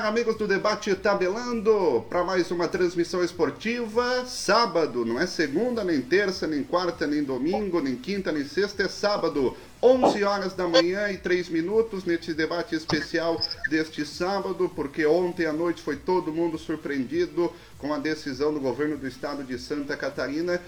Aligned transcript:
Ar, 0.00 0.06
amigos 0.06 0.36
do 0.36 0.48
Debate 0.48 0.94
Tabelando, 0.94 2.06
para 2.08 2.24
mais 2.24 2.50
uma 2.50 2.66
transmissão 2.66 3.22
esportiva. 3.22 4.24
Sábado, 4.24 5.04
não 5.04 5.20
é 5.20 5.26
segunda, 5.26 5.84
nem 5.84 6.00
terça, 6.00 6.46
nem 6.46 6.62
quarta, 6.62 7.06
nem 7.06 7.22
domingo, 7.22 7.82
nem 7.82 7.94
quinta, 7.96 8.32
nem 8.32 8.42
sexta, 8.42 8.84
é 8.84 8.88
sábado. 8.88 9.54
11 9.82 10.22
horas 10.24 10.52
da 10.52 10.68
manhã 10.68 11.10
e 11.10 11.16
3 11.16 11.48
minutos 11.48 12.04
neste 12.04 12.34
debate 12.34 12.74
especial 12.74 13.40
deste 13.70 14.04
sábado, 14.04 14.70
porque 14.76 15.06
ontem 15.06 15.46
à 15.46 15.52
noite 15.52 15.80
foi 15.80 15.96
todo 15.96 16.32
mundo 16.32 16.58
surpreendido 16.58 17.50
com 17.78 17.94
a 17.94 17.98
decisão 17.98 18.52
do 18.52 18.60
governo 18.60 18.98
do 18.98 19.08
estado 19.08 19.42
de 19.42 19.58
Santa 19.58 19.96
Catarina 19.96 20.60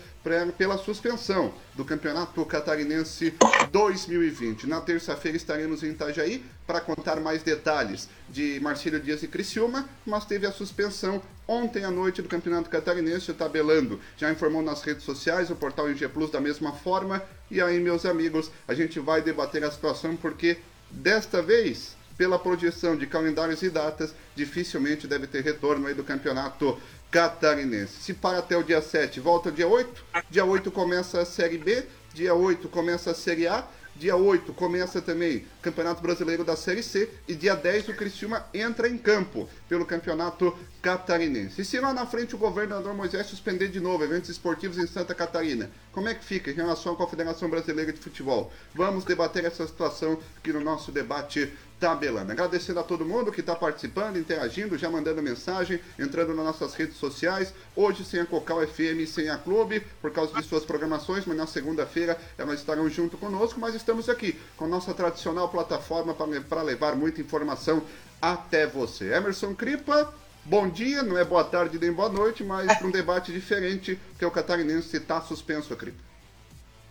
pela 0.57 0.79
suspensão 0.79 1.53
do 1.75 1.85
Campeonato 1.85 2.43
Catarinense 2.47 3.35
2020. 3.71 4.67
Na 4.67 4.81
terça-feira 4.81 5.37
estaremos 5.37 5.83
em 5.83 5.91
Itajaí 5.91 6.43
para 6.67 6.81
contar 6.81 7.21
mais 7.21 7.43
detalhes 7.43 8.09
de 8.31 8.59
Marcílio 8.61 9.01
Dias 9.01 9.23
e 9.23 9.29
Criciúma, 9.29 9.87
mas 10.07 10.25
teve 10.25 10.47
a 10.47 10.53
suspensão 10.53 11.21
ontem 11.47 11.85
à 11.85 11.91
noite 11.91 12.23
do 12.23 12.29
Campeonato 12.29 12.71
Catarinense, 12.71 13.31
o 13.31 13.35
Tabelando 13.35 14.01
já 14.17 14.31
informou 14.31 14.63
nas 14.63 14.81
redes 14.81 15.05
sociais, 15.05 15.51
o 15.51 15.57
portal 15.57 15.91
IG 15.91 16.09
Plus 16.09 16.31
da 16.31 16.41
mesma 16.41 16.73
forma. 16.73 17.23
E 17.53 17.61
aí, 17.61 17.79
meus 17.79 18.07
amigos, 18.07 18.51
a 18.67 18.73
gente 18.73 18.99
vai 18.99 19.21
debater 19.21 19.63
a 19.63 19.71
situação 19.71 20.17
porque 20.17 20.57
desta 20.91 21.43
vez 21.43 21.95
pela 22.17 22.39
projeção 22.39 22.97
de 22.97 23.07
calendários 23.07 23.63
e 23.63 23.69
datas, 23.69 24.15
dificilmente 24.35 25.07
deve 25.07 25.27
ter 25.27 25.43
retorno 25.43 25.87
aí 25.87 25.93
do 25.93 26.03
campeonato 26.03 26.81
catarinense. 27.11 28.01
Se 28.01 28.15
para 28.15 28.39
até 28.39 28.57
o 28.57 28.63
dia 28.63 28.81
7, 28.81 29.21
volta 29.21 29.53
dia 29.53 29.69
8. 29.69 30.03
Dia 30.31 30.47
8 30.47 30.71
começa 30.71 31.21
a 31.21 31.27
Série 31.27 31.59
B, 31.59 31.85
dia 32.15 32.35
8 32.35 32.71
começa 32.71 33.11
a 33.11 33.15
Série 33.15 33.47
A. 33.47 33.67
Dia 33.95 34.17
8 34.17 34.55
começa 34.55 35.03
também 35.03 35.45
Campeonato 35.61 36.03
Brasileiro 36.03 36.45
da 36.45 36.57
Série 36.57 36.83
C 36.83 37.11
e 37.29 37.35
dia 37.35 37.55
10 37.55 37.91
o 37.91 37.95
Criciúma 37.95 38.47
entra 38.55 38.89
em 38.89 38.97
campo 38.97 39.49
pelo 39.69 39.85
Campeonato 39.85 40.57
Catarinense. 40.81 41.61
E 41.61 41.65
se 41.65 41.79
lá 41.79 41.93
na 41.93 42.07
frente 42.07 42.35
o 42.35 42.39
governador 42.39 42.95
Moisés 42.95 43.27
suspender 43.27 43.69
de 43.69 43.81
novo 43.81 44.03
eventos 44.03 44.31
esportivos 44.31 44.79
em 44.79 44.87
Santa 44.87 45.15
Catarina, 45.15 45.71
como 45.93 46.09
é 46.09 46.15
que 46.15 46.25
fica 46.25 46.51
em 46.51 46.55
relação 46.55 46.95
à 46.95 46.97
Confederação 46.97 47.51
Brasileira 47.51 47.93
de 47.93 48.01
Futebol? 48.01 48.51
Vamos 48.75 49.05
debater 49.05 49.45
essa 49.45 49.67
situação 49.67 50.19
aqui 50.39 50.53
no 50.53 50.61
nosso 50.61 50.91
debate 50.91 51.53
tabelando. 51.83 52.31
Agradecendo 52.31 52.79
a 52.79 52.85
todo 52.85 53.05
mundo 53.05 53.33
que 53.33 53.41
está 53.41 53.57
participando, 53.57 54.17
interagindo, 54.17 54.79
já 54.79 54.89
mandando 54.89 55.21
mensagem, 55.21 55.81
entrando 55.99 56.33
nas 56.33 56.45
nossas 56.45 56.75
redes 56.75 56.97
sociais. 56.97 57.53
Hoje 57.75 58.05
sem 58.05 58.21
a 58.21 58.25
Cocal 58.25 58.65
FM 58.65 59.05
sem 59.05 59.29
a 59.29 59.37
Clube, 59.37 59.81
por 60.01 60.13
causa 60.13 60.33
de 60.41 60.47
suas 60.47 60.65
programações, 60.65 61.27
mas 61.27 61.37
na 61.37 61.47
segunda-feira 61.47 62.17
elas 62.39 62.61
estarão 62.61 62.89
junto 62.89 63.19
conosco. 63.19 63.59
Mas 63.59 63.75
estamos 63.75 64.09
aqui 64.09 64.39
com 64.57 64.67
a 64.67 64.69
nossa 64.69 64.95
tradicional 64.95 65.49
plataforma 65.49 66.15
para 66.49 66.63
levar 66.63 66.95
muita 66.95 67.21
informação 67.21 67.83
até 68.21 68.65
você. 68.65 69.13
Emerson 69.13 69.53
Cripa, 69.53 70.15
bom 70.45 70.69
dia, 70.69 71.03
não 71.03 71.19
é 71.19 71.25
boa 71.25 71.43
tarde 71.43 71.81
nem 71.81 71.91
boa 71.91 72.09
noite, 72.09 72.45
mas 72.45 72.79
para 72.79 72.87
um 72.87 72.93
debate 72.93 73.33
diferente, 73.33 73.99
que 74.17 74.25
é 74.25 74.29
o 74.29 74.31
catarinense 74.31 74.97
está 74.97 75.21
suspenso, 75.21 75.75
Cripa. 75.75 75.99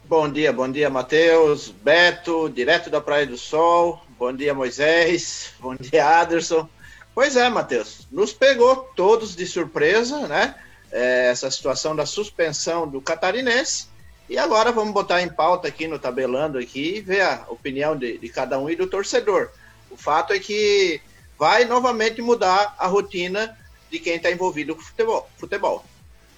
Bom 0.03 0.30
dia, 0.30 0.51
bom 0.51 0.69
dia, 0.69 0.90
Matheus, 0.90 1.69
Beto, 1.69 2.50
direto 2.50 2.90
da 2.90 3.00
Praia 3.00 3.25
do 3.25 3.38
Sol. 3.38 4.03
Bom 4.22 4.32
dia, 4.32 4.54
Moisés. 4.54 5.52
Bom 5.59 5.76
dia, 5.76 6.06
Aderson. 6.20 6.70
Pois 7.12 7.36
é, 7.36 7.50
Matheus, 7.50 8.08
nos 8.12 8.32
pegou 8.32 8.76
todos 8.96 9.36
de 9.36 9.48
surpresa, 9.48 10.28
né? 10.28 10.54
É, 10.92 11.30
essa 11.32 11.50
situação 11.50 11.96
da 11.96 12.06
suspensão 12.06 12.88
do 12.88 13.02
catarinense. 13.02 13.88
E 14.30 14.38
agora 14.38 14.72
vamos 14.72 14.94
botar 14.94 15.24
em 15.24 15.28
pauta 15.28 15.68
aqui 15.68 15.88
no 15.88 15.98
tabelando 15.98 16.60
aqui 16.60 16.98
e 16.98 17.02
ver 17.02 17.22
a 17.22 17.48
opinião 17.50 17.98
de, 17.98 18.20
de 18.20 18.30
cada 18.30 18.60
um 18.60 18.70
e 18.70 18.76
do 18.76 18.86
torcedor. 18.86 19.50
O 19.90 19.98
fato 19.98 20.34
é 20.34 20.40
que 20.40 21.02
vai 21.36 21.66
novamente 21.66 22.22
mudar 22.22 22.76
a 22.78 22.86
rotina 22.86 23.58
de 23.90 23.98
quem 23.98 24.18
está 24.18 24.30
envolvido 24.30 24.76
com 24.76 24.84
futebol. 24.84 25.28
futebol 25.36 25.84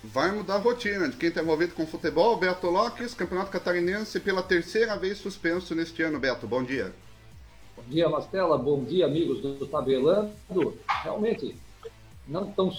vai 0.05 0.31
mudar 0.31 0.55
a 0.55 0.59
rotina 0.59 1.09
de 1.09 1.17
quem 1.17 1.27
está 1.27 1.41
envolvido 1.41 1.75
com 1.75 1.85
futebol. 1.85 2.37
Beto 2.37 2.69
Lopes, 2.69 3.13
Campeonato 3.13 3.51
Catarinense 3.51 4.21
pela 4.21 4.41
terceira 4.41 4.95
vez 4.95 5.17
suspenso 5.17 5.75
neste 5.75 6.01
ano. 6.01 6.17
Beto, 6.17 6.47
bom 6.47 6.63
dia. 6.63 6.93
Bom 7.85 7.89
dia, 7.89 8.09
Mastela. 8.09 8.57
Bom 8.57 8.83
dia, 8.83 9.05
amigos 9.05 9.41
do 9.41 9.65
Tabelando. 9.67 10.31
Realmente, 11.03 11.55
não 12.27 12.49
tão 12.51 12.71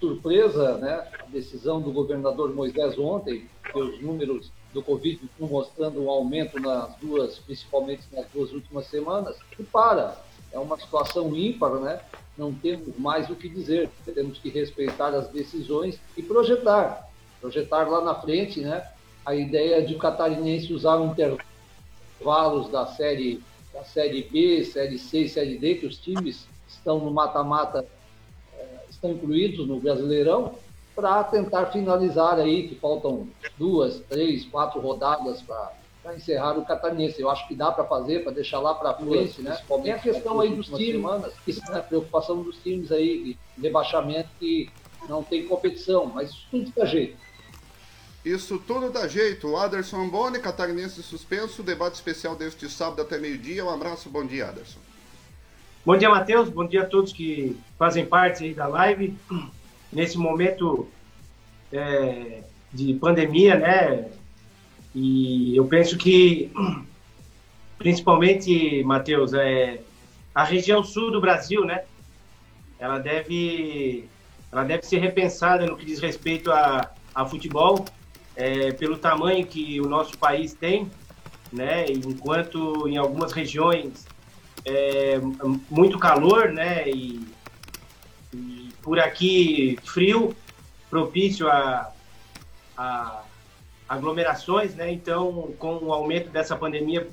surpresa 0.00 0.78
né, 0.78 1.06
a 1.20 1.26
decisão 1.26 1.80
do 1.80 1.92
governador 1.92 2.52
Moisés 2.52 2.98
ontem, 2.98 3.48
que 3.62 3.78
os 3.78 4.02
números 4.02 4.50
do 4.74 4.82
Covid 4.82 5.24
estão 5.24 5.48
mostrando 5.48 6.02
um 6.02 6.10
aumento 6.10 6.58
nas 6.58 6.94
duas, 6.96 7.38
principalmente 7.38 8.02
nas 8.12 8.26
duas 8.32 8.52
últimas 8.52 8.86
semanas, 8.86 9.36
e 9.58 9.62
para. 9.62 10.20
É 10.52 10.58
uma 10.58 10.76
situação 10.76 11.34
ímpar, 11.36 11.74
né? 11.76 12.00
não 12.36 12.52
temos 12.52 12.96
mais 12.96 13.30
o 13.30 13.36
que 13.36 13.48
dizer. 13.48 13.88
Temos 14.12 14.38
que 14.38 14.48
respeitar 14.48 15.14
as 15.14 15.28
decisões 15.28 16.00
e 16.16 16.22
projetar. 16.22 17.08
Projetar 17.40 17.88
lá 17.88 18.00
na 18.00 18.14
frente, 18.16 18.60
né? 18.60 18.84
A 19.24 19.34
ideia 19.34 19.86
de 19.86 19.94
o 19.94 19.98
catarinense 19.98 20.72
usar 20.72 21.00
intervalos 21.00 22.68
da 22.70 22.86
série, 22.86 23.40
da 23.72 23.84
série 23.84 24.22
B, 24.24 24.64
série 24.64 24.98
C 24.98 25.20
e 25.22 25.28
série 25.28 25.58
D, 25.58 25.76
que 25.76 25.86
os 25.86 25.98
times 25.98 26.48
estão 26.66 26.98
no 26.98 27.10
mata-mata, 27.10 27.86
eh, 28.54 28.78
estão 28.88 29.10
incluídos 29.10 29.66
no 29.66 29.80
Brasileirão, 29.80 30.58
para 30.94 31.24
tentar 31.24 31.66
finalizar 31.66 32.38
aí, 32.38 32.68
que 32.68 32.74
faltam 32.76 33.28
duas, 33.56 34.00
três, 34.00 34.46
quatro 34.46 34.80
rodadas 34.80 35.42
para 35.42 36.14
encerrar 36.14 36.58
o 36.58 36.64
catarinense. 36.64 37.20
Eu 37.20 37.30
acho 37.30 37.46
que 37.46 37.54
dá 37.54 37.70
para 37.70 37.84
fazer, 37.84 38.24
para 38.24 38.32
deixar 38.32 38.58
lá 38.60 38.74
para 38.74 38.94
frente, 38.94 39.42
né? 39.42 39.56
Tem 39.82 39.92
a 39.92 39.98
questão 39.98 40.40
aí 40.40 40.54
dos 40.54 40.66
times, 40.66 40.92
semanas, 40.92 41.34
que, 41.44 41.52
né, 41.70 41.80
preocupação 41.80 42.42
dos 42.42 42.58
times 42.58 42.90
aí, 42.90 43.38
de 43.56 43.62
rebaixamento 43.62 44.30
que 44.38 44.70
não 45.08 45.22
tem 45.22 45.46
competição, 45.46 46.06
mas 46.06 46.30
isso 46.30 46.46
tudo 46.50 46.72
dá 46.76 46.84
jeito. 46.84 47.18
Isso 48.24 48.58
tudo 48.58 48.90
dá 48.90 49.08
jeito. 49.08 49.56
Aderson 49.56 50.08
Boni, 50.08 50.38
catarinense 50.38 51.02
suspenso, 51.02 51.62
debate 51.62 51.94
especial 51.94 52.36
deste 52.36 52.68
sábado 52.68 53.00
até 53.00 53.18
meio-dia. 53.18 53.64
Um 53.64 53.70
abraço, 53.70 54.10
bom 54.10 54.26
dia, 54.26 54.48
Aderson. 54.48 54.78
Bom 55.84 55.96
dia, 55.96 56.10
Matheus. 56.10 56.50
Bom 56.50 56.66
dia 56.66 56.82
a 56.82 56.86
todos 56.86 57.12
que 57.12 57.56
fazem 57.78 58.04
parte 58.04 58.44
aí 58.44 58.52
da 58.52 58.66
live. 58.66 59.16
Nesse 59.90 60.18
momento 60.18 60.86
é, 61.72 62.42
de 62.70 62.92
pandemia, 62.94 63.56
né? 63.56 64.10
E 64.94 65.56
eu 65.56 65.64
penso 65.64 65.96
que, 65.96 66.52
principalmente, 67.78 68.84
Matheus, 68.84 69.32
é, 69.32 69.80
a 70.34 70.44
região 70.44 70.84
sul 70.84 71.10
do 71.10 71.22
Brasil, 71.22 71.64
né? 71.64 71.84
Ela 72.78 72.98
deve, 72.98 74.04
ela 74.52 74.64
deve 74.64 74.82
ser 74.84 74.98
repensada 74.98 75.64
no 75.64 75.76
que 75.76 75.86
diz 75.86 76.00
respeito 76.00 76.52
a, 76.52 76.90
a 77.14 77.24
futebol, 77.24 77.86
é, 78.40 78.72
pelo 78.72 78.96
tamanho 78.96 79.46
que 79.46 79.78
o 79.82 79.86
nosso 79.86 80.16
país 80.16 80.54
tem, 80.54 80.90
né? 81.52 81.84
Enquanto 81.90 82.88
em 82.88 82.96
algumas 82.96 83.32
regiões 83.32 84.06
é 84.64 85.20
muito 85.70 85.98
calor, 85.98 86.48
né? 86.48 86.88
E, 86.88 87.20
e 88.34 88.70
por 88.82 88.98
aqui 88.98 89.78
frio, 89.84 90.34
propício 90.88 91.48
a, 91.48 91.92
a 92.78 93.22
aglomerações, 93.86 94.74
né? 94.74 94.90
Então, 94.90 95.52
com 95.58 95.76
o 95.76 95.92
aumento 95.92 96.30
dessa 96.30 96.56
pandemia 96.56 97.06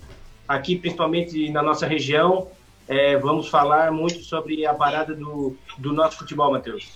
aqui, 0.47 0.77
principalmente 0.77 1.49
na 1.51 1.61
nossa 1.61 1.85
região, 1.85 2.47
é, 2.87 3.17
vamos 3.17 3.49
falar 3.49 3.91
muito 3.91 4.23
sobre 4.23 4.65
a 4.65 4.73
parada 4.73 5.13
do, 5.13 5.55
do 5.77 5.91
nosso 5.91 6.19
futebol, 6.19 6.51
Matheus. 6.51 6.95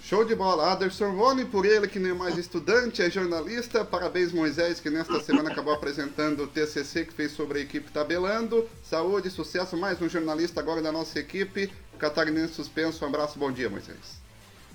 Show 0.00 0.24
de 0.24 0.34
bola. 0.34 0.72
Aderson 0.72 1.12
Rony, 1.12 1.44
por 1.44 1.64
ele 1.64 1.86
que 1.86 1.98
nem 1.98 2.10
é 2.10 2.14
mais 2.14 2.36
estudante, 2.36 3.02
é 3.02 3.10
jornalista. 3.10 3.84
Parabéns, 3.84 4.32
Moisés, 4.32 4.80
que 4.80 4.90
nesta 4.90 5.20
semana 5.20 5.50
acabou 5.50 5.72
apresentando 5.72 6.44
o 6.44 6.46
TCC 6.46 7.04
que 7.04 7.12
fez 7.12 7.32
sobre 7.32 7.60
a 7.60 7.62
equipe 7.62 7.90
tabelando. 7.90 8.68
Saúde, 8.82 9.30
sucesso, 9.30 9.76
mais 9.76 10.00
um 10.02 10.08
jornalista 10.08 10.60
agora 10.60 10.82
da 10.82 10.90
nossa 10.90 11.18
equipe. 11.18 11.72
Catarinense 11.98 12.54
suspenso. 12.54 13.04
Um 13.04 13.08
abraço, 13.08 13.38
bom 13.38 13.50
dia, 13.50 13.70
Moisés. 13.70 14.20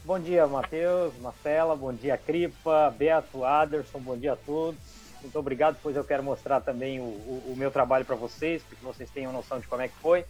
Bom 0.05 0.17
dia, 0.17 0.47
Matheus, 0.47 1.13
Marcela, 1.21 1.75
bom 1.75 1.93
dia, 1.93 2.17
Cripa, 2.17 2.89
Beto, 2.97 3.43
Aderson, 3.43 3.99
bom 3.99 4.17
dia 4.17 4.33
a 4.33 4.37
todos. 4.37 4.79
Muito 5.21 5.37
obrigado, 5.37 5.77
pois 5.83 5.97
eu 5.97 6.03
quero 6.05 6.23
mostrar 6.23 6.61
também 6.61 7.01
o, 7.01 7.03
o, 7.03 7.43
o 7.47 7.55
meu 7.57 7.69
trabalho 7.69 8.05
para 8.05 8.15
vocês, 8.15 8.63
para 8.63 8.77
que 8.77 8.83
vocês 8.85 9.09
tenham 9.09 9.33
noção 9.33 9.59
de 9.59 9.67
como 9.67 9.81
é 9.81 9.89
que 9.89 9.95
foi. 9.95 10.23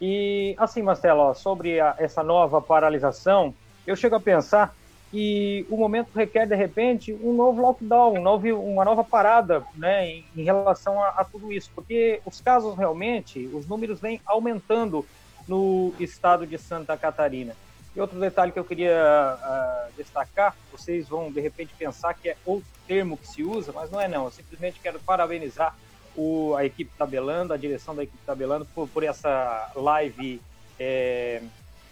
E 0.00 0.54
assim, 0.56 0.82
Marcelo, 0.82 1.34
sobre 1.34 1.78
a, 1.80 1.94
essa 1.98 2.22
nova 2.22 2.60
paralisação, 2.60 3.54
eu 3.86 3.94
chego 3.94 4.16
a 4.16 4.20
pensar 4.20 4.74
que 5.10 5.66
o 5.68 5.76
momento 5.76 6.10
requer, 6.14 6.46
de 6.46 6.54
repente, 6.54 7.12
um 7.12 7.32
novo 7.32 7.60
lockdown, 7.60 8.14
um 8.14 8.22
novo, 8.22 8.46
uma 8.60 8.84
nova 8.84 9.02
parada 9.02 9.64
né, 9.74 10.08
em, 10.08 10.24
em 10.36 10.44
relação 10.44 11.02
a, 11.02 11.08
a 11.08 11.24
tudo 11.24 11.52
isso, 11.52 11.70
porque 11.74 12.20
os 12.24 12.40
casos 12.40 12.76
realmente, 12.76 13.50
os 13.52 13.66
números 13.66 14.00
vêm 14.00 14.20
aumentando 14.24 15.04
no 15.48 15.92
estado 15.98 16.46
de 16.46 16.56
Santa 16.56 16.96
Catarina. 16.96 17.56
E 17.94 18.00
outro 18.00 18.20
detalhe 18.20 18.52
que 18.52 18.58
eu 18.58 18.64
queria 18.64 19.36
uh, 19.36 19.92
destacar, 19.96 20.56
vocês 20.70 21.08
vão 21.08 21.30
de 21.30 21.40
repente 21.40 21.74
pensar 21.76 22.14
que 22.14 22.28
é 22.28 22.36
outro 22.46 22.68
termo 22.86 23.16
que 23.16 23.26
se 23.26 23.42
usa, 23.42 23.72
mas 23.72 23.90
não 23.90 24.00
é 24.00 24.06
não. 24.06 24.26
Eu 24.26 24.30
simplesmente 24.30 24.78
quero 24.80 25.00
parabenizar 25.00 25.74
o, 26.16 26.54
a 26.56 26.64
equipe 26.64 26.90
Tabelando, 26.96 27.52
a 27.52 27.56
direção 27.56 27.94
da 27.94 28.02
equipe 28.02 28.18
Tabelando 28.24 28.66
por, 28.74 28.88
por 28.88 29.02
essa 29.02 29.70
live 29.74 30.40
é, 30.78 31.42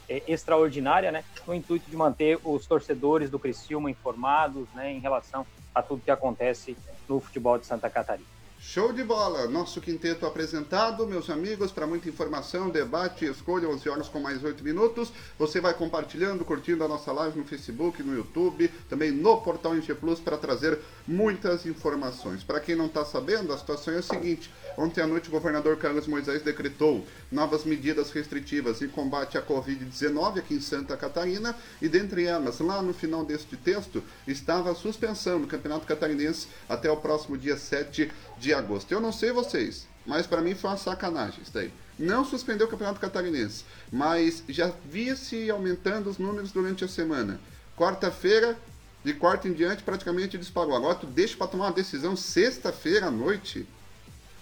é, 0.09 0.23
extraordinária, 0.27 1.13
né, 1.13 1.25
no 1.47 1.55
intuito 1.55 1.91
de 1.91 1.97
manter 1.97 2.39
os 2.43 2.67
torcedores 2.67 3.31
do 3.31 3.39
Criciúma 3.39 3.91
informados 3.91 4.69
né, 4.75 4.93
em 4.93 4.99
relação 4.99 5.47
a 5.75 5.83
tudo 5.83 6.03
que 6.03 6.11
acontece 6.11 6.77
no 7.09 7.21
futebol 7.21 7.59
de 7.59 7.67
Santa 7.67 7.89
Catarina. 7.91 8.38
Show 8.71 8.93
de 8.93 9.03
bola! 9.03 9.49
Nosso 9.49 9.81
quinteto 9.81 10.27
apresentado, 10.27 11.07
meus 11.07 11.31
amigos, 11.31 11.73
para 11.73 11.87
muita 11.87 12.07
informação, 12.07 12.69
debate, 12.69 13.25
escolha 13.25 13.67
11 13.67 13.89
horas 13.89 14.09
com 14.11 14.21
mais 14.21 14.45
8 14.45 14.63
minutos. 14.63 15.11
Você 15.39 15.59
vai 15.59 15.73
compartilhando, 15.73 16.45
curtindo 16.45 16.85
a 16.85 16.89
nossa 16.89 17.11
live 17.11 17.39
no 17.39 17.47
Facebook, 17.47 18.03
no 18.03 18.15
YouTube, 18.15 18.69
também 18.87 19.11
no 19.11 19.41
portal 19.41 19.75
Inge 19.75 19.95
Plus 19.95 20.21
para 20.21 20.37
trazer 20.37 20.79
muitas 21.07 21.65
informações. 21.65 22.45
Para 22.45 22.61
quem 22.61 22.77
não 22.77 22.85
está 22.85 23.07
sabendo, 23.07 23.55
a 23.55 23.59
situação 23.59 23.95
é 23.95 24.01
a 24.01 24.03
seguinte: 24.03 24.53
ontem 24.77 25.01
à 25.01 25.07
noite 25.07 25.31
o 25.31 25.33
governador 25.33 25.79
Carlos 25.79 26.07
Moisés 26.07 26.43
decretou 26.43 27.07
novas 27.33 27.65
medidas 27.65 28.11
restritivas 28.11 28.83
em 28.83 28.89
combate 28.89 29.39
à 29.39 29.43
Covid-19 29.43 30.41
aqui 30.41 30.53
em 30.53 30.61
Santa 30.61 30.95
Catarina 30.95 31.57
e 31.81 31.89
dentre 31.89 32.27
elas, 32.27 32.61
lá 32.61 32.83
no 32.83 32.93
final 32.93 33.25
deste 33.25 33.57
texto, 33.57 34.05
estava 34.27 34.71
a 34.71 34.75
suspensão 34.75 35.41
do 35.41 35.47
Campeonato 35.47 35.87
Catarinense 35.87 36.49
até 36.69 36.91
o 36.91 36.99
próximo 36.99 37.39
dia 37.39 37.57
7 37.57 38.13
de 38.39 38.55
agosto. 38.55 38.91
Eu 38.93 39.01
não 39.01 39.13
sei 39.13 39.33
vocês, 39.33 39.87
mas 40.07 40.27
para 40.27 40.41
mim 40.41 40.55
foi 40.55 40.71
uma 40.71 40.77
sacanagem 40.77 41.43
isso 41.43 41.53
daí. 41.53 41.73
Não 41.99 42.25
suspendeu 42.25 42.67
o 42.67 42.71
Campeonato 42.71 43.01
Catarinense, 43.01 43.65
mas 43.91 44.43
já 44.49 44.73
via-se 44.89 45.51
aumentando 45.51 46.09
os 46.09 46.19
números 46.19 46.53
durante 46.53 46.85
a 46.85 46.89
semana. 46.89 47.41
Quarta-feira, 47.77 48.57
de 49.05 49.13
quarta 49.15 49.49
em 49.49 49.53
diante, 49.53 49.83
praticamente 49.83 50.39
disparou. 50.39 50.77
Agora 50.77 50.95
tu 50.95 51.07
deixa 51.07 51.37
para 51.37 51.49
tomar 51.49 51.67
uma 51.67 51.73
decisão 51.73 52.15
sexta-feira 52.15 53.07
à 53.07 53.11
noite, 53.11 53.67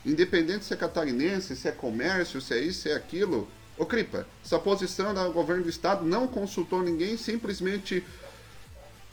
independente 0.05 0.65
se 0.65 0.75
é 0.75 0.77
catarinense, 0.77 1.57
se 1.57 1.67
é 1.67 1.73
comércio, 1.73 2.41
se 2.41 2.55
é 2.55 2.61
isso, 2.61 2.83
se 2.83 2.91
é 2.91 2.95
aquilo. 2.95 3.49
Ô 3.79 3.85
Cripa, 3.85 4.27
essa 4.45 4.59
posição 4.59 5.13
do 5.13 5.33
governo 5.33 5.63
do 5.63 5.69
estado 5.69 6.05
não 6.05 6.27
consultou 6.27 6.83
ninguém, 6.83 7.17
simplesmente 7.17 8.05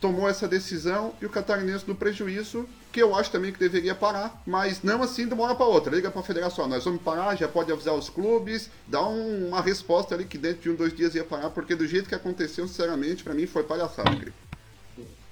tomou 0.03 0.27
essa 0.27 0.49
decisão 0.49 1.13
e 1.21 1.25
o 1.25 1.29
catarinense 1.29 1.87
no 1.87 1.95
prejuízo, 1.95 2.67
que 2.91 3.01
eu 3.01 3.15
acho 3.15 3.31
também 3.31 3.53
que 3.53 3.57
deveria 3.57 3.95
parar, 3.95 4.43
mas 4.45 4.83
não 4.83 5.01
assim 5.01 5.25
de 5.25 5.33
uma 5.33 5.45
hora 5.45 5.55
para 5.55 5.65
outra. 5.65 5.95
Liga 5.95 6.11
para 6.11 6.19
a 6.19 6.25
federação, 6.25 6.67
nós 6.67 6.83
vamos 6.83 7.01
parar, 7.01 7.37
já 7.37 7.47
pode 7.47 7.71
avisar 7.71 7.93
os 7.93 8.09
clubes, 8.09 8.69
dá 8.85 9.01
um, 9.01 9.47
uma 9.47 9.61
resposta 9.61 10.13
ali 10.13 10.25
que 10.25 10.37
dentro 10.37 10.63
de 10.63 10.69
um, 10.71 10.75
dois 10.75 10.93
dias 10.93 11.15
ia 11.15 11.23
parar, 11.23 11.51
porque 11.51 11.73
do 11.73 11.87
jeito 11.87 12.09
que 12.09 12.15
aconteceu, 12.15 12.67
sinceramente, 12.67 13.23
para 13.23 13.33
mim 13.33 13.47
foi 13.47 13.63
palhaçada. 13.63 14.33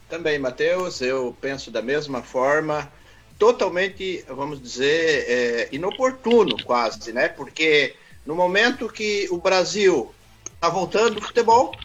Também, 0.08 0.40
Matheus, 0.40 1.02
eu 1.02 1.36
penso 1.42 1.70
da 1.70 1.82
mesma 1.82 2.24
forma, 2.24 2.90
totalmente, 3.38 4.24
vamos 4.30 4.62
dizer, 4.62 5.26
é, 5.28 5.70
inoportuno 5.74 6.64
quase, 6.64 7.12
né? 7.12 7.28
Porque 7.28 7.94
no 8.26 8.36
momento 8.36 8.88
que 8.88 9.28
o 9.32 9.38
Brasil 9.38 10.16
está 10.46 10.70
voltando 10.70 11.18
ao 11.18 11.22
futebol, 11.22 11.76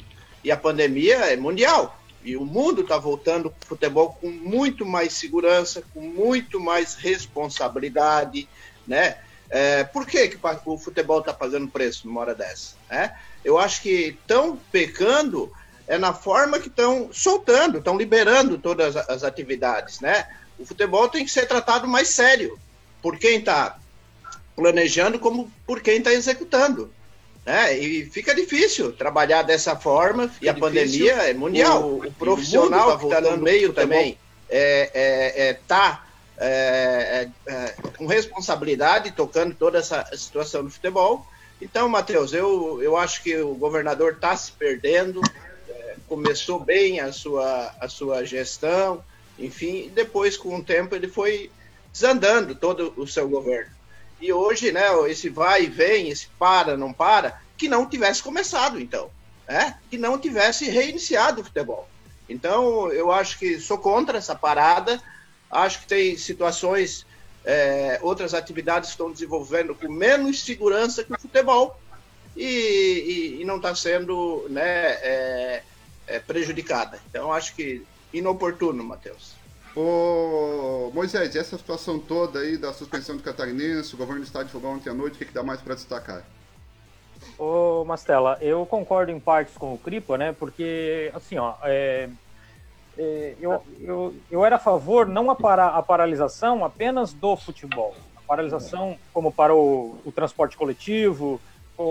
e 0.44 0.52
a 0.52 0.56
pandemia 0.56 1.16
é 1.32 1.36
mundial, 1.36 1.95
e 2.26 2.36
o 2.36 2.44
mundo 2.44 2.82
está 2.82 2.98
voltando 2.98 3.50
para 3.50 3.64
o 3.64 3.68
futebol 3.68 4.18
com 4.20 4.28
muito 4.28 4.84
mais 4.84 5.12
segurança, 5.12 5.82
com 5.94 6.00
muito 6.00 6.58
mais 6.58 6.96
responsabilidade, 6.96 8.48
né? 8.84 9.18
É, 9.48 9.84
por 9.84 10.04
que, 10.04 10.26
que 10.26 10.38
o 10.64 10.76
futebol 10.76 11.20
está 11.20 11.32
pagando 11.32 11.68
preço 11.68 12.08
numa 12.08 12.20
hora 12.20 12.34
dessa? 12.34 12.74
Né? 12.90 13.16
Eu 13.44 13.56
acho 13.58 13.80
que 13.80 14.18
estão 14.20 14.58
pecando 14.72 15.52
é 15.86 15.96
na 15.96 16.12
forma 16.12 16.58
que 16.58 16.66
estão 16.66 17.10
soltando, 17.12 17.78
estão 17.78 17.96
liberando 17.96 18.58
todas 18.58 18.96
as 18.96 19.22
atividades, 19.22 20.00
né? 20.00 20.26
O 20.58 20.66
futebol 20.66 21.08
tem 21.08 21.24
que 21.24 21.30
ser 21.30 21.46
tratado 21.46 21.86
mais 21.86 22.08
sério 22.08 22.58
por 23.00 23.16
quem 23.18 23.38
está 23.38 23.78
planejando 24.56 25.20
como 25.20 25.48
por 25.64 25.80
quem 25.80 25.98
está 25.98 26.12
executando. 26.12 26.92
Né? 27.46 27.78
E 27.78 28.06
fica 28.06 28.34
difícil 28.34 28.92
trabalhar 28.92 29.42
dessa 29.42 29.76
forma, 29.76 30.28
fica 30.28 30.46
e 30.46 30.48
a 30.48 30.54
pandemia 30.54 31.12
é 31.12 31.32
mundial. 31.32 31.84
O, 31.84 32.04
o 32.04 32.12
profissional 32.12 32.98
que 32.98 33.04
está 33.04 33.20
no 33.20 33.36
meio 33.38 33.72
também 33.72 34.18
é, 34.50 34.90
é, 34.92 35.48
é, 35.48 35.52
tá 35.54 36.04
é, 36.38 37.28
é, 37.46 37.52
é, 37.52 37.74
com 37.96 38.06
responsabilidade 38.06 39.12
tocando 39.12 39.54
toda 39.54 39.78
essa 39.78 40.04
situação 40.16 40.64
do 40.64 40.70
futebol. 40.70 41.24
Então, 41.62 41.88
Matheus, 41.88 42.32
eu, 42.32 42.82
eu 42.82 42.96
acho 42.96 43.22
que 43.22 43.36
o 43.36 43.54
governador 43.54 44.14
está 44.14 44.36
se 44.36 44.50
perdendo, 44.50 45.22
começou 46.08 46.58
bem 46.58 46.98
a 46.98 47.12
sua, 47.12 47.72
a 47.80 47.88
sua 47.88 48.24
gestão, 48.24 49.02
enfim, 49.38 49.90
depois, 49.94 50.36
com 50.36 50.56
o 50.56 50.64
tempo, 50.64 50.94
ele 50.96 51.08
foi 51.08 51.50
desandando 51.92 52.54
todo 52.54 52.92
o 52.96 53.06
seu 53.06 53.28
governo. 53.28 53.75
E 54.20 54.32
hoje, 54.32 54.72
né, 54.72 54.86
esse 55.08 55.28
vai 55.28 55.64
e 55.64 55.66
vem, 55.66 56.08
esse 56.08 56.28
para, 56.38 56.76
não 56.76 56.92
para, 56.92 57.40
que 57.56 57.68
não 57.68 57.86
tivesse 57.86 58.22
começado, 58.22 58.80
então. 58.80 59.10
Né? 59.48 59.78
Que 59.90 59.98
não 59.98 60.18
tivesse 60.18 60.68
reiniciado 60.68 61.40
o 61.40 61.44
futebol. 61.44 61.88
Então, 62.28 62.90
eu 62.92 63.12
acho 63.12 63.38
que 63.38 63.60
sou 63.60 63.78
contra 63.78 64.18
essa 64.18 64.34
parada. 64.34 65.00
Acho 65.50 65.80
que 65.80 65.86
tem 65.86 66.16
situações, 66.16 67.06
é, 67.44 67.98
outras 68.02 68.34
atividades 68.34 68.90
estão 68.90 69.12
desenvolvendo 69.12 69.74
com 69.74 69.88
menos 69.88 70.42
segurança 70.42 71.04
que 71.04 71.12
o 71.12 71.20
futebol 71.20 71.78
e, 72.36 72.44
e, 73.38 73.42
e 73.42 73.44
não 73.44 73.56
está 73.56 73.74
sendo 73.74 74.46
né, 74.50 74.62
é, 74.62 75.62
é, 76.06 76.18
prejudicada. 76.18 77.00
Então, 77.08 77.32
acho 77.32 77.54
que 77.54 77.82
inoportuno, 78.12 78.82
Matheus. 78.82 79.34
Ô, 79.76 80.90
Moisés, 80.94 81.36
essa 81.36 81.58
situação 81.58 81.98
toda 81.98 82.38
aí 82.38 82.56
da 82.56 82.72
suspensão 82.72 83.14
do 83.14 83.22
catarinense, 83.22 83.94
o 83.94 83.98
governo 83.98 84.22
do 84.22 84.24
estado 84.24 84.46
divulgou 84.46 84.70
ontem 84.70 84.88
à 84.88 84.94
noite, 84.94 85.16
o 85.16 85.18
que, 85.18 85.26
que 85.26 85.34
dá 85.34 85.42
mais 85.42 85.60
para 85.60 85.74
destacar? 85.74 86.22
Ô, 87.38 87.84
Mastella, 87.84 88.38
eu 88.40 88.64
concordo 88.64 89.12
em 89.12 89.20
partes 89.20 89.54
com 89.58 89.74
o 89.74 89.78
Cripa, 89.78 90.16
né? 90.16 90.32
Porque, 90.32 91.12
assim, 91.14 91.36
ó, 91.36 91.54
é, 91.64 92.08
é, 92.96 93.36
eu, 93.38 93.62
eu, 93.80 94.14
eu 94.30 94.44
era 94.46 94.56
a 94.56 94.58
favor 94.58 95.06
não 95.06 95.30
a, 95.30 95.34
para, 95.34 95.66
a 95.66 95.82
paralisação 95.82 96.64
apenas 96.64 97.12
do 97.12 97.36
futebol, 97.36 97.94
a 98.16 98.22
paralisação 98.26 98.96
como 99.12 99.30
parou 99.30 100.00
o 100.02 100.10
transporte 100.10 100.56
coletivo, 100.56 101.38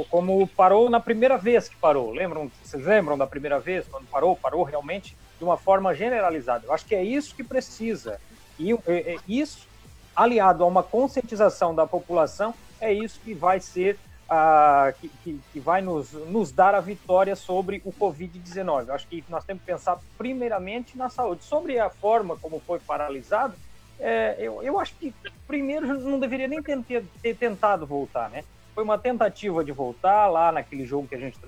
como 0.10 0.48
parou 0.48 0.90
na 0.90 1.00
primeira 1.00 1.38
vez 1.38 1.70
que 1.70 1.78
parou. 1.80 2.10
Lembram? 2.10 2.52
Vocês 2.64 2.84
lembram 2.84 3.16
da 3.16 3.28
primeira 3.28 3.60
vez 3.60 3.88
quando 3.88 4.08
parou? 4.08 4.36
Parou 4.36 4.64
realmente 4.64 5.16
de 5.38 5.44
uma 5.44 5.58
forma 5.58 5.94
generalizada. 5.94 6.66
Eu 6.66 6.74
acho 6.74 6.86
que 6.86 6.96
é 6.96 7.04
isso 7.04 7.36
que 7.36 7.44
precisa. 7.44 8.20
E 8.60 8.72
é, 8.72 8.78
é, 8.88 9.18
isso, 9.28 9.68
aliado 10.16 10.64
a 10.64 10.68
uma 10.68 10.84
conscientização 10.84 11.76
da 11.76 11.86
população, 11.86 12.54
é 12.80 12.94
isso 12.94 13.20
que 13.24 13.34
vai 13.34 13.60
ser 13.60 13.98
a, 14.30 14.94
que, 15.00 15.10
que, 15.24 15.40
que, 15.54 15.60
vai 15.60 15.82
nos, 15.82 16.14
nos 16.14 16.52
dar 16.52 16.74
a 16.74 16.80
vitória 16.80 17.36
sobre 17.36 17.82
o 17.86 17.92
Covid-19. 17.92 18.90
Acho 18.90 19.08
que 19.08 19.24
nós 19.30 19.44
temos 19.44 19.62
que 19.62 19.72
pensar 19.72 20.00
primeiramente 20.18 20.98
na 20.98 21.10
saúde. 21.10 21.44
Sobre 21.44 21.80
a 21.80 21.90
forma 21.90 22.38
como 22.38 22.60
foi 22.60 22.80
paralisado, 22.80 23.56
é, 24.00 24.36
eu, 24.40 24.62
eu 24.64 24.80
acho 24.80 24.96
que 24.96 25.14
primeiro 25.48 25.88
não 26.00 26.20
deveria 26.20 26.48
nem 26.48 26.62
ter, 26.62 27.04
ter, 27.22 27.36
tentado 27.36 27.86
voltar, 27.86 28.30
né? 28.30 28.44
Foi 28.74 28.84
uma 28.84 28.98
tentativa 28.98 29.64
de 29.64 29.72
voltar 29.72 30.28
lá 30.28 30.52
naquele 30.52 30.86
jogo 30.86 31.08
que 31.08 31.16
a 31.16 31.20
gente 31.20 31.40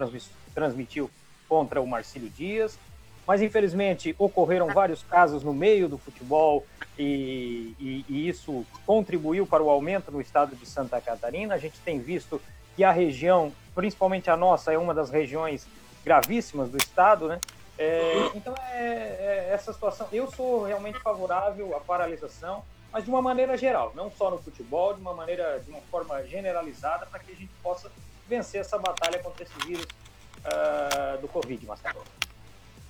transmitiu 0.53 1.09
contra 1.49 1.81
o 1.81 1.87
Marcílio 1.87 2.29
Dias 2.29 2.79
mas 3.27 3.41
infelizmente 3.41 4.15
ocorreram 4.17 4.67
vários 4.67 5.03
casos 5.03 5.43
no 5.43 5.53
meio 5.53 5.89
do 5.89 5.97
futebol 5.97 6.65
e, 6.97 7.75
e, 7.77 8.05
e, 8.07 8.29
isso 8.29 8.65
contribuiu 8.85 9.45
para 9.45 9.61
o 9.61 9.69
aumento 9.69 10.09
no 10.09 10.21
estado 10.21 10.55
de 10.55 10.65
Santa 10.65 11.01
Catarina. 11.01 11.53
A 11.53 11.57
gente 11.57 11.77
tem 11.81 11.99
visto 11.99 12.41
que 12.75 12.85
a 12.85 12.91
região, 12.91 13.51
principalmente 13.75 14.29
a 14.29 14.37
nossa, 14.37 14.71
é 14.71 14.77
uma 14.77 14.93
das 14.93 15.09
regiões 15.09 15.67
gravíssimas 16.05 16.69
do 16.69 16.77
estado, 16.77 17.27
né? 17.27 17.41
É, 17.77 18.31
então 18.33 18.55
é, 18.71 18.79
é, 18.79 19.49
essa 19.51 19.73
situação. 19.73 20.07
Eu 20.11 20.31
sou 20.31 20.63
realmente 20.63 20.97
favorável 20.99 21.75
à 21.75 21.81
paralisação, 21.81 22.63
mas 22.91 23.03
de 23.03 23.09
uma 23.09 23.21
maneira 23.21 23.57
geral, 23.57 23.91
não 23.93 24.09
só 24.09 24.31
no 24.31 24.37
futebol, 24.37 24.93
de 24.93 25.01
uma 25.01 25.13
maneira, 25.13 25.59
de 25.59 25.69
uma 25.69 25.81
forma 25.91 26.23
generalizada, 26.23 27.05
para 27.05 27.19
que 27.19 27.33
a 27.33 27.35
gente 27.35 27.51
possa 27.61 27.91
vencer 28.27 28.61
essa 28.61 28.77
batalha 28.77 29.19
contra 29.19 29.43
esse 29.43 29.53
vírus 29.67 29.85
uh, 29.85 31.21
do 31.21 31.27
Covid, 31.27 31.63
Marcelo. 31.65 32.03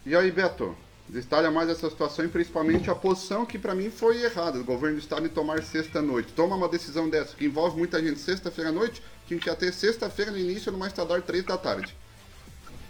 E 0.07 0.15
aí, 0.15 0.31
Beto? 0.31 0.73
Detalha 1.09 1.51
mais 1.51 1.69
essa 1.69 1.89
situação 1.89 2.23
e 2.23 2.29
principalmente 2.29 2.89
a 2.89 2.95
posição 2.95 3.45
que 3.45 3.59
para 3.59 3.75
mim 3.75 3.89
foi 3.89 4.23
errada 4.23 4.57
do 4.57 4.63
governo 4.63 4.95
do 4.95 5.01
estado 5.01 5.25
em 5.25 5.29
tomar 5.29 5.61
sexta-noite. 5.61 6.31
Toma 6.31 6.55
uma 6.55 6.69
decisão 6.69 7.09
dessa 7.09 7.35
que 7.35 7.43
envolve 7.43 7.77
muita 7.77 8.01
gente 8.01 8.17
sexta-feira 8.17 8.69
à 8.69 8.73
noite, 8.73 9.03
que 9.27 9.37
ter 9.37 9.73
sexta-feira 9.73 10.31
no 10.31 10.37
início, 10.37 10.71
no 10.71 10.77
mais 10.77 10.93
tardar 10.93 11.21
três 11.23 11.43
da 11.43 11.57
tarde. 11.57 11.93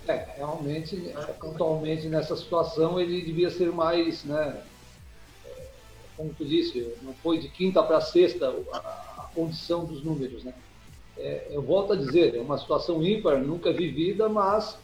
É, 0.07 0.27
realmente, 0.37 1.11
atualmente 1.15 2.07
nessa 2.07 2.37
situação 2.37 2.99
ele 2.99 3.19
devia 3.23 3.49
ser 3.49 3.71
mais, 3.71 4.23
né, 4.23 4.61
como 6.15 6.31
tu 6.35 6.45
disse, 6.45 6.93
não 7.01 7.15
foi 7.15 7.39
de 7.39 7.49
quinta 7.49 7.81
para 7.81 7.99
sexta 7.99 8.53
a, 8.73 8.77
a, 8.77 9.29
condição 9.33 9.85
dos 9.85 10.03
números, 10.03 10.43
né. 10.43 10.53
É, 11.17 11.47
eu 11.49 11.63
volto 11.63 11.93
a 11.93 11.95
dizer, 11.95 12.35
é 12.35 12.39
uma 12.39 12.59
situação 12.59 13.03
ímpar, 13.03 13.39
nunca 13.39 13.73
vivida, 13.73 14.29
mas 14.29 14.77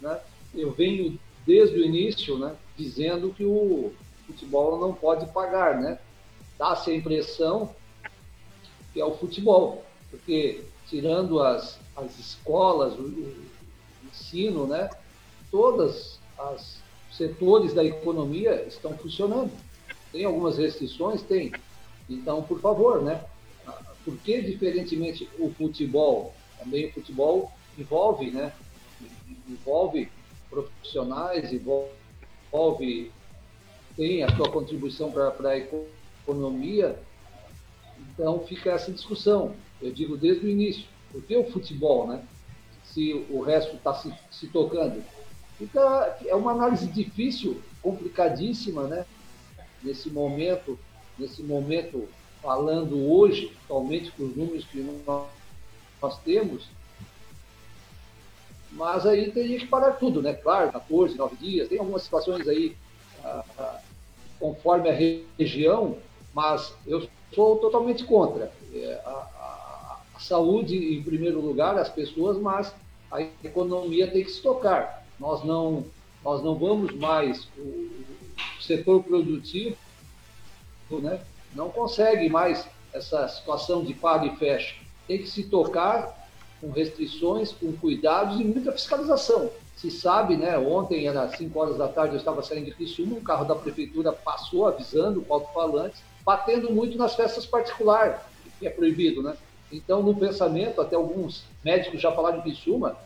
né, 0.00 0.20
eu 0.54 0.70
venho 0.70 1.18
desde 1.46 1.78
o 1.78 1.84
início, 1.84 2.38
né, 2.38 2.54
dizendo 2.76 3.32
que 3.32 3.44
o 3.44 3.92
futebol 4.26 4.78
não 4.78 4.92
pode 4.92 5.26
pagar, 5.32 5.80
né? 5.80 5.98
Dá-se 6.58 6.90
a 6.90 6.94
impressão 6.94 7.74
que 8.92 9.00
é 9.00 9.04
o 9.04 9.16
futebol, 9.16 9.84
porque 10.10 10.64
tirando 10.88 11.40
as, 11.40 11.78
as 11.96 12.18
escolas, 12.18 12.94
ensino, 14.04 14.66
né? 14.66 14.90
Todas 15.50 16.18
as 16.38 16.78
setores 17.12 17.72
da 17.72 17.84
economia 17.84 18.64
estão 18.66 18.96
funcionando. 18.96 19.50
Tem 20.12 20.24
algumas 20.24 20.58
restrições? 20.58 21.22
Tem. 21.22 21.52
Então, 22.08 22.42
por 22.42 22.60
favor, 22.60 23.02
né? 23.02 23.24
Por 24.04 24.16
que, 24.18 24.40
diferentemente, 24.42 25.28
o 25.38 25.50
futebol? 25.50 26.34
Também 26.58 26.86
o 26.86 26.92
futebol 26.92 27.52
envolve, 27.78 28.30
né? 28.30 28.52
Envolve 29.48 30.10
profissionais, 30.50 31.52
envolve, 31.52 33.10
tem 33.96 34.22
a 34.22 34.36
sua 34.36 34.50
contribuição 34.50 35.10
para 35.10 35.50
a 35.50 35.56
economia. 35.56 36.98
Então, 38.12 38.40
fica 38.40 38.72
essa 38.72 38.90
discussão. 38.90 39.54
Eu 39.80 39.92
digo 39.92 40.16
desde 40.16 40.46
o 40.46 40.50
início. 40.50 40.84
Por 41.12 41.22
que 41.22 41.36
o 41.36 41.50
futebol, 41.50 42.06
né? 42.06 42.22
Se 42.84 43.24
o 43.30 43.40
resto 43.40 43.76
está 43.76 43.94
se, 43.94 44.12
se 44.30 44.48
tocando. 44.48 45.02
Fica, 45.56 46.18
é 46.26 46.34
uma 46.34 46.52
análise 46.52 46.86
difícil, 46.86 47.62
complicadíssima, 47.82 48.84
né? 48.84 49.06
Nesse 49.82 50.10
momento, 50.10 50.78
nesse 51.18 51.42
momento 51.42 52.08
falando 52.42 53.10
hoje, 53.10 53.52
atualmente 53.64 54.10
com 54.12 54.24
os 54.24 54.36
números 54.36 54.64
que 54.64 54.78
nós, 55.06 55.28
nós 56.00 56.18
temos, 56.20 56.68
mas 58.72 59.06
aí 59.06 59.30
teria 59.30 59.58
que 59.58 59.66
parar 59.66 59.92
tudo, 59.92 60.22
né? 60.22 60.32
Claro, 60.32 60.72
14, 60.72 61.16
9 61.16 61.36
dias, 61.36 61.68
tem 61.68 61.78
algumas 61.78 62.02
situações 62.02 62.46
aí 62.48 62.76
ah, 63.24 63.80
conforme 64.38 64.88
a 64.88 65.24
região, 65.38 65.98
mas 66.34 66.74
eu 66.86 67.06
sou 67.34 67.56
totalmente 67.56 68.04
contra. 68.04 68.50
É, 68.72 69.00
a, 69.04 69.10
a, 69.10 70.00
a, 70.14 70.20
saúde 70.20 70.94
em 70.94 71.02
primeiro 71.02 71.40
lugar, 71.40 71.76
as 71.78 71.88
pessoas, 71.88 72.38
mas 72.38 72.74
a 73.10 73.20
economia 73.44 74.10
tem 74.10 74.24
que 74.24 74.30
se 74.30 74.40
tocar. 74.40 75.04
Nós 75.18 75.44
não, 75.44 75.84
nós 76.24 76.42
não 76.42 76.54
vamos 76.54 76.94
mais, 76.94 77.48
o, 77.58 77.90
o 78.58 78.62
setor 78.62 79.02
produtivo 79.02 79.76
né, 80.90 81.20
não 81.54 81.68
consegue 81.68 82.28
mais 82.28 82.66
essa 82.92 83.28
situação 83.28 83.84
de 83.84 83.94
paga 83.94 84.26
e 84.26 84.36
fecha. 84.36 84.74
Tem 85.06 85.18
que 85.18 85.28
se 85.28 85.44
tocar 85.44 86.19
com 86.60 86.70
restrições, 86.70 87.52
com 87.52 87.72
cuidados 87.72 88.40
e 88.40 88.44
muita 88.44 88.72
fiscalização. 88.72 89.50
Se 89.76 89.90
sabe, 89.90 90.36
né? 90.36 90.58
Ontem, 90.58 91.06
era 91.06 91.28
5 91.28 91.58
horas 91.58 91.78
da 91.78 91.88
tarde, 91.88 92.14
eu 92.14 92.18
estava 92.18 92.42
saindo 92.42 92.66
de 92.66 92.72
Criciúma, 92.72 93.16
um 93.16 93.22
carro 93.22 93.46
da 93.46 93.54
prefeitura 93.54 94.12
passou 94.12 94.66
avisando 94.66 95.24
o 95.26 95.32
alto-falante, 95.32 95.96
batendo 96.24 96.70
muito 96.70 96.98
nas 96.98 97.14
festas 97.14 97.46
particulares, 97.46 98.20
que 98.58 98.66
é 98.66 98.70
proibido, 98.70 99.22
né? 99.22 99.36
Então, 99.72 100.02
no 100.02 100.14
pensamento, 100.14 100.80
até 100.80 100.96
alguns 100.96 101.44
médicos 101.64 102.00
já 102.00 102.12
falaram 102.12 102.38
em 102.38 102.42
Criciúma, 102.42 102.96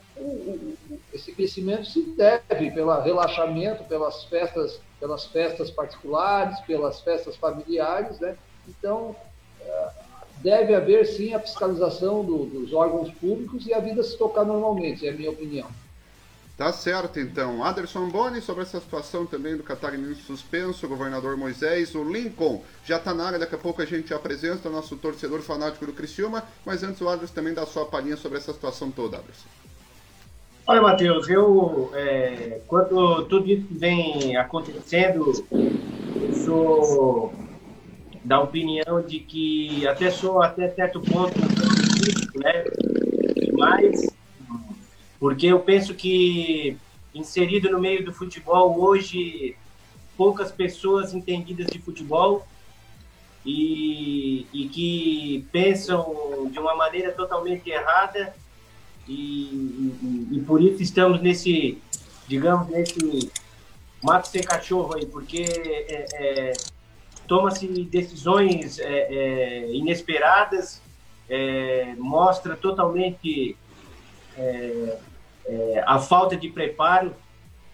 esse 1.12 1.32
crescimento 1.32 1.86
se 1.86 2.02
deve 2.02 2.70
pelo 2.70 3.00
relaxamento, 3.00 3.84
pelas 3.84 4.24
festas, 4.24 4.80
pelas 4.98 5.26
festas 5.26 5.70
particulares, 5.70 6.60
pelas 6.60 7.00
festas 7.00 7.36
familiares, 7.36 8.18
né? 8.20 8.36
Então, 8.68 9.14
eh, 9.60 9.88
deve 10.44 10.74
haver 10.74 11.06
sim 11.06 11.32
a 11.32 11.40
fiscalização 11.40 12.22
do, 12.22 12.44
dos 12.44 12.74
órgãos 12.74 13.10
públicos 13.14 13.66
e 13.66 13.72
a 13.72 13.80
vida 13.80 14.02
se 14.02 14.16
tocar 14.18 14.44
normalmente, 14.44 15.06
é 15.06 15.10
a 15.10 15.14
minha 15.14 15.30
opinião. 15.30 15.66
Tá 16.56 16.70
certo, 16.70 17.18
então. 17.18 17.64
Anderson 17.64 18.08
Boni, 18.10 18.40
sobre 18.40 18.62
essa 18.62 18.78
situação 18.78 19.26
também 19.26 19.56
do 19.56 19.64
catarinense 19.64 20.20
suspenso, 20.20 20.84
o 20.84 20.88
governador 20.88 21.36
Moisés, 21.36 21.94
o 21.96 22.04
Lincoln 22.04 22.62
já 22.84 22.98
está 22.98 23.12
na 23.12 23.24
área, 23.24 23.38
daqui 23.38 23.56
a 23.56 23.58
pouco 23.58 23.82
a 23.82 23.86
gente 23.86 24.12
apresenta 24.12 24.68
o 24.68 24.72
nosso 24.72 24.94
torcedor 24.96 25.40
fanático 25.40 25.86
do 25.86 25.92
Criciúma, 25.94 26.44
mas 26.64 26.84
antes 26.84 27.00
o 27.00 27.08
Anderson 27.08 27.34
também 27.34 27.54
dá 27.54 27.66
sua 27.66 27.86
palhinha 27.86 28.16
sobre 28.16 28.38
essa 28.38 28.52
situação 28.52 28.90
toda, 28.90 29.16
Anderson. 29.16 29.48
Olha, 30.66 30.82
Matheus, 30.82 31.28
eu, 31.28 31.90
é, 31.94 32.60
quando 32.68 33.24
tudo 33.24 33.50
isso 33.50 33.66
vem 33.70 34.36
acontecendo, 34.36 35.32
eu 35.50 36.34
sou 36.34 37.43
da 38.24 38.40
opinião 38.40 39.02
de 39.06 39.20
que 39.20 39.86
até 39.86 40.10
sou 40.10 40.42
até 40.42 40.68
certo 40.70 41.00
ponto 41.00 41.38
né? 42.34 42.64
Mas 43.52 44.06
porque 45.20 45.46
eu 45.46 45.60
penso 45.60 45.94
que 45.94 46.76
inserido 47.14 47.70
no 47.70 47.78
meio 47.78 48.04
do 48.04 48.12
futebol 48.12 48.80
hoje 48.80 49.56
poucas 50.16 50.50
pessoas 50.50 51.12
entendidas 51.12 51.66
de 51.66 51.78
futebol 51.78 52.46
e, 53.44 54.46
e 54.52 54.68
que 54.68 55.46
pensam 55.52 56.48
de 56.50 56.58
uma 56.58 56.74
maneira 56.74 57.12
totalmente 57.12 57.70
errada 57.70 58.34
e, 59.06 59.12
e, 59.12 60.28
e 60.32 60.40
por 60.40 60.62
isso 60.62 60.82
estamos 60.82 61.20
nesse 61.20 61.78
digamos 62.26 62.68
nesse 62.68 63.30
mato 64.02 64.28
sem 64.28 64.42
cachorro 64.42 64.96
aí 64.96 65.04
porque 65.04 65.42
é, 65.42 66.06
é, 66.14 66.52
toma-se 67.26 67.66
decisões 67.84 68.78
é, 68.78 68.84
é, 68.84 69.74
inesperadas, 69.74 70.82
é, 71.28 71.94
mostra 71.96 72.56
totalmente 72.56 73.56
é, 74.36 74.98
é, 75.46 75.84
a 75.86 75.98
falta 75.98 76.36
de 76.36 76.48
preparo, 76.48 77.14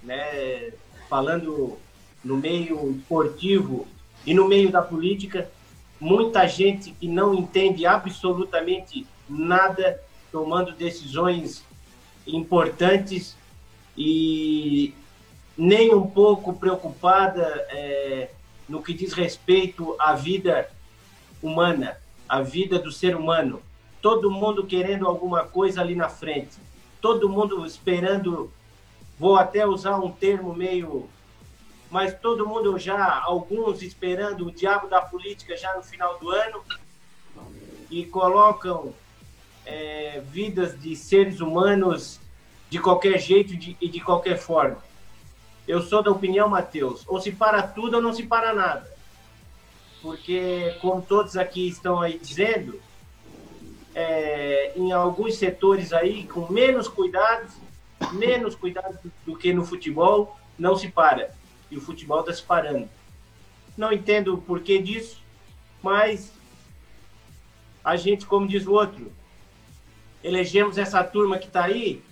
né, 0.03 0.73
falando 1.09 1.79
no 2.25 2.37
meio 2.37 2.93
esportivo 2.93 3.87
e 4.25 4.35
no 4.35 4.47
meio 4.47 4.71
da 4.71 4.83
política, 4.83 5.51
muita 5.99 6.47
gente 6.47 6.93
que 6.93 7.09
não 7.09 7.35
entende 7.35 7.87
absolutamente 7.87 9.07
nada, 9.29 10.01
tomando 10.31 10.73
decisões 10.73 11.65
importantes 12.27 13.37
e 13.97 14.95
nem 15.57 15.95
um 15.95 16.07
pouco 16.07 16.55
preocupada 16.55 17.43
é, 17.71 18.31
no 18.71 18.81
que 18.81 18.95
diz 18.95 19.13
respeito 19.13 19.97
à 19.99 20.15
vida 20.15 20.71
humana, 21.43 21.99
à 22.29 22.41
vida 22.41 22.79
do 22.79 22.93
ser 22.93 23.17
humano. 23.17 23.61
Todo 24.01 24.31
mundo 24.31 24.65
querendo 24.65 25.09
alguma 25.09 25.45
coisa 25.45 25.81
ali 25.81 25.97
na 25.97 26.09
frente, 26.09 26.57
todo 27.01 27.29
mundo 27.29 27.67
esperando. 27.67 28.51
Vou 29.19 29.37
até 29.37 29.67
usar 29.67 29.99
um 29.99 30.11
termo 30.11 30.55
meio. 30.55 31.11
Mas 31.91 32.19
todo 32.19 32.47
mundo 32.47 32.79
já, 32.79 33.21
alguns 33.21 33.83
esperando 33.83 34.47
o 34.47 34.53
diabo 34.53 34.87
da 34.87 35.03
política 35.03 35.57
já 35.57 35.75
no 35.77 35.83
final 35.83 36.19
do 36.19 36.31
ano 36.31 36.63
e 37.91 38.05
colocam 38.07 38.95
é, 39.67 40.23
vidas 40.31 40.81
de 40.81 40.95
seres 40.95 41.41
humanos 41.41 42.21
de 42.71 42.79
qualquer 42.79 43.19
jeito 43.19 43.53
e 43.53 43.57
de, 43.57 43.75
de 43.75 44.01
qualquer 44.01 44.39
forma 44.39 44.79
eu 45.71 45.81
sou 45.81 46.03
da 46.03 46.11
opinião, 46.11 46.49
Matheus, 46.49 47.05
ou 47.07 47.21
se 47.21 47.31
para 47.31 47.63
tudo 47.63 47.95
ou 47.97 48.03
não 48.03 48.13
se 48.13 48.25
para 48.25 48.53
nada. 48.53 48.91
Porque, 50.03 50.77
como 50.81 51.01
todos 51.01 51.37
aqui 51.37 51.69
estão 51.69 52.01
aí 52.01 52.19
dizendo, 52.19 52.81
é, 53.95 54.73
em 54.75 54.91
alguns 54.91 55.37
setores 55.37 55.93
aí, 55.93 56.27
com 56.27 56.51
menos 56.53 56.89
cuidados, 56.89 57.53
menos 58.13 58.57
cuidado 58.57 58.99
do 59.25 59.37
que 59.37 59.53
no 59.53 59.65
futebol, 59.65 60.37
não 60.59 60.77
se 60.77 60.89
para. 60.89 61.33
E 61.71 61.77
o 61.77 61.81
futebol 61.81 62.21
está 62.21 62.33
se 62.33 62.43
parando. 62.43 62.89
Não 63.77 63.93
entendo 63.93 64.35
o 64.35 64.43
porquê 64.43 64.83
disso, 64.83 65.23
mas 65.81 66.33
a 67.85 67.95
gente, 67.95 68.27
como 68.27 68.49
diz 68.49 68.67
o 68.67 68.73
outro, 68.73 69.13
elegemos 70.25 70.79
essa 70.79 71.05
turma 71.05 71.39
que 71.39 71.47
está 71.47 71.65
aí, 71.65 72.03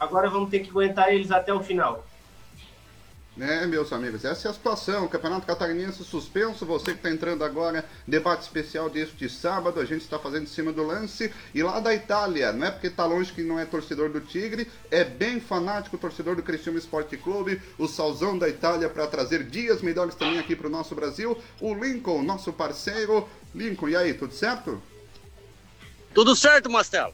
agora 0.00 0.28
vamos 0.28 0.50
ter 0.50 0.60
que 0.60 0.70
aguentar 0.70 1.14
eles 1.14 1.30
até 1.30 1.54
o 1.54 1.62
final. 1.62 2.04
É, 3.40 3.66
meus 3.66 3.92
amigos, 3.92 4.24
essa 4.24 4.46
é 4.46 4.50
a 4.50 4.54
situação. 4.54 5.08
Campeonato 5.08 5.44
Catarinense 5.44 6.04
suspenso. 6.04 6.64
Você 6.64 6.92
que 6.92 6.98
está 6.98 7.10
entrando 7.10 7.42
agora, 7.42 7.84
debate 8.06 8.42
especial 8.42 8.88
deste 8.88 9.28
sábado. 9.28 9.80
A 9.80 9.84
gente 9.84 10.02
está 10.02 10.20
fazendo 10.20 10.44
em 10.44 10.46
cima 10.46 10.72
do 10.72 10.84
lance. 10.84 11.32
E 11.52 11.60
lá 11.60 11.80
da 11.80 11.92
Itália, 11.92 12.52
não 12.52 12.68
é 12.68 12.70
porque 12.70 12.86
está 12.86 13.04
longe 13.04 13.32
que 13.32 13.42
não 13.42 13.58
é 13.58 13.64
torcedor 13.64 14.08
do 14.08 14.20
Tigre, 14.20 14.70
é 14.88 15.02
bem 15.02 15.40
fanático 15.40 15.98
torcedor 15.98 16.36
do 16.36 16.44
Cristiano 16.44 16.78
Esporte 16.78 17.16
Clube, 17.16 17.60
o 17.76 17.88
Salzão 17.88 18.38
da 18.38 18.48
Itália, 18.48 18.88
para 18.88 19.06
trazer 19.08 19.42
dias 19.42 19.82
melhores 19.82 20.14
também 20.14 20.38
aqui 20.38 20.54
para 20.54 20.68
o 20.68 20.70
nosso 20.70 20.94
Brasil. 20.94 21.36
O 21.60 21.74
Lincoln, 21.74 22.22
nosso 22.22 22.52
parceiro. 22.52 23.28
Lincoln, 23.52 23.88
e 23.88 23.96
aí, 23.96 24.14
tudo 24.14 24.32
certo? 24.32 24.80
Tudo 26.14 26.36
certo, 26.36 26.70
Mastelo. 26.70 27.12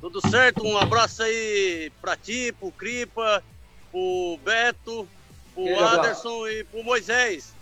Tudo 0.00 0.20
certo. 0.28 0.64
Um 0.64 0.76
abraço 0.76 1.22
aí 1.22 1.92
para 2.00 2.16
ti, 2.16 2.52
pro 2.58 2.72
Cripa, 2.72 3.44
pro 3.92 4.40
Beto 4.44 5.06
pro 5.54 5.78
Anderson 5.78 6.46
e 6.48 6.64
pro 6.64 6.82
Moisés. 6.82 7.52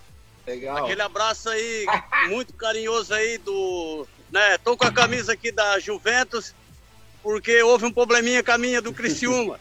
Legal. 0.47 0.85
Aquele 0.85 1.03
abraço 1.03 1.49
aí, 1.49 1.87
muito 2.29 2.53
carinhoso 2.55 3.15
aí 3.15 3.39
do. 3.39 4.07
Né, 4.31 4.59
tô 4.59 4.77
com 4.77 4.85
a 4.85 4.93
camisa 4.93 5.33
aqui 5.33 5.51
da 5.51 5.79
Juventus, 5.81 6.55
porque 7.23 7.63
houve 7.63 7.85
um 7.85 7.93
probleminha 7.93 8.43
com 8.43 8.53
a 8.53 8.59
minha 8.59 8.81
do 8.81 8.93
Criciúma. 8.93 9.59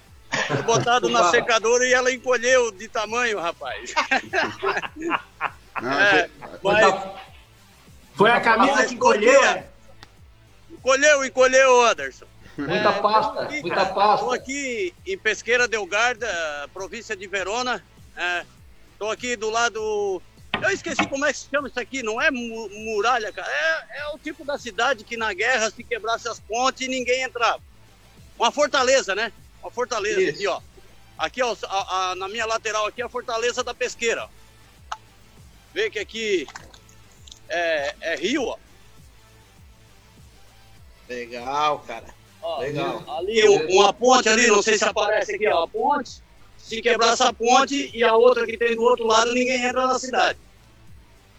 Fui 0.47 0.61
botado 0.61 1.09
na 1.09 1.29
secadora 1.31 1.85
e 1.85 1.93
ela 1.93 2.11
encolheu 2.11 2.71
de 2.71 2.87
tamanho, 2.87 3.39
rapaz. 3.39 3.93
é, 5.81 6.29
mas... 6.61 6.95
Foi 8.13 8.29
a 8.29 8.39
camisa 8.39 8.85
que 8.85 8.93
encolheu, 8.93 9.43
é? 9.43 9.65
Encolheu, 10.69 11.25
encolheu, 11.25 11.81
Anderson. 11.87 12.25
Muita 12.57 12.89
É, 12.89 13.01
pasta, 13.01 13.41
aqui, 13.41 13.61
muita 13.61 13.75
cara. 13.75 13.93
pasta. 13.93 14.25
Tô 14.25 14.31
aqui 14.31 14.93
em 15.05 15.17
Pesqueira 15.17 15.67
Delgarda, 15.67 16.27
província 16.73 17.15
de 17.15 17.25
Verona. 17.27 17.83
É, 18.19 18.45
tô 18.99 19.09
aqui 19.09 19.37
do 19.37 19.49
lado. 19.49 20.21
Eu 20.61 20.69
esqueci 20.71 21.07
como 21.07 21.25
é 21.25 21.31
que 21.31 21.39
se 21.39 21.47
chama 21.49 21.69
isso 21.69 21.79
aqui, 21.79 22.03
não 22.03 22.21
é 22.21 22.29
mu- 22.29 22.69
muralha, 22.69 23.31
cara. 23.31 23.49
É, 23.49 24.01
é 24.01 24.07
o 24.09 24.17
tipo 24.19 24.43
da 24.43 24.57
cidade 24.57 25.05
que 25.05 25.15
na 25.15 25.33
guerra 25.33 25.71
se 25.71 25.81
quebrasse 25.85 26.27
as 26.27 26.37
pontes 26.41 26.81
e 26.85 26.89
ninguém 26.89 27.23
entrava. 27.23 27.61
Uma 28.37 28.51
fortaleza, 28.51 29.15
né? 29.15 29.31
Uma 29.61 29.71
fortaleza 29.71 30.21
Isso. 30.21 30.31
aqui, 30.31 30.47
ó. 30.47 30.61
Aqui, 31.17 31.41
ó, 31.41 31.55
a- 31.65 32.11
a- 32.11 32.15
na 32.15 32.27
minha 32.27 32.45
lateral 32.45 32.85
aqui 32.87 33.01
é 33.01 33.05
a 33.05 33.09
fortaleza 33.09 33.63
da 33.63 33.73
Pesqueira. 33.73 34.27
Vê 35.73 35.89
que 35.89 35.99
aqui 35.99 36.47
é, 37.47 37.95
é 38.01 38.15
rio, 38.17 38.43
ó. 38.43 38.57
Legal, 41.07 41.79
cara. 41.79 42.05
Ó, 42.41 42.59
Legal. 42.59 43.03
Ali, 43.17 43.47
um- 43.47 43.79
uma 43.79 43.93
ponte 43.93 44.27
ali, 44.27 44.47
não 44.47 44.61
sei 44.61 44.77
se 44.77 44.83
aparece 44.83 45.35
aqui, 45.35 45.47
ó, 45.47 45.63
a 45.63 45.67
ponte. 45.67 46.21
Se 46.69 46.83
quebrar 46.83 47.13
essa 47.13 47.33
ponte 47.33 47.89
e 47.95 48.03
a 48.03 48.15
outra 48.15 48.45
que 48.45 48.55
tem 48.55 48.75
do 48.75 48.83
outro 48.83 49.07
lado, 49.07 49.33
ninguém 49.33 49.65
entra 49.65 49.87
na 49.87 49.97
cidade. 49.97 50.37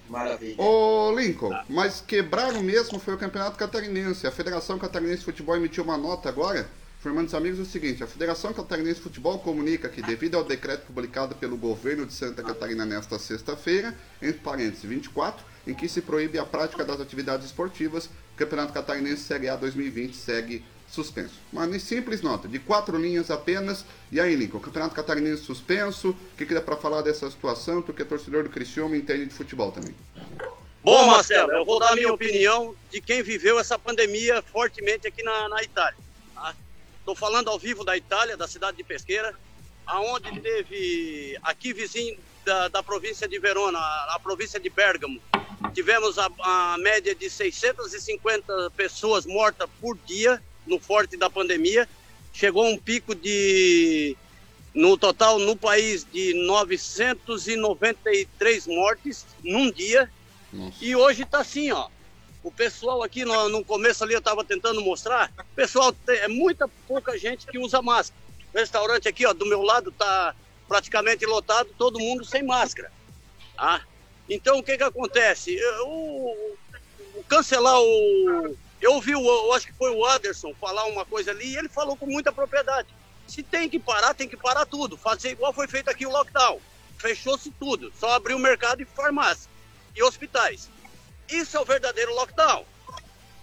Maravilha. 0.09 0.61
Ô 0.61 1.15
Lincoln, 1.17 1.57
mas 1.69 2.01
quebraram 2.05 2.61
mesmo 2.61 2.99
foi 2.99 3.15
o 3.15 3.17
Campeonato 3.17 3.57
Catarinense. 3.57 4.27
A 4.27 4.33
Federação 4.33 4.77
Catarinense 4.77 5.21
de 5.21 5.27
Futebol 5.27 5.55
emitiu 5.55 5.85
uma 5.85 5.97
nota 5.97 6.29
agora, 6.29 6.69
informando 6.99 7.29
os 7.29 7.35
amigos 7.35 7.61
o 7.61 7.65
seguinte: 7.65 8.03
a 8.03 8.09
Federação 8.09 8.53
Catarinense 8.53 8.97
de 8.97 9.03
Futebol 9.03 9.39
comunica 9.39 9.89
que, 9.89 10.03
devido 10.03 10.35
ao 10.35 10.43
decreto 10.43 10.85
publicado 10.85 11.37
pelo 11.37 11.57
governo 11.57 12.05
de 12.05 12.13
Santa 12.13 12.43
Catarina 12.43 12.85
nesta 12.85 13.17
sexta-feira, 13.17 13.97
entre 14.21 14.41
parênteses 14.41 14.83
24, 14.83 15.47
em 15.65 15.75
que 15.75 15.89
se 15.89 16.03
proíbe 16.03 16.41
a 16.41 16.45
prática 16.45 16.85
das 16.85 17.01
atividades 17.01 17.47
esportivas, 17.47 18.07
o 18.07 18.37
Campeonato 18.37 18.73
Catarinense 18.73 19.23
Série 19.23 19.49
A 19.49 19.55
2020 19.55 20.17
segue 20.17 20.65
suspenso. 20.91 21.35
Uma 21.53 21.79
simples 21.79 22.21
nota, 22.21 22.49
de 22.49 22.59
quatro 22.59 22.99
linhas 22.99 23.31
apenas. 23.31 23.85
E 24.11 24.21
aí, 24.21 24.35
Lincoln, 24.35 24.59
Campeonato 24.59 24.95
Catarinense 24.95 25.45
suspenso, 25.45 26.11
o 26.11 26.37
que, 26.37 26.45
que 26.45 26.53
dá 26.53 26.61
pra 26.61 26.77
falar 26.77 27.03
dessa 27.03 27.31
situação? 27.31 27.81
Tu 27.81 27.93
que 27.93 28.03
é 28.03 28.05
torcedor 28.05 28.43
do 28.43 28.51
Criciúma 28.51 28.97
e 28.97 28.99
entende 28.99 29.27
de 29.27 29.35
futebol 29.35 29.71
também. 29.71 29.95
Bom, 30.83 31.07
Marcelo, 31.07 31.53
eu 31.53 31.65
vou 31.65 31.79
dar 31.79 31.95
minha 31.95 32.13
opinião 32.13 32.75
de 32.91 33.01
quem 33.01 33.23
viveu 33.23 33.59
essa 33.59 33.79
pandemia 33.79 34.43
fortemente 34.43 35.07
aqui 35.07 35.23
na, 35.23 35.49
na 35.49 35.63
Itália. 35.63 35.99
Estou 36.99 37.15
falando 37.15 37.49
ao 37.49 37.59
vivo 37.59 37.85
da 37.85 37.97
Itália, 37.97 38.37
da 38.37 38.49
cidade 38.49 38.77
de 38.77 38.85
Pesqueira, 38.85 39.35
aonde 39.87 40.41
teve, 40.41 41.39
aqui 41.43 41.73
vizinho 41.73 42.19
da, 42.45 42.69
da 42.69 42.83
província 42.83 43.29
de 43.29 43.39
Verona, 43.39 43.79
a, 43.79 44.15
a 44.15 44.19
província 44.19 44.59
de 44.59 44.71
Bergamo, 44.71 45.21
tivemos 45.75 46.19
a, 46.19 46.31
a 46.41 46.77
média 46.79 47.15
de 47.15 47.29
650 47.29 48.71
pessoas 48.77 49.27
mortas 49.27 49.69
por 49.81 49.97
dia 49.99 50.43
no 50.67 50.79
forte 50.79 51.17
da 51.17 51.31
pandemia. 51.31 51.89
Chegou 52.33 52.67
um 52.67 52.77
pico 52.79 53.15
de, 53.15 54.17
no 54.75 54.97
total, 54.97 55.39
no 55.39 55.57
país, 55.57 56.07
de 56.13 56.35
993 56.35 58.67
mortes 58.67 59.27
num 59.43 59.71
dia. 59.71 60.11
Nossa. 60.53 60.77
E 60.81 60.95
hoje 60.97 61.25
tá 61.25 61.41
assim, 61.41 61.71
ó. 61.73 61.89
O 62.43 62.51
pessoal 62.51 63.03
aqui 63.03 63.25
no, 63.25 63.49
no 63.51 63.65
começo 63.65 64.03
ali 64.03 64.15
eu 64.15 64.23
tava 64.23 64.43
tentando 64.45 64.81
mostrar. 64.81 65.31
O 65.39 65.55
pessoal 65.55 65.93
tem, 65.93 66.17
é 66.21 66.29
muita 66.29 66.67
pouca 66.89 67.19
gente 67.19 67.47
que 67.47 67.59
usa 67.59 67.83
máscara. 67.83 68.19
O 68.55 68.59
restaurante 68.59 69.09
aqui, 69.09 69.27
ó, 69.27 69.33
do 69.33 69.47
meu 69.47 69.63
lado 69.63 69.93
tá 69.93 70.35
praticamente 70.67 71.27
lotado, 71.27 71.69
todo 71.77 71.99
mundo 71.99 72.25
sem 72.25 72.43
máscara. 72.43 72.91
Tá? 73.57 73.83
Então 74.29 74.59
o 74.59 74.63
que 74.63 74.77
que 74.79 74.83
acontece? 74.83 75.59
O- 75.85 76.55
o 77.17 77.25
cancelar 77.29 77.79
o 77.81 78.57
eu 78.81 78.95
ouvi 78.95 79.15
o 79.15 79.21
eu 79.21 79.53
acho 79.53 79.67
que 79.67 79.73
foi 79.73 79.91
o 79.91 80.05
Anderson 80.07 80.55
falar 80.55 80.85
uma 80.87 81.05
coisa 81.05 81.31
ali 81.31 81.53
e 81.53 81.57
ele 81.57 81.69
falou 81.69 81.97
com 81.97 82.07
muita 82.07 82.33
propriedade. 82.33 82.89
Se 83.27 83.43
tem 83.43 83.69
que 83.69 83.79
parar, 83.79 84.15
tem 84.15 84.29
que 84.29 84.37
parar 84.37 84.67
tudo. 84.67 84.97
Fazer 84.97 85.31
igual 85.31 85.53
foi 85.53 85.69
feito 85.69 85.91
aqui 85.91 86.07
o 86.07 86.11
lockdown. 86.11 86.61
Fechou-se 86.99 87.51
tudo. 87.53 87.93
Só 87.99 88.13
abriu 88.13 88.37
o 88.37 88.41
mercado 88.41 88.83
e 88.83 88.85
farmácia 88.85 89.51
e 89.95 90.03
hospitais. 90.03 90.69
Isso 91.29 91.57
é 91.57 91.61
o 91.61 91.65
verdadeiro 91.65 92.15
lockdown. 92.15 92.65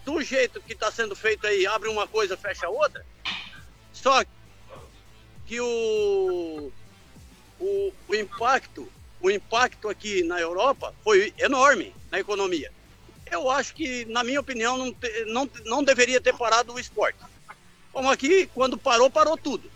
Do 0.03 0.21
jeito 0.21 0.61
que 0.61 0.73
está 0.73 0.91
sendo 0.91 1.15
feito 1.15 1.45
aí, 1.45 1.65
abre 1.67 1.89
uma 1.89 2.07
coisa, 2.07 2.35
fecha 2.35 2.67
outra. 2.67 3.05
Só 3.93 4.23
que 5.45 5.61
o, 5.61 6.71
o, 7.59 7.93
o 8.07 8.15
impacto, 8.15 8.91
o 9.21 9.29
impacto 9.29 9.89
aqui 9.89 10.23
na 10.23 10.39
Europa 10.39 10.93
foi 11.03 11.33
enorme 11.37 11.95
na 12.11 12.19
economia. 12.19 12.71
Eu 13.31 13.49
acho 13.49 13.73
que, 13.73 14.05
na 14.05 14.23
minha 14.23 14.39
opinião, 14.39 14.77
não, 14.77 14.93
te- 14.93 15.25
não, 15.25 15.49
não 15.65 15.83
deveria 15.83 16.19
ter 16.21 16.33
parado 16.35 16.73
o 16.73 16.79
esporte. 16.79 17.17
Como 17.91 18.09
aqui, 18.09 18.49
quando 18.53 18.77
parou, 18.77 19.09
parou 19.09 19.37
tudo. 19.37 19.69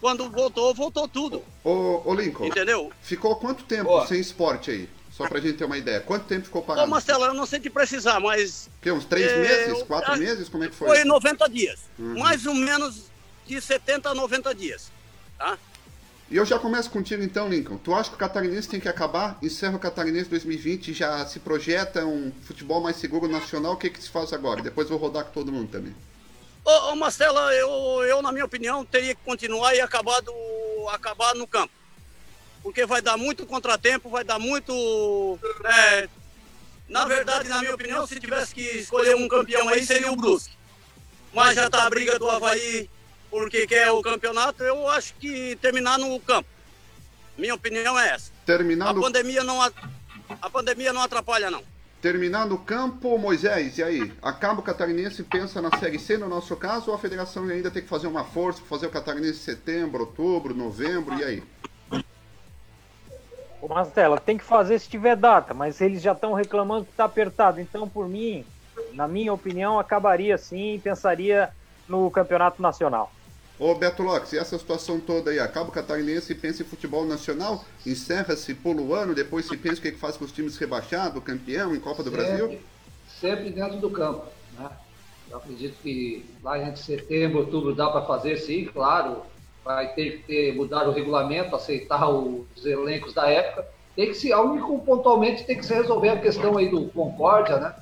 Quando 0.00 0.30
voltou, 0.30 0.72
voltou 0.74 1.08
tudo. 1.08 1.44
Ô, 1.64 2.02
ô 2.04 2.14
Lincoln, 2.14 2.46
Entendeu? 2.46 2.92
ficou 3.02 3.36
quanto 3.36 3.64
tempo 3.64 3.84
Boa. 3.84 4.06
sem 4.06 4.20
esporte 4.20 4.70
aí? 4.70 4.88
Só 5.12 5.26
pra 5.28 5.40
gente 5.40 5.54
ter 5.58 5.64
uma 5.64 5.76
ideia. 5.76 6.00
Quanto 6.00 6.26
tempo 6.26 6.44
ficou 6.44 6.62
Ô, 6.62 6.64
parado? 6.64 6.88
Marcelo, 6.88 7.24
eu 7.24 7.34
não 7.34 7.44
sei 7.44 7.58
te 7.58 7.68
precisar, 7.68 8.20
mas 8.20 8.70
Que, 8.80 8.92
uns 8.92 9.04
três 9.04 9.28
É, 9.32 9.36
meses? 9.42 9.68
eu- 9.80 9.86
Quatro 9.86 10.12
a- 10.12 10.16
meses? 10.16 10.48
Como 10.48 10.62
é 10.62 10.68
que 10.68 10.74
foi? 10.76 10.88
Foi 10.88 11.04
90 11.04 11.48
dias. 11.48 11.80
Uhum. 11.98 12.18
Mais 12.20 12.46
ou 12.46 12.54
menos 12.54 13.06
de 13.44 13.60
70 13.60 14.10
a 14.10 14.14
90 14.14 14.54
dias. 14.54 14.92
Tá? 15.36 15.58
E 16.30 16.36
eu 16.36 16.44
já 16.44 16.58
começo 16.58 16.90
contigo 16.90 17.22
então, 17.22 17.48
Lincoln. 17.48 17.78
Tu 17.78 17.94
acha 17.94 18.10
que 18.10 18.16
o 18.16 18.18
Catarinense 18.18 18.68
tem 18.68 18.78
que 18.78 18.88
acabar? 18.88 19.38
Encerra 19.42 19.76
o 19.76 19.78
Catarinense 19.78 20.28
2020 20.28 20.92
já 20.92 21.24
se 21.24 21.40
projeta 21.40 22.04
um 22.04 22.30
futebol 22.42 22.82
mais 22.82 22.96
seguro 22.96 23.26
nacional. 23.26 23.72
O 23.72 23.76
que 23.76 23.88
que 23.88 24.02
se 24.02 24.10
faz 24.10 24.32
agora? 24.34 24.60
Depois 24.60 24.90
vou 24.90 24.98
rodar 24.98 25.24
com 25.24 25.32
todo 25.32 25.50
mundo 25.50 25.70
também. 25.70 25.94
Ô, 26.62 26.92
ô 26.92 26.96
Marcela, 26.96 27.54
eu, 27.54 27.70
eu, 28.04 28.20
na 28.20 28.30
minha 28.30 28.44
opinião, 28.44 28.84
teria 28.84 29.14
que 29.14 29.22
continuar 29.24 29.74
e 29.74 29.80
acabar, 29.80 30.20
do, 30.20 30.34
acabar 30.90 31.34
no 31.34 31.46
campo. 31.46 31.72
Porque 32.62 32.84
vai 32.84 33.00
dar 33.00 33.16
muito 33.16 33.46
contratempo, 33.46 34.10
vai 34.10 34.22
dar 34.22 34.38
muito. 34.38 35.38
é, 35.64 36.08
na 36.90 37.06
verdade, 37.06 37.48
na 37.48 37.60
minha 37.60 37.74
opinião, 37.74 38.06
se 38.06 38.20
tivesse 38.20 38.54
que 38.54 38.60
escolher 38.60 39.16
um 39.16 39.28
campeão 39.28 39.66
aí, 39.70 39.82
seria 39.82 40.12
o 40.12 40.16
Brusque. 40.16 40.52
Mas 41.32 41.54
já 41.54 41.70
tá 41.70 41.84
a 41.84 41.90
briga 41.90 42.18
do 42.18 42.28
Havaí 42.28 42.90
porque 43.30 43.66
quer 43.66 43.90
o 43.90 44.02
campeonato, 44.02 44.62
eu 44.62 44.88
acho 44.88 45.14
que 45.14 45.56
terminar 45.56 45.98
no 45.98 46.18
campo. 46.20 46.48
Minha 47.36 47.54
opinião 47.54 47.98
é 47.98 48.10
essa. 48.10 48.32
Terminar 48.44 48.88
A 48.88 48.92
no, 48.92 49.00
pandemia 49.00 49.44
não, 49.44 49.62
a, 49.62 50.50
pandemia 50.50 50.92
não 50.92 51.02
atrapalha, 51.02 51.50
não. 51.50 51.62
terminar 52.02 52.46
no 52.46 52.58
campo, 52.58 53.16
Moisés, 53.18 53.78
e 53.78 53.82
aí? 53.82 54.12
Acaba 54.22 54.60
o 54.60 54.62
Catarinense 54.62 55.22
e 55.22 55.24
pensa 55.24 55.62
na 55.62 55.76
Série 55.78 55.98
C 55.98 56.16
no 56.16 56.28
nosso 56.28 56.56
caso 56.56 56.90
ou 56.90 56.96
a 56.96 56.98
federação 56.98 57.44
ainda 57.44 57.70
tem 57.70 57.82
que 57.82 57.88
fazer 57.88 58.06
uma 58.06 58.24
força 58.24 58.60
para 58.60 58.68
fazer 58.68 58.86
o 58.86 58.90
Catarinense 58.90 59.38
em 59.38 59.42
setembro, 59.42 60.00
outubro, 60.00 60.54
novembro, 60.54 61.14
e 61.18 61.24
aí? 61.24 61.42
Ô 63.60 63.68
Marcela, 63.68 64.18
tem 64.18 64.38
que 64.38 64.44
fazer 64.44 64.78
se 64.78 64.88
tiver 64.88 65.16
data, 65.16 65.52
mas 65.52 65.80
eles 65.80 66.00
já 66.00 66.12
estão 66.12 66.32
reclamando 66.32 66.84
que 66.84 66.92
está 66.92 67.04
apertado. 67.04 67.60
Então, 67.60 67.88
por 67.88 68.08
mim, 68.08 68.44
na 68.92 69.08
minha 69.08 69.32
opinião, 69.32 69.78
acabaria 69.78 70.38
sim 70.38 70.74
e 70.74 70.78
pensaria 70.78 71.50
no 71.88 72.10
campeonato 72.10 72.62
nacional. 72.62 73.12
Ô 73.58 73.74
Beto 73.74 74.04
Lopes, 74.04 74.32
e 74.32 74.38
essa 74.38 74.56
situação 74.56 75.00
toda 75.00 75.32
aí? 75.32 75.40
Acaba 75.40 75.68
o 75.68 75.72
Catarinense 75.72 76.32
e 76.32 76.36
pensa 76.36 76.62
em 76.62 76.66
futebol 76.66 77.04
nacional? 77.04 77.64
Encerra-se, 77.84 78.54
pula 78.54 78.80
o 78.80 78.94
ano, 78.94 79.14
depois 79.14 79.46
se 79.46 79.56
pensa 79.56 79.80
o 79.80 79.82
que 79.82 79.92
que 79.92 79.98
faz 79.98 80.16
com 80.16 80.24
os 80.24 80.30
times 80.30 80.56
rebaixados, 80.56 81.22
campeão 81.24 81.74
em 81.74 81.80
Copa 81.80 82.04
do 82.04 82.10
Brasil? 82.10 82.60
Sempre, 83.20 83.50
dentro 83.50 83.78
do 83.78 83.90
campo. 83.90 84.26
Né? 84.56 84.70
Eu 85.28 85.38
acredito 85.38 85.76
que 85.82 86.24
lá 86.42 86.58
entre 86.58 86.80
setembro, 86.80 87.40
outubro 87.40 87.74
dá 87.74 87.90
para 87.90 88.02
fazer 88.02 88.36
sim, 88.36 88.64
claro. 88.66 89.22
Vai 89.64 89.92
ter 89.92 90.18
que 90.18 90.18
ter, 90.18 90.54
mudar 90.54 90.88
o 90.88 90.92
regulamento, 90.92 91.56
aceitar 91.56 92.08
os 92.08 92.64
elencos 92.64 93.12
da 93.12 93.28
época. 93.28 93.66
Tem 93.96 94.06
que 94.06 94.14
se, 94.14 94.32
a 94.32 94.40
único 94.40 94.78
pontualmente 94.82 95.44
tem 95.44 95.58
que 95.58 95.66
se 95.66 95.74
resolver 95.74 96.10
a 96.10 96.20
questão 96.20 96.56
aí 96.56 96.70
do 96.70 96.86
Concórdia, 96.90 97.58
né? 97.58 97.74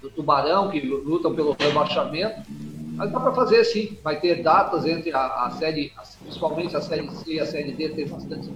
Do 0.00 0.10
Tubarão, 0.10 0.70
que 0.70 0.80
lutam 0.80 1.34
pelo 1.34 1.52
rebaixamento. 1.52 2.40
Mas 2.96 3.10
dá 3.10 3.20
para 3.20 3.32
fazer 3.32 3.64
sim. 3.64 3.98
Vai 4.02 4.20
ter 4.20 4.42
datas 4.42 4.86
entre 4.86 5.12
a, 5.12 5.46
a 5.46 5.50
série, 5.50 5.92
principalmente 6.20 6.76
a 6.76 6.80
série 6.80 7.10
C 7.10 7.34
e 7.34 7.40
a 7.40 7.46
série 7.46 7.72
D, 7.72 7.88
tem 7.90 8.06
bastante 8.06 8.48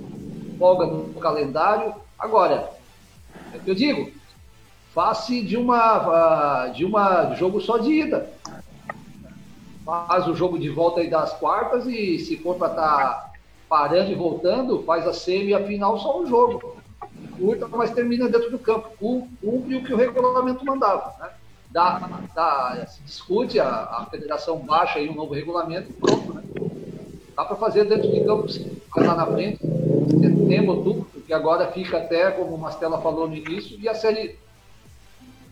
folga 0.58 0.86
no 0.86 1.14
calendário. 1.14 1.94
Agora, 2.18 2.70
é 3.52 3.56
o 3.56 3.60
que 3.60 3.70
eu 3.70 3.74
digo, 3.74 4.10
face 4.94 5.42
de 5.42 5.56
uma 5.56 5.76
ah, 6.64 6.68
de 6.68 6.84
uma 6.84 7.34
jogo 7.34 7.60
só 7.60 7.78
de 7.78 7.90
ida. 7.92 8.30
Faz 9.84 10.26
o 10.26 10.34
jogo 10.34 10.58
de 10.58 10.68
volta 10.68 11.00
aí 11.00 11.08
das 11.08 11.32
quartas 11.34 11.86
e 11.86 12.18
se 12.18 12.36
for 12.38 12.56
para 12.56 12.70
estar 12.70 13.32
parando 13.68 14.10
e 14.10 14.14
voltando, 14.16 14.82
faz 14.82 15.06
a 15.06 15.12
semi 15.12 15.48
e 15.50 15.54
a 15.54 15.64
final 15.64 15.98
só 15.98 16.20
um 16.20 16.26
jogo. 16.26 16.76
Curta, 17.38 17.68
mas 17.68 17.92
termina 17.92 18.28
dentro 18.28 18.50
do 18.50 18.58
campo. 18.58 18.90
Cum- 18.98 19.28
Cumpre 19.40 19.76
o 19.76 19.84
que 19.84 19.92
o 19.92 19.96
regulamento 19.96 20.64
mandava. 20.64 21.14
Né? 21.20 21.28
Dá, 21.76 22.22
dá, 22.34 22.86
se 22.86 23.02
discute, 23.02 23.60
a, 23.60 23.68
a 23.68 24.06
federação 24.10 24.58
baixa 24.60 24.98
aí 24.98 25.10
um 25.10 25.14
novo 25.14 25.34
regulamento 25.34 25.92
pronto. 25.92 26.32
Né? 26.32 26.42
Dá 27.36 27.44
para 27.44 27.54
fazer 27.56 27.84
dentro 27.84 28.10
de 28.10 28.24
campo, 28.24 28.46
lá 28.96 29.14
na 29.14 29.26
frente, 29.26 29.58
setembro, 29.58 30.78
outubro, 30.78 31.06
porque 31.12 31.34
agora 31.34 31.70
fica 31.72 31.98
até, 31.98 32.30
como 32.30 32.54
o 32.54 32.58
Mastella 32.58 32.98
falou 33.02 33.28
no 33.28 33.36
início, 33.36 33.78
e 33.78 33.86
a 33.90 33.94
série. 33.94 34.38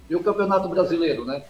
E 0.08 0.16
o 0.16 0.22
Campeonato 0.22 0.66
Brasileiro, 0.66 1.26
né? 1.26 1.44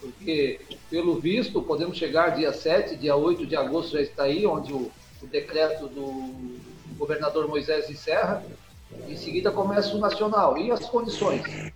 porque, 0.00 0.60
pelo 0.88 1.16
visto, 1.16 1.60
podemos 1.60 1.98
chegar 1.98 2.36
dia 2.36 2.52
7, 2.52 2.94
dia 2.94 3.16
8 3.16 3.44
de 3.44 3.56
agosto 3.56 3.94
já 3.94 4.02
está 4.02 4.22
aí, 4.22 4.46
onde 4.46 4.72
o, 4.72 4.88
o 5.20 5.26
decreto 5.26 5.88
do 5.88 6.60
governador 6.96 7.48
Moisés 7.48 7.90
encerra, 7.90 8.44
em 9.08 9.16
seguida 9.16 9.50
começa 9.50 9.96
o 9.96 9.98
nacional. 9.98 10.56
E 10.56 10.70
as 10.70 10.86
condições? 10.86 11.72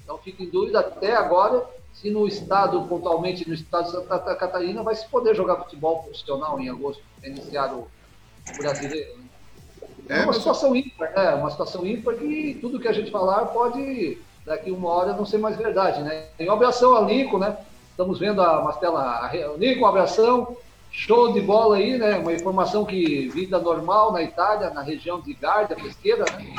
Então 0.00 0.16
fica 0.18 0.44
em 0.44 0.48
dúvida 0.48 0.78
até 0.78 1.16
agora 1.16 1.76
se 2.00 2.10
no 2.10 2.28
estado, 2.28 2.80
pontualmente 2.82 3.48
no 3.48 3.54
estado 3.54 3.86
de 3.86 3.90
Santa 3.90 4.34
Catarina, 4.36 4.82
vai 4.84 4.94
se 4.94 5.06
poder 5.08 5.34
jogar 5.34 5.56
futebol 5.56 6.02
profissional 6.04 6.58
em 6.60 6.68
agosto, 6.68 7.02
iniciar 7.24 7.74
o 7.74 7.88
brasileiro. 8.56 9.18
Né? 9.18 10.20
É, 10.20 10.24
uma 10.24 10.32
situação 10.32 10.74
ímpar, 10.76 11.12
né? 11.14 11.34
Uma 11.34 11.50
situação 11.50 11.84
ímpar 11.84 12.14
que 12.14 12.56
tudo 12.60 12.78
que 12.78 12.86
a 12.86 12.92
gente 12.92 13.10
falar 13.10 13.46
pode, 13.46 14.16
daqui 14.46 14.70
uma 14.70 14.88
hora, 14.90 15.12
não 15.12 15.26
ser 15.26 15.38
mais 15.38 15.56
verdade, 15.56 16.00
né? 16.02 16.26
Em 16.38 16.48
abração 16.48 16.96
a 16.96 17.00
Lincoln, 17.00 17.38
né? 17.38 17.58
Estamos 17.90 18.18
vendo 18.18 18.40
a 18.40 18.62
Mastela, 18.62 19.28
Lincoln, 19.58 19.82
um 19.82 19.86
abração, 19.86 20.56
show 20.92 21.32
de 21.32 21.40
bola 21.40 21.76
aí, 21.76 21.98
né? 21.98 22.16
Uma 22.16 22.32
informação 22.32 22.84
que 22.84 23.28
vida 23.28 23.58
normal 23.58 24.12
na 24.12 24.22
Itália, 24.22 24.70
na 24.70 24.82
região 24.82 25.20
de 25.20 25.34
Garda, 25.34 25.74
pesqueira, 25.74 26.24
né? 26.36 26.54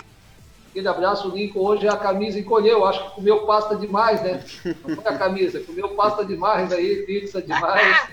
Aquele 0.70 0.88
abraço, 0.88 1.28
o 1.28 1.36
Lincoln 1.36 1.62
hoje 1.62 1.88
a 1.88 1.98
camisa 1.98 2.40
encolheu, 2.40 2.86
acho 2.86 3.04
que 3.04 3.16
comeu 3.16 3.46
pasta 3.46 3.76
demais, 3.76 4.22
né? 4.22 4.44
Não 4.86 4.96
foi 4.96 5.12
a 5.12 5.18
camisa, 5.18 5.60
comeu 5.62 5.90
pasta 5.90 6.24
demais 6.24 6.72
aí, 6.72 7.04
pizza 7.08 7.42
demais. 7.42 8.08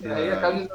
E 0.00 0.04
aí 0.06 0.30
a 0.30 0.40
camisa. 0.40 0.70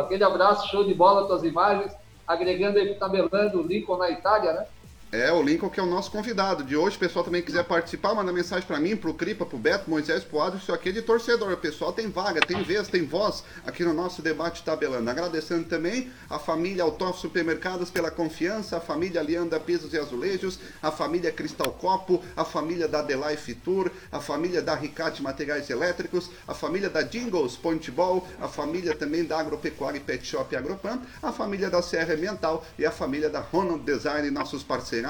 Aquele 0.00 0.24
abraço, 0.24 0.68
show 0.70 0.82
de 0.82 0.94
bola, 0.94 1.26
tuas 1.26 1.44
imagens 1.44 1.92
agregando 2.26 2.78
aí, 2.78 2.94
tabelando 2.94 3.60
o 3.60 3.66
Lincoln 3.66 3.98
na 3.98 4.10
Itália, 4.10 4.54
né? 4.54 4.66
É, 5.14 5.32
o 5.32 5.40
Lincoln 5.40 5.70
que 5.70 5.78
é 5.78 5.82
o 5.82 5.86
nosso 5.86 6.10
convidado 6.10 6.64
de 6.64 6.74
hoje. 6.74 6.96
O 6.96 6.98
pessoal 6.98 7.24
também 7.24 7.40
quiser 7.40 7.62
participar, 7.62 8.16
manda 8.16 8.32
mensagem 8.32 8.66
para 8.66 8.80
mim, 8.80 8.96
pro 8.96 9.14
Cripa, 9.14 9.46
pro 9.46 9.56
Beto, 9.56 9.88
Moisés, 9.88 10.24
pro 10.24 10.40
Adro, 10.40 10.58
isso 10.58 10.72
aqui 10.72 10.88
é 10.88 10.92
de 10.92 11.02
torcedor. 11.02 11.52
O 11.52 11.56
pessoal 11.56 11.92
tem 11.92 12.10
vaga, 12.10 12.40
tem 12.40 12.60
vez, 12.64 12.88
tem 12.88 13.06
voz 13.06 13.44
aqui 13.64 13.84
no 13.84 13.94
nosso 13.94 14.20
debate 14.22 14.64
tabelando. 14.64 15.08
Agradecendo 15.08 15.68
também 15.68 16.10
a 16.28 16.36
família 16.40 16.82
Autof 16.82 17.20
Supermercados 17.20 17.90
pela 17.90 18.10
confiança, 18.10 18.78
a 18.78 18.80
família 18.80 19.22
Leanda 19.22 19.60
Pisos 19.60 19.92
e 19.92 19.98
Azulejos, 19.98 20.58
a 20.82 20.90
família 20.90 21.30
Cristal 21.30 21.70
Copo, 21.70 22.20
a 22.36 22.44
família 22.44 22.88
da 22.88 23.00
Delife 23.00 23.54
Tour, 23.54 23.92
a 24.10 24.18
família 24.18 24.60
da 24.60 24.74
Ricate 24.74 25.22
Materiais 25.22 25.70
Elétricos, 25.70 26.28
a 26.48 26.54
família 26.54 26.90
da 26.90 27.02
Jingles 27.02 27.56
Pointball, 27.56 28.26
a 28.40 28.48
família 28.48 28.96
também 28.96 29.24
da 29.24 29.38
Agropecuária 29.38 29.98
e 29.98 30.00
Pet 30.00 30.26
Shop 30.26 30.56
Agropan, 30.56 30.98
a 31.22 31.30
família 31.30 31.70
da 31.70 31.80
Serra 31.80 32.14
Ambiental 32.14 32.66
e 32.76 32.84
a 32.84 32.90
família 32.90 33.30
da 33.30 33.38
Ronald 33.38 33.84
Design, 33.84 34.28
nossos 34.32 34.64
parceiros 34.64 35.03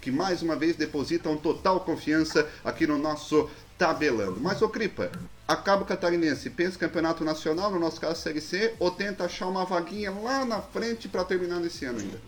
que 0.00 0.10
mais 0.10 0.42
uma 0.42 0.56
vez 0.56 0.76
depositam 0.76 1.36
total 1.36 1.80
confiança 1.80 2.48
aqui 2.64 2.86
no 2.86 2.98
nosso 2.98 3.50
tabelando. 3.78 4.40
Mas, 4.40 4.62
ô 4.62 4.68
Cripa, 4.68 5.10
acaba 5.46 5.82
o 5.82 5.86
catarinense, 5.86 6.50
pensa 6.50 6.78
campeonato 6.78 7.24
nacional, 7.24 7.70
no 7.70 7.78
nosso 7.78 8.00
caso 8.00 8.20
Série 8.20 8.40
C, 8.40 8.74
ou 8.78 8.90
tenta 8.90 9.24
achar 9.24 9.46
uma 9.46 9.64
vaguinha 9.64 10.10
lá 10.10 10.44
na 10.44 10.60
frente 10.60 11.08
para 11.08 11.24
terminar 11.24 11.60
nesse 11.60 11.84
ano 11.84 12.00
ainda? 12.00 12.18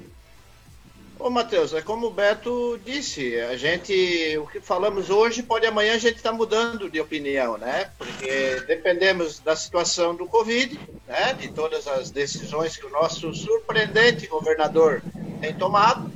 Ô 1.19 1.31
Matheus, 1.31 1.73
é 1.73 1.81
como 1.81 2.09
o 2.09 2.11
Beto 2.11 2.79
disse, 2.85 3.41
a 3.41 3.57
gente, 3.57 4.37
o 4.37 4.47
que 4.47 4.61
falamos 4.61 5.09
hoje, 5.09 5.43
pode 5.43 5.65
amanhã 5.65 5.95
a 5.95 5.99
gente 5.99 6.17
estar 6.17 6.31
tá 6.31 6.37
mudando 6.37 6.91
de 6.91 7.01
opinião, 7.01 7.57
né? 7.57 7.91
Porque 7.97 8.63
dependemos 8.67 9.39
da 9.39 9.57
situação 9.57 10.15
do 10.15 10.27
Covid, 10.27 10.79
né? 11.09 11.33
De 11.33 11.49
todas 11.49 11.89
as 11.89 12.11
decisões 12.11 12.77
que 12.77 12.85
o 12.85 12.91
nosso 12.91 13.33
surpreendente 13.33 14.27
governador 14.27 15.03
tem 15.41 15.55
tomado 15.55 16.11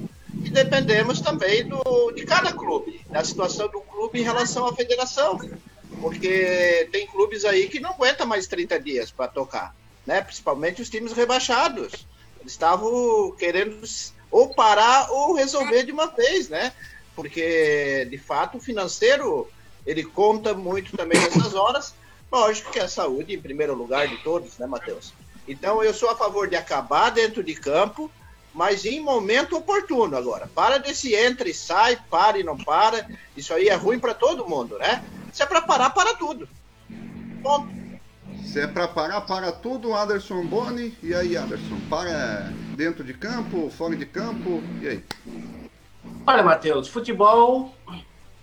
dependemos 0.51 1.21
também 1.21 1.67
do, 1.67 2.13
de 2.13 2.25
cada 2.25 2.53
clube, 2.53 3.01
da 3.09 3.25
situação 3.25 3.69
do 3.69 3.81
clube 3.81 4.21
em 4.21 4.25
relação 4.25 4.67
à 4.67 4.75
federação. 4.75 5.39
Porque 6.01 6.89
tem 6.91 7.07
clubes 7.07 7.45
aí 7.45 7.69
que 7.69 7.81
não 7.81 7.91
aguentam 7.91 8.27
mais 8.27 8.47
30 8.47 8.81
dias 8.81 9.11
para 9.11 9.29
tocar, 9.29 9.75
né? 10.07 10.21
principalmente 10.21 10.81
os 10.81 10.89
times 10.89 11.13
rebaixados. 11.13 12.07
Eles 12.41 12.53
estavam 12.53 13.33
querendo 13.33 13.83
ou 14.31 14.55
parar 14.55 15.11
ou 15.11 15.35
resolver 15.35 15.85
de 15.85 15.93
uma 15.93 16.07
vez, 16.07 16.49
né? 16.49 16.73
Porque, 17.15 18.07
de 18.11 18.17
fato, 18.17 18.59
o 18.59 18.61
financeiro 18.61 19.49
ele 19.85 20.05
conta 20.05 20.55
muito 20.55 20.97
também 20.97 21.21
nessas 21.21 21.55
horas. 21.55 21.95
Lógico 22.31 22.71
que 22.71 22.79
a 22.79 22.89
saúde 22.89 23.35
em 23.35 23.41
primeiro 23.41 23.75
lugar 23.75 24.07
de 24.07 24.17
todos, 24.19 24.57
né, 24.57 24.67
Matheus? 24.67 25.13
Então, 25.49 25.83
eu 25.83 25.93
sou 25.93 26.09
a 26.11 26.17
favor 26.17 26.49
de 26.49 26.57
acabar 26.57 27.11
dentro 27.11 27.43
de 27.43 27.55
campo, 27.55 28.11
mas 28.55 28.85
em 28.85 29.01
momento 29.01 29.57
oportuno 29.57 30.17
agora. 30.17 30.49
Para 30.55 30.79
desse 30.79 31.15
entra 31.15 31.49
e 31.49 31.55
sai, 31.55 31.99
para 32.11 32.39
e 32.39 32.43
não 32.43 32.57
para. 32.57 33.09
Isso 33.37 33.55
aí 33.55 33.69
é 33.69 33.75
ruim 33.75 33.99
para 33.99 34.15
todo 34.15 34.49
mundo, 34.49 34.79
né? 34.79 35.05
Se 35.33 35.43
é 35.43 35.47
para 35.47 35.63
parar, 35.63 35.91
para 35.91 36.15
tudo. 36.15 36.49
Ponto. 37.43 37.69
Se 38.45 38.61
é 38.61 38.67
para 38.67 38.89
parar, 38.89 39.21
para 39.23 39.53
tudo, 39.53 39.95
Anderson 39.95 40.45
Boni. 40.45 40.97
E 41.03 41.15
aí, 41.15 41.37
Anderson? 41.37 41.79
Para 41.89 42.53
dentro 42.77 43.05
de 43.05 43.15
campo, 43.15 43.71
fora 43.71 43.95
de 43.95 44.07
campo? 44.07 44.63
E 44.81 44.89
aí? 44.89 45.05
Olha, 46.27 46.43
Matheus, 46.43 46.89
futebol 46.89 47.75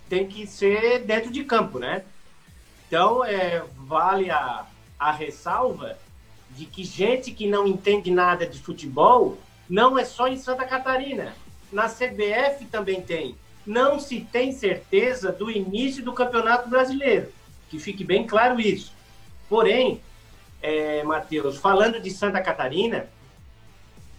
tem 0.07 0.27
que 0.27 0.47
ser 0.47 1.03
dentro 1.03 1.31
de 1.31 1.43
campo, 1.43 1.79
né? 1.79 2.03
Então, 2.87 3.23
é, 3.23 3.63
vale 3.75 4.31
a, 4.31 4.65
a 4.97 5.11
ressalva 5.11 5.97
de 6.51 6.65
que 6.65 6.83
gente 6.83 7.31
que 7.31 7.47
não 7.47 7.67
entende 7.67 8.09
nada 8.09 8.45
de 8.47 8.59
futebol 8.59 9.37
não 9.69 9.97
é 9.97 10.06
só 10.06 10.27
em 10.27 10.38
Santa 10.38 10.65
Catarina. 10.65 11.36
Na 11.71 11.89
CBF 11.89 12.65
também 12.71 13.01
tem. 13.01 13.36
Não 13.65 13.99
se 13.99 14.21
tem 14.21 14.51
certeza 14.53 15.32
do 15.32 15.51
início 15.51 16.03
do 16.03 16.13
Campeonato 16.13 16.69
Brasileiro. 16.69 17.32
Que 17.69 17.77
fique 17.80 18.03
bem 18.03 18.25
claro 18.25 18.60
isso. 18.60 18.93
Porém, 19.49 20.01
é, 20.62 21.03
Matheus, 21.03 21.58
falando 21.58 21.99
de 21.99 22.10
Santa 22.10 22.41
Catarina, 22.41 23.10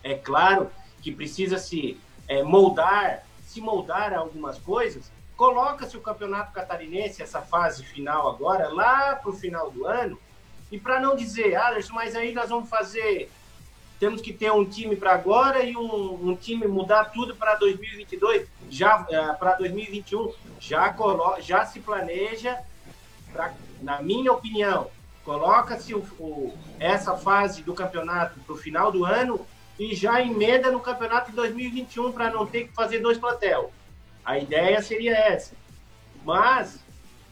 é 0.03 0.15
claro 0.15 0.71
que 1.01 1.11
precisa 1.11 1.59
se 1.59 1.99
é, 2.27 2.43
moldar, 2.43 3.25
se 3.43 3.61
moldar 3.61 4.13
a 4.13 4.19
algumas 4.19 4.59
coisas. 4.59 5.11
Coloca-se 5.35 5.97
o 5.97 6.01
Campeonato 6.01 6.53
Catarinense, 6.53 7.23
essa 7.23 7.41
fase 7.41 7.85
final 7.85 8.29
agora, 8.29 8.69
lá 8.69 9.17
para 9.17 9.31
o 9.31 9.33
final 9.33 9.71
do 9.71 9.87
ano. 9.87 10.19
E 10.71 10.79
para 10.79 11.01
não 11.01 11.17
dizer, 11.17 11.57
Alisson, 11.57 11.95
mas 11.95 12.15
aí 12.15 12.35
nós 12.35 12.51
vamos 12.51 12.69
fazer 12.69 13.31
temos 13.99 14.21
que 14.21 14.33
ter 14.33 14.53
um 14.53 14.65
time 14.65 14.95
para 14.95 15.13
agora 15.13 15.63
e 15.63 15.77
um, 15.77 16.29
um, 16.29 16.37
time 16.37 16.67
mudar 16.67 17.07
tudo 17.07 17.35
para 17.35 17.57
2022, 17.57 18.47
já 18.71 19.01
uh, 19.03 19.39
para 19.39 19.55
2021, 19.55 20.33
já 20.61 20.93
colo 20.93 21.41
já 21.41 21.65
se 21.67 21.81
planeja, 21.81 22.59
pra, 23.33 23.53
na 23.83 24.01
minha 24.01 24.33
opinião, 24.33 24.89
coloca-se 25.25 25.95
o, 25.95 25.99
o, 26.19 26.57
essa 26.79 27.17
fase 27.17 27.63
do 27.63 27.75
campeonato 27.75 28.39
para 28.41 28.55
o 28.55 28.59
final 28.59 28.93
do 28.93 29.05
ano 29.05 29.45
e 29.79 29.95
já 29.95 30.21
emenda 30.21 30.71
no 30.71 30.81
campeonato 30.81 31.31
de 31.31 31.37
2021 31.37 32.13
para 32.13 32.31
não 32.31 32.47
ter 32.47 32.69
que 32.69 32.75
fazer 32.75 33.01
dois 33.01 33.19
plantel. 33.19 33.73
A 34.25 34.39
ideia 34.39 34.83
seria 34.83 35.17
essa. 35.17 35.55
Mas, 36.25 36.81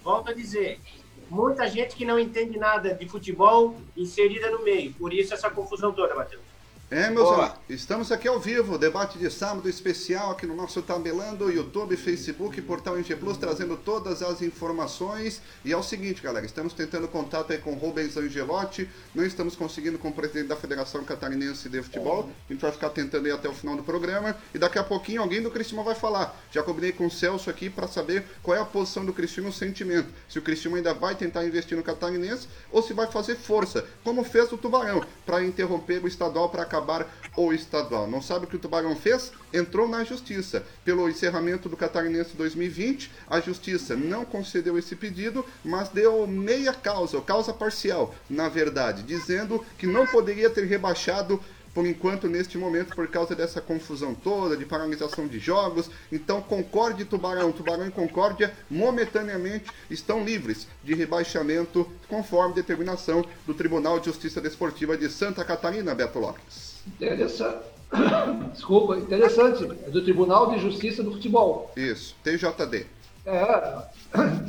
volto 0.02 0.31
a 0.31 0.35
dizer, 0.35 0.81
muita 1.29 1.68
gente 1.68 1.96
que 1.96 2.05
não 2.05 2.18
entende 2.18 2.59
nada 2.59 2.94
de 2.94 3.09
futebol 3.09 3.76
inserida 3.96 4.50
no 4.50 4.62
meio. 4.62 4.92
Por 4.94 5.12
isso 5.12 5.35
essa 5.35 5.50
confusão 5.50 5.92
toda, 5.92 6.14
Matheus. 6.14 6.45
É, 6.88 7.11
meus 7.11 7.29
amigos, 7.29 7.59
estamos 7.68 8.12
aqui 8.12 8.29
ao 8.29 8.38
vivo, 8.38 8.79
debate 8.79 9.18
de 9.18 9.29
sábado 9.29 9.68
especial 9.68 10.31
aqui 10.31 10.46
no 10.46 10.55
nosso 10.55 10.81
Tabelando, 10.81 11.51
YouTube, 11.51 11.96
Facebook, 11.96 12.62
Portal 12.62 12.96
NG 12.96 13.16
Plus, 13.16 13.37
trazendo 13.37 13.77
todas 13.77 14.22
as 14.22 14.40
informações. 14.40 15.42
E 15.64 15.72
é 15.72 15.77
o 15.77 15.83
seguinte, 15.83 16.22
galera, 16.22 16.46
estamos 16.46 16.72
tentando 16.75 17.09
contato 17.09 17.53
aí 17.53 17.59
com 17.59 17.75
Rubens 17.75 18.16
Angelotti, 18.16 18.88
não 19.12 19.25
estamos 19.25 19.57
conseguindo 19.57 19.99
com 19.99 20.11
o 20.11 20.12
presidente 20.12 20.46
da 20.46 20.55
Federação 20.55 21.03
Catarinense 21.03 21.68
de 21.68 21.83
Futebol, 21.83 22.31
a 22.49 22.53
gente 22.53 22.62
vai 22.62 22.70
ficar 22.70 22.90
tentando 22.90 23.27
ir 23.27 23.33
até 23.33 23.49
o 23.49 23.53
final 23.53 23.75
do 23.75 23.83
programa, 23.83 24.37
e 24.55 24.59
daqui 24.59 24.79
a 24.79 24.85
pouquinho 24.85 25.22
alguém 25.22 25.42
do 25.42 25.51
Cristiano 25.51 25.83
vai 25.83 25.96
falar. 25.96 26.40
Já 26.53 26.62
combinei 26.62 26.92
com 26.92 27.07
o 27.07 27.11
Celso 27.11 27.51
aqui 27.51 27.68
para 27.68 27.88
saber 27.88 28.22
qual 28.44 28.57
é 28.57 28.61
a 28.61 28.64
posição 28.64 29.05
do 29.05 29.12
Cristiano 29.12 29.49
no 29.49 29.53
sentimento, 29.53 30.09
se 30.29 30.38
o 30.38 30.42
Cristiano 30.42 30.77
ainda 30.77 30.94
vai 30.94 31.16
tentar 31.16 31.44
investir 31.44 31.77
no 31.77 31.83
Catarinense 31.83 32.46
ou 32.70 32.81
se 32.81 32.92
vai 32.92 33.11
fazer 33.11 33.35
força, 33.35 33.85
como 34.05 34.22
fez 34.22 34.53
o 34.53 34.57
Tubarão, 34.57 35.05
para 35.25 35.42
interromper 35.42 36.01
o 36.05 36.07
estadual 36.07 36.49
para 36.49 36.75
acabar 36.76 37.06
o 37.36 37.52
estadual. 37.52 38.06
Não 38.06 38.20
sabe 38.22 38.44
o 38.44 38.48
que 38.48 38.56
o 38.56 38.58
Tubarão 38.58 38.94
fez? 38.94 39.32
Entrou 39.52 39.88
na 39.88 40.04
justiça. 40.04 40.64
Pelo 40.84 41.08
encerramento 41.08 41.68
do 41.68 41.76
Catarinense 41.76 42.36
2020, 42.36 43.10
a 43.28 43.40
justiça 43.40 43.96
não 43.96 44.24
concedeu 44.24 44.78
esse 44.78 44.94
pedido, 44.94 45.44
mas 45.64 45.88
deu 45.88 46.26
meia 46.26 46.72
causa, 46.72 47.20
causa 47.20 47.52
parcial, 47.52 48.14
na 48.28 48.48
verdade, 48.48 49.02
dizendo 49.02 49.64
que 49.78 49.86
não 49.86 50.06
poderia 50.06 50.50
ter 50.50 50.64
rebaixado 50.64 51.40
por 51.76 51.86
enquanto, 51.86 52.26
neste 52.26 52.56
momento, 52.56 52.96
por 52.96 53.06
causa 53.06 53.34
dessa 53.34 53.60
confusão 53.60 54.14
toda, 54.14 54.56
de 54.56 54.64
paralisação 54.64 55.26
de 55.28 55.38
jogos. 55.38 55.90
Então, 56.10 56.40
Concórdia 56.40 57.02
e 57.02 57.04
Tubarão, 57.04 57.52
Tubarão 57.52 57.86
e 57.86 57.90
Concórdia, 57.90 58.50
momentaneamente 58.70 59.66
estão 59.90 60.24
livres 60.24 60.66
de 60.82 60.94
rebaixamento, 60.94 61.86
conforme 62.08 62.54
determinação 62.54 63.22
do 63.46 63.52
Tribunal 63.52 64.00
de 64.00 64.06
Justiça 64.06 64.40
Desportiva 64.40 64.96
de 64.96 65.10
Santa 65.10 65.44
Catarina, 65.44 65.94
Beto 65.94 66.18
Lopes. 66.18 66.76
Interessante. 66.86 67.66
Desculpa, 68.54 68.96
interessante. 68.96 69.64
É 69.86 69.90
do 69.90 70.02
Tribunal 70.02 70.52
de 70.52 70.58
Justiça 70.58 71.02
do 71.02 71.12
Futebol. 71.12 71.70
Isso, 71.76 72.16
TJD. 72.24 72.86
É, 73.26 73.82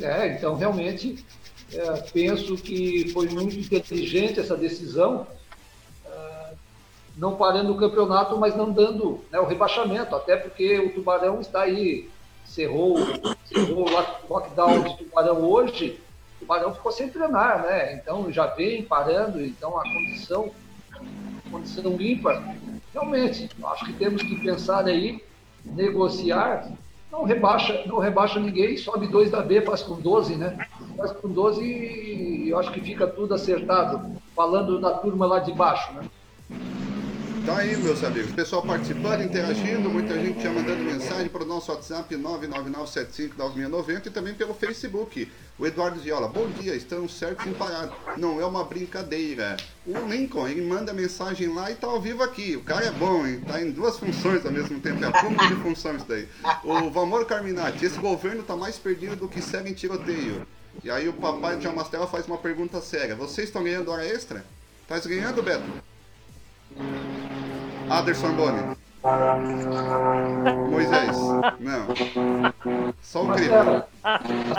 é 0.00 0.34
então 0.34 0.56
realmente 0.56 1.22
é, 1.74 1.92
penso 2.10 2.56
que 2.56 3.10
foi 3.12 3.28
muito 3.28 3.58
inteligente 3.74 4.40
essa 4.40 4.56
decisão, 4.56 5.26
não 7.18 7.34
parando 7.34 7.72
o 7.72 7.76
campeonato, 7.76 8.38
mas 8.38 8.56
não 8.56 8.70
dando 8.70 9.20
né, 9.30 9.40
o 9.40 9.44
rebaixamento, 9.44 10.14
até 10.14 10.36
porque 10.36 10.78
o 10.78 10.94
Tubarão 10.94 11.40
está 11.40 11.62
aí, 11.62 12.08
cerrou, 12.46 12.96
cerrou 13.44 13.86
o 13.88 14.32
lockdown 14.32 14.82
de 14.84 14.98
Tubarão 14.98 15.42
hoje, 15.42 16.00
o 16.36 16.38
Tubarão 16.40 16.72
ficou 16.72 16.92
sem 16.92 17.08
treinar, 17.08 17.62
né? 17.62 17.94
Então 17.94 18.30
já 18.30 18.46
vem 18.46 18.84
parando, 18.84 19.44
então 19.44 19.76
a 19.76 19.82
condição, 19.82 20.50
condição 21.50 21.96
limpa. 21.96 22.40
Realmente, 22.92 23.50
acho 23.64 23.84
que 23.84 23.92
temos 23.94 24.22
que 24.22 24.40
pensar 24.40 24.86
aí, 24.86 25.20
negociar 25.64 26.70
não 27.10 27.24
rebaixa, 27.24 27.82
não 27.86 27.98
rebaixa 27.98 28.38
ninguém, 28.38 28.76
sobe 28.76 29.08
dois 29.08 29.30
da 29.30 29.40
B, 29.40 29.62
faz 29.62 29.82
com 29.82 29.94
12, 29.94 30.36
né? 30.36 30.68
Faz 30.96 31.10
com 31.12 31.28
12 31.28 31.64
e 31.64 32.50
eu 32.50 32.58
acho 32.58 32.70
que 32.70 32.80
fica 32.80 33.06
tudo 33.06 33.34
acertado, 33.34 34.12
falando 34.36 34.78
da 34.78 34.92
turma 34.92 35.26
lá 35.26 35.38
de 35.38 35.52
baixo, 35.52 35.92
né? 35.94 36.02
Tá 37.48 37.56
aí, 37.60 37.74
meus 37.78 38.04
amigos. 38.04 38.30
Pessoal 38.32 38.60
participando, 38.60 39.22
interagindo, 39.22 39.88
muita 39.88 40.12
gente 40.20 40.42
já 40.42 40.52
mandando 40.52 40.84
mensagem 40.84 41.30
para 41.30 41.44
o 41.44 41.46
nosso 41.46 41.72
WhatsApp 41.72 42.14
999759690 42.14 44.04
e 44.04 44.10
também 44.10 44.34
pelo 44.34 44.52
Facebook. 44.52 45.32
O 45.58 45.66
Eduardo 45.66 45.98
Viola, 45.98 46.28
bom 46.28 46.46
dia, 46.50 46.74
estamos 46.74 47.16
certos 47.16 47.46
em 47.46 47.54
parar. 47.54 47.90
Não 48.18 48.38
é 48.38 48.44
uma 48.44 48.64
brincadeira. 48.64 49.56
O 49.86 49.98
Lincoln, 49.98 50.46
ele 50.46 50.60
manda 50.60 50.92
mensagem 50.92 51.48
lá 51.48 51.70
e 51.70 51.74
tá 51.74 51.86
ao 51.86 51.98
vivo 51.98 52.22
aqui. 52.22 52.54
O 52.54 52.62
cara 52.62 52.84
é 52.84 52.90
bom, 52.90 53.26
hein? 53.26 53.40
Tá 53.40 53.62
em 53.62 53.70
duas 53.70 53.98
funções 53.98 54.44
ao 54.44 54.52
mesmo 54.52 54.78
tempo. 54.80 55.02
É 55.02 55.10
cúmulo 55.10 55.48
de 55.48 55.54
funções 55.62 56.04
daí. 56.04 56.28
O 56.62 56.90
Valmor 56.90 57.24
Carminati, 57.24 57.82
esse 57.82 57.98
governo 57.98 58.42
tá 58.42 58.54
mais 58.56 58.76
perdido 58.76 59.16
do 59.16 59.26
que 59.26 59.40
segue 59.40 59.70
em 59.70 59.74
tiroteio. 59.74 60.46
E 60.84 60.90
aí 60.90 61.08
o 61.08 61.14
papai 61.14 61.56
de 61.56 61.66
Amastela 61.66 62.06
faz 62.06 62.26
uma 62.26 62.36
pergunta 62.36 62.78
séria. 62.82 63.16
Vocês 63.16 63.48
estão 63.48 63.64
ganhando 63.64 63.90
hora 63.90 64.04
extra? 64.04 64.44
Tá 64.86 64.98
ganhando, 64.98 65.42
Beto? 65.42 65.64
Aderson 67.90 68.32
Boni. 68.32 68.76
Moisés. 70.70 71.16
Não. 71.60 72.94
Só 73.02 73.24
o 73.24 73.32
crime. 73.32 73.50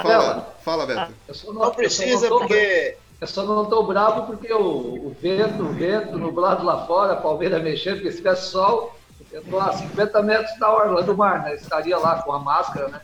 Fala, 0.01 0.55
fala, 0.63 0.85
Beto. 0.85 1.13
Não, 1.45 1.53
não, 1.53 1.71
precisa 1.71 2.27
porque. 2.27 2.97
Eu 3.19 3.27
só 3.27 3.43
não 3.43 3.63
estou 3.63 3.85
bravo 3.85 4.27
porque 4.27 4.51
o, 4.53 4.61
o 4.61 5.15
vento, 5.21 5.61
o 5.61 5.73
vento 5.73 6.17
nublado 6.17 6.63
lá 6.63 6.87
fora, 6.87 7.13
a 7.13 7.17
palmeira 7.17 7.59
mexendo, 7.59 7.95
porque 7.95 8.11
se 8.11 8.17
tivesse 8.17 8.49
sol, 8.49 8.95
eu 9.29 9.41
estou 9.41 9.59
a 9.59 9.73
50 9.73 10.21
metros 10.21 10.57
da 10.57 10.71
orla 10.71 11.03
do 11.03 11.17
mar, 11.17 11.43
né? 11.43 11.55
Estaria 11.55 11.97
lá 11.97 12.21
com 12.23 12.31
a 12.31 12.39
máscara, 12.39 12.87
né? 12.87 13.01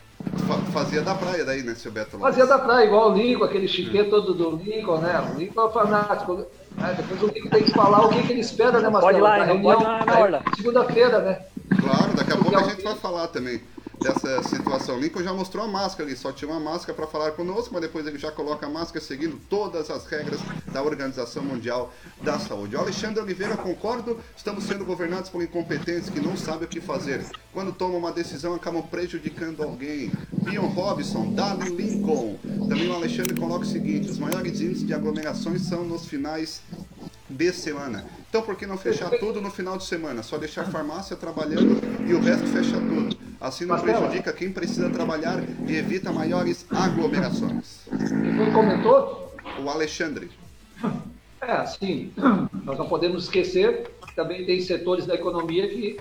Fazia 0.72 1.02
da 1.02 1.16
praia 1.16 1.44
daí, 1.44 1.64
né, 1.64 1.76
seu 1.76 1.92
Beto? 1.92 2.18
Fazia 2.18 2.46
da 2.46 2.58
praia, 2.58 2.86
igual 2.86 3.12
o 3.12 3.14
Lincoln, 3.14 3.44
aquele 3.44 3.68
chiquete 3.68 4.10
todo 4.10 4.34
do 4.34 4.56
Lincoln, 4.56 5.00
né? 5.00 5.34
O 5.34 5.38
Lincoln 5.38 5.68
é 5.68 5.72
fanático. 5.72 6.46
Né? 6.78 6.94
Depois 6.98 7.24
o 7.24 7.28
Lincoln 7.28 7.50
tem 7.50 7.64
que 7.64 7.72
falar 7.72 8.06
o 8.06 8.10
que, 8.10 8.24
que 8.24 8.34
ele 8.34 8.42
espera, 8.42 8.80
né, 8.80 8.90
Marcelo? 8.90 9.02
Pode 9.02 9.18
ir 9.18 9.22
lá, 9.22 9.38
pode 9.48 9.60
ir 9.60 9.86
lá 9.86 10.06
na 10.06 10.20
orla. 10.20 10.44
Segunda-feira, 10.56 11.20
né? 11.20 11.40
Claro, 11.82 12.14
daqui 12.16 12.34
a 12.34 12.38
pouco 12.38 12.58
a 12.58 12.64
gente 12.64 12.84
vai 12.84 12.96
falar 12.96 13.28
também 13.28 13.62
dessa 14.02 14.44
situação. 14.44 15.00
Lincoln 15.00 15.24
já 15.24 15.34
mostrou 15.34 15.64
a 15.64 15.68
máscara, 15.68 16.10
ele 16.10 16.18
só 16.18 16.32
tinha 16.32 16.50
uma 16.50 16.60
máscara 16.60 16.94
para 16.94 17.08
falar 17.08 17.32
conosco, 17.32 17.74
mas 17.74 17.82
depois 17.82 18.06
ele 18.06 18.18
já 18.18 18.32
coloca 18.32 18.66
a 18.66 18.70
máscara 18.70 19.04
seguindo 19.04 19.40
todas 19.50 19.90
as 19.90 20.06
regras 20.06 20.40
da 20.72 20.82
Organização 20.82 21.44
Mundial 21.44 21.94
da 22.22 22.40
Saúde. 22.40 22.76
O 22.76 22.80
Alexandre 22.80 23.22
Oliveira, 23.22 23.56
concordo, 23.58 24.20
estamos 24.36 24.64
sendo 24.66 24.86
governados 24.86 25.30
por 25.30 25.42
incompetentes 25.42 26.10
que 26.10 26.20
não 26.20 26.36
sabem 26.36 26.66
o 26.66 26.68
que 26.68 26.82
fazer. 26.82 27.26
Quando 27.54 27.72
tomam 27.72 27.98
uma 27.98 28.12
decisão, 28.12 28.54
acabam 28.54 28.84
prejudicando 28.84 29.64
alguém. 29.64 30.12
Bion 30.44 30.68
Robson, 30.68 31.34
Dali 31.34 31.70
Lincoln. 31.70 32.38
Também 32.68 32.90
o 32.90 32.94
Alexandre 32.94 33.36
coloca 33.36 33.66
o 33.66 33.68
seguinte: 33.68 34.10
os 34.10 34.20
maiores 34.20 34.60
índices 34.60 34.86
de 34.86 34.94
aglomerações 34.94 35.64
são 35.64 35.84
nos 35.84 36.06
finais 36.06 36.62
de 37.30 37.52
semana. 37.52 38.06
Então 38.30 38.42
por 38.42 38.56
que 38.56 38.66
não 38.66 38.78
fechar 38.78 39.10
tudo 39.12 39.42
no 39.42 39.50
final 39.50 39.78
de 39.78 39.86
semana? 39.86 40.22
Só 40.24 40.38
deixar 40.38 40.62
a 40.62 40.66
farmácia 40.66 41.16
trabalhando 41.16 41.82
e 42.08 42.14
o 42.14 42.22
resto 42.22 42.48
fecha 42.48 42.78
tudo. 42.78 43.25
Assim 43.40 43.66
não 43.66 43.80
prejudica 43.80 44.32
quem 44.34 44.52
precisa 44.52 44.90
trabalhar 44.90 45.44
e 45.68 45.76
evita 45.76 46.12
maiores 46.12 46.66
aglomerações. 46.72 47.86
Quem 47.90 48.52
comentou? 48.54 49.36
O 49.64 49.70
Alexandre. 49.70 50.30
É, 51.42 51.52
assim, 51.52 52.12
nós 52.64 52.78
não 52.78 52.88
podemos 52.88 53.26
esquecer 53.26 53.92
que 54.08 54.16
também 54.16 54.46
tem 54.46 54.62
setores 54.62 55.06
da 55.06 55.16
economia 55.16 55.68
que 55.68 56.00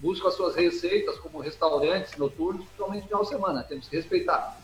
buscam 0.00 0.28
as 0.28 0.34
suas 0.34 0.54
receitas, 0.54 1.18
como 1.18 1.40
restaurantes 1.40 2.16
noturnos, 2.16 2.64
principalmente 2.64 3.02
no 3.02 3.08
final 3.08 3.22
de 3.22 3.28
semana. 3.28 3.62
Temos 3.62 3.88
que 3.88 3.96
respeitar. 3.96 4.58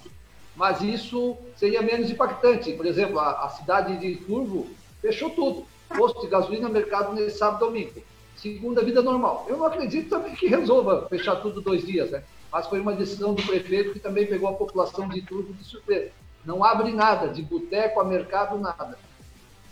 Mas 0.55 0.81
isso 0.83 1.37
seria 1.57 1.83
menos 1.83 2.11
impactante. 2.11 2.73
Por 2.73 2.87
exemplo, 2.87 3.19
a, 3.19 3.45
a 3.45 3.49
cidade 3.51 3.99
de 3.99 4.17
Turvo 4.25 4.69
fechou 5.01 5.31
tudo. 5.31 5.67
Posto 5.89 6.23
de 6.23 6.29
gasolina, 6.29 6.69
mercado 6.69 7.13
nesse 7.13 7.37
sábado 7.37 7.65
e 7.65 7.69
domingo 7.69 8.12
segunda 8.43 8.85
vida 8.85 9.01
normal. 9.01 9.47
Eu 9.49 9.57
não 9.57 9.67
acredito 9.67 10.11
também 10.11 10.35
que 10.35 10.49
resolva 10.49 11.07
fechar 11.09 11.37
tudo 11.37 11.61
dois 11.61 11.87
dias, 11.87 12.11
né? 12.11 12.25
Mas 12.51 12.67
foi 12.67 12.81
uma 12.81 12.93
decisão 12.93 13.33
do 13.33 13.43
prefeito 13.43 13.93
que 13.93 14.01
também 14.01 14.27
pegou 14.27 14.49
a 14.49 14.55
população 14.55 15.09
de 15.09 15.23
tudo 15.23 15.55
de 15.55 15.65
surpresa. 15.65 16.11
Não 16.45 16.65
abre 16.65 16.93
nada, 16.93 17.29
de 17.29 17.41
boteco 17.41 18.01
a 18.01 18.05
mercado, 18.05 18.59
nada. 18.59 18.99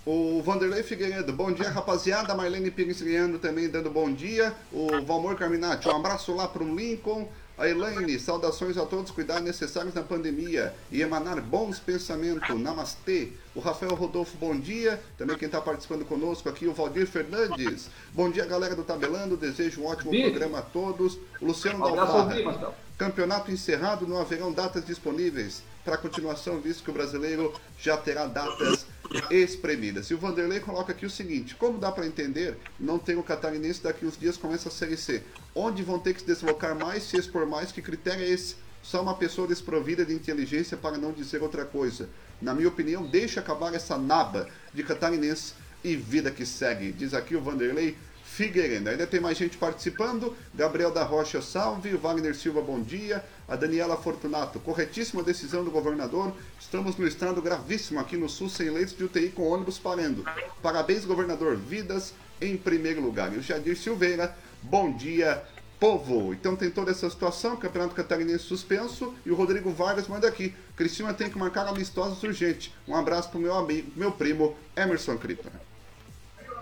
O 0.06 0.40
Vanderlei 0.40 0.82
Figueiredo, 0.82 1.32
bom 1.32 1.52
dia, 1.52 1.68
rapaziada. 1.68 2.34
Marlene 2.34 2.70
Pires 2.70 3.02
também 3.42 3.68
dando 3.68 3.90
bom 3.90 4.10
dia. 4.10 4.54
O 4.72 5.04
Valmor 5.04 5.36
Carminati, 5.36 5.88
um 5.88 5.96
abraço 5.96 6.34
lá 6.34 6.48
para 6.48 6.62
o 6.62 6.74
Lincoln. 6.74 7.28
A 7.60 7.68
Elaine, 7.68 8.18
saudações 8.18 8.78
a 8.78 8.86
todos, 8.86 9.10
cuidados 9.10 9.44
necessários 9.44 9.92
na 9.92 10.02
pandemia 10.02 10.72
e 10.90 11.02
emanar 11.02 11.42
bons 11.42 11.78
pensamentos. 11.78 12.58
Namastê. 12.58 13.32
O 13.54 13.60
Rafael 13.60 13.94
Rodolfo, 13.94 14.34
bom 14.38 14.58
dia. 14.58 14.98
Também 15.18 15.36
quem 15.36 15.44
está 15.44 15.60
participando 15.60 16.06
conosco 16.06 16.48
aqui, 16.48 16.66
o 16.66 16.72
Valdir 16.72 17.06
Fernandes. 17.06 17.90
Bom 18.14 18.30
dia, 18.30 18.46
galera 18.46 18.74
do 18.74 18.82
Tabelando. 18.82 19.36
Desejo 19.36 19.82
um 19.82 19.86
ótimo 19.88 20.10
programa 20.10 20.60
a 20.60 20.62
todos. 20.62 21.18
O 21.38 21.48
Luciano 21.48 21.80
Dalfarra. 21.80 22.72
Campeonato 22.96 23.50
encerrado, 23.50 24.06
não 24.06 24.18
haverão 24.18 24.50
datas 24.50 24.86
disponíveis 24.86 25.62
para 25.84 25.98
continuação, 25.98 26.62
visto 26.62 26.82
que 26.82 26.90
o 26.90 26.94
brasileiro 26.94 27.52
já 27.78 27.94
terá 27.98 28.24
datas 28.24 28.86
espremidas. 29.30 30.06
E 30.10 30.14
o 30.14 30.18
Vanderlei 30.18 30.60
coloca 30.60 30.92
aqui 30.92 31.04
o 31.04 31.10
seguinte: 31.10 31.54
como 31.54 31.78
dá 31.78 31.90
para 31.90 32.06
entender, 32.06 32.56
não 32.78 32.98
tem 32.98 33.16
o 33.16 33.22
catarinense 33.22 33.82
daqui 33.82 34.06
uns 34.06 34.18
dias 34.18 34.36
começa 34.36 34.68
a 34.68 34.72
Série 34.72 34.96
C. 34.96 35.22
Onde 35.54 35.82
vão 35.82 35.98
ter 35.98 36.14
que 36.14 36.20
se 36.20 36.26
deslocar 36.26 36.78
mais, 36.78 37.02
se 37.02 37.16
expor 37.16 37.46
mais? 37.46 37.72
Que 37.72 37.82
critério 37.82 38.22
é 38.22 38.28
esse? 38.28 38.56
Só 38.82 39.02
uma 39.02 39.14
pessoa 39.14 39.46
desprovida 39.46 40.04
de 40.04 40.14
inteligência 40.14 40.76
para 40.76 40.96
não 40.96 41.12
dizer 41.12 41.42
outra 41.42 41.64
coisa. 41.64 42.08
Na 42.40 42.54
minha 42.54 42.68
opinião, 42.68 43.06
deixa 43.06 43.40
acabar 43.40 43.74
essa 43.74 43.98
naba 43.98 44.48
de 44.72 44.82
catarinense 44.82 45.52
e 45.84 45.96
vida 45.96 46.30
que 46.30 46.46
segue. 46.46 46.92
Diz 46.92 47.12
aqui 47.12 47.36
o 47.36 47.40
Vanderlei 47.42 47.96
Figueiredo. 48.40 48.88
Ainda 48.88 49.06
tem 49.06 49.20
mais 49.20 49.36
gente 49.36 49.58
participando. 49.58 50.34
Gabriel 50.54 50.90
da 50.90 51.04
Rocha, 51.04 51.42
salve. 51.42 51.94
Wagner 51.94 52.34
Silva, 52.34 52.62
bom 52.62 52.80
dia. 52.80 53.22
A 53.46 53.54
Daniela 53.54 53.98
Fortunato, 53.98 54.58
corretíssima 54.60 55.22
decisão 55.22 55.62
do 55.62 55.70
governador. 55.70 56.32
Estamos 56.58 56.96
no 56.96 57.06
estado 57.06 57.42
gravíssimo 57.42 58.00
aqui 58.00 58.16
no 58.16 58.30
sul, 58.30 58.48
sem 58.48 58.70
leitos 58.70 58.96
de 58.96 59.04
UTI 59.04 59.28
com 59.28 59.42
ônibus 59.42 59.78
parando. 59.78 60.24
Parabéns, 60.62 61.04
governador. 61.04 61.54
Vidas 61.54 62.14
em 62.40 62.56
primeiro 62.56 63.02
lugar. 63.02 63.30
E 63.34 63.36
o 63.36 63.42
Jadir 63.42 63.76
Silveira, 63.76 64.34
bom 64.62 64.90
dia, 64.90 65.44
povo. 65.78 66.32
Então 66.32 66.56
tem 66.56 66.70
toda 66.70 66.92
essa 66.92 67.10
situação, 67.10 67.58
Campeonato 67.58 67.94
Catarinense 67.94 68.44
suspenso 68.44 69.12
e 69.26 69.30
o 69.30 69.34
Rodrigo 69.34 69.70
Vargas 69.70 70.08
manda 70.08 70.26
aqui. 70.26 70.54
Cristina 70.74 71.12
tem 71.12 71.28
que 71.28 71.36
marcar 71.36 71.68
amistosos 71.68 72.22
urgente. 72.22 72.74
Um 72.88 72.96
abraço 72.96 73.28
pro 73.28 73.38
meu 73.38 73.54
amigo, 73.54 73.92
meu 73.94 74.10
primo 74.10 74.56
Emerson 74.74 75.18
Cripa. 75.18 75.50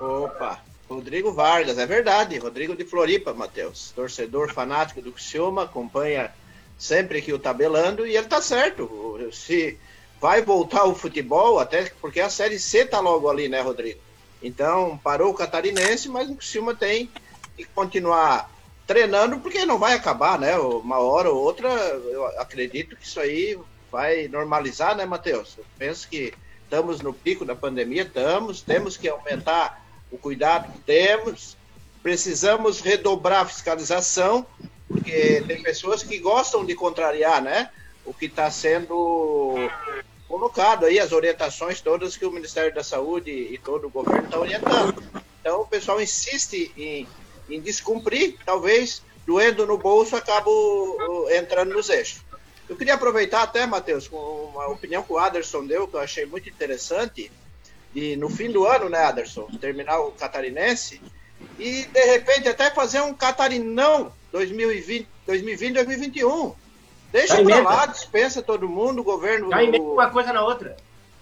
Opa, 0.01 0.61
Rodrigo 0.89 1.33
Vargas, 1.33 1.79
é 1.79 1.87
verdade. 1.87 2.39
Rodrigo 2.39 2.75
de 2.75 2.85
Floripa, 2.85 3.35
Matheus. 3.35 3.93
Torcedor 3.95 4.53
fanático 4.53 5.03
do 5.03 5.13
Criciúma, 5.13 5.65
acompanha 5.65 6.33
sempre 6.79 7.21
que 7.21 7.33
o 7.33 7.39
tabelando 7.39 8.07
e 8.07 8.17
ele 8.17 8.27
tá 8.27 8.41
certo. 8.41 9.19
Se 9.33 9.79
vai 10.21 10.43
voltar 10.43 10.85
o 10.85 10.95
futebol, 10.95 11.59
até 11.59 11.91
porque 12.01 12.21
a 12.21 12.31
Série 12.31 12.59
C 12.59 12.85
tá 12.85 13.01
logo 13.01 13.29
ali, 13.29 13.49
né, 13.49 13.61
Rodrigo? 13.61 14.01
Então, 14.43 14.99
parou 15.03 15.31
o 15.31 15.35
catarinense, 15.35 16.09
mas 16.09 16.31
o 16.31 16.37
Criciúma 16.37 16.75
tem 16.75 17.11
que 17.57 17.65
continuar 17.67 18.51
treinando, 18.87 19.39
porque 19.41 19.67
não 19.67 19.79
vai 19.79 19.93
acabar, 19.93 20.39
né? 20.39 20.57
Uma 20.57 20.99
hora 20.99 21.31
ou 21.31 21.37
outra, 21.37 21.69
eu 21.69 22.25
acredito 22.41 22.97
que 22.97 23.05
isso 23.05 23.21
aí 23.21 23.59
vai 23.93 24.29
normalizar, 24.29 24.97
né, 24.97 25.05
Matheus? 25.05 25.59
Eu 25.59 25.65
penso 25.77 26.09
que 26.09 26.33
estamos 26.65 27.01
no 27.01 27.13
pico 27.13 27.45
da 27.45 27.55
pandemia, 27.55 28.03
estamos, 28.03 28.63
temos 28.63 28.97
que 28.97 29.09
aumentar 29.09 29.85
o 30.11 30.19
cuidado 30.19 30.73
que 30.73 30.79
temos, 30.81 31.57
precisamos 32.03 32.81
redobrar 32.81 33.43
a 33.43 33.47
fiscalização, 33.47 34.47
porque 34.87 35.43
tem 35.47 35.63
pessoas 35.63 36.03
que 36.03 36.19
gostam 36.19 36.65
de 36.65 36.75
contrariar, 36.75 37.43
né? 37.43 37.71
O 38.05 38.15
que 38.15 38.27
está 38.27 38.51
sendo 38.51 39.57
colocado 40.27 40.87
aí, 40.87 40.99
as 40.99 41.13
orientações 41.13 41.81
todas 41.81 42.17
que 42.17 42.25
o 42.25 42.31
Ministério 42.31 42.75
da 42.75 42.85
Saúde 42.85 43.31
e 43.31 43.59
todo 43.59 43.87
o 43.87 43.91
governo 43.91 44.25
está 44.25 44.39
orientando. 44.39 45.03
Então 45.41 45.63
o 45.63 45.67
pessoal 45.67 46.01
insiste 46.01 46.73
em, 46.77 47.07
em 47.49 47.61
descumprir, 47.61 48.37
talvez 48.45 49.03
doendo 49.27 49.67
no 49.67 49.77
bolso, 49.77 50.17
acabo 50.17 51.29
entrando 51.31 51.75
nos 51.75 51.91
eixos. 51.91 52.23
Eu 52.69 52.77
queria 52.77 52.95
aproveitar 52.95 53.43
até, 53.43 53.67
Matheus, 53.67 54.09
com 54.09 54.17
uma 54.17 54.69
opinião 54.69 55.03
que 55.03 55.13
o 55.13 55.19
Aderson 55.19 55.67
deu, 55.67 55.89
que 55.89 55.95
eu 55.95 56.01
achei 56.01 56.27
muito 56.27 56.49
interessante, 56.49 57.31
de 57.95 58.17
no 58.17 58.29
fim 58.29 58.51
do 58.51 58.67
ano, 58.67 58.89
né, 58.89 59.05
Aderson, 59.05 59.49
terminar 59.61 59.99
o 60.01 60.13
catarinense 60.13 61.01
e 61.59 61.85
de 61.85 62.05
repente 62.05 62.49
até 62.49 62.71
fazer 62.71 63.01
um 63.01 63.15
catarinão 63.15 64.13
2020, 64.33 65.09
2020 65.27 65.75
2021. 65.75 66.55
Deixa 67.11 67.43
pra 67.43 67.61
lá, 67.61 67.87
dispensa 67.87 68.43
todo 68.43 68.69
mundo, 68.69 69.01
o 69.01 69.05
governo. 69.05 69.51
Já 69.51 69.63
emenda 69.63 69.85
uma 69.85 70.11
coisa 70.11 70.33
na 70.33 70.45
outra. 70.45 70.77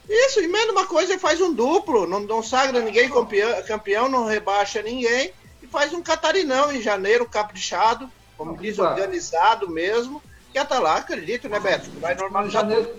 Isso, 0.08 0.40
emenda 0.40 0.72
uma 0.72 0.86
coisa 0.86 1.14
e 1.14 1.18
faz 1.18 1.40
um 1.40 1.52
duplo. 1.52 2.06
Não, 2.06 2.20
não 2.20 2.42
sagra 2.42 2.80
ninguém 2.80 3.08
campeão, 3.08 3.62
campeão, 3.62 4.08
não 4.08 4.24
rebaixa 4.24 4.82
ninguém. 4.82 5.32
E 5.62 5.66
faz 5.66 5.92
um 5.92 6.02
catarinão 6.02 6.72
em 6.72 6.80
janeiro, 6.80 7.26
caprichado, 7.26 8.10
como 8.36 8.56
diz, 8.56 8.78
organizado 8.78 9.68
mesmo. 9.68 10.22
Que 10.52 10.58
até 10.58 10.78
lá, 10.78 10.96
acredito, 10.96 11.48
né, 11.48 11.60
Beto? 11.60 11.90
Vai 12.00 12.14
Em 12.14 12.16
normalizar 12.16 12.62
janeiro, 12.62 12.94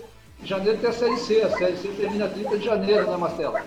janeiro 0.46 0.78
tem 0.78 0.90
a 0.90 0.92
Série 0.92 1.16
C. 1.18 1.42
A 1.42 1.50
Série 1.50 1.76
C 1.76 1.88
termina 1.88 2.28
30 2.28 2.58
de 2.58 2.64
janeiro, 2.64 3.10
né, 3.10 3.16
Mastela? 3.16 3.64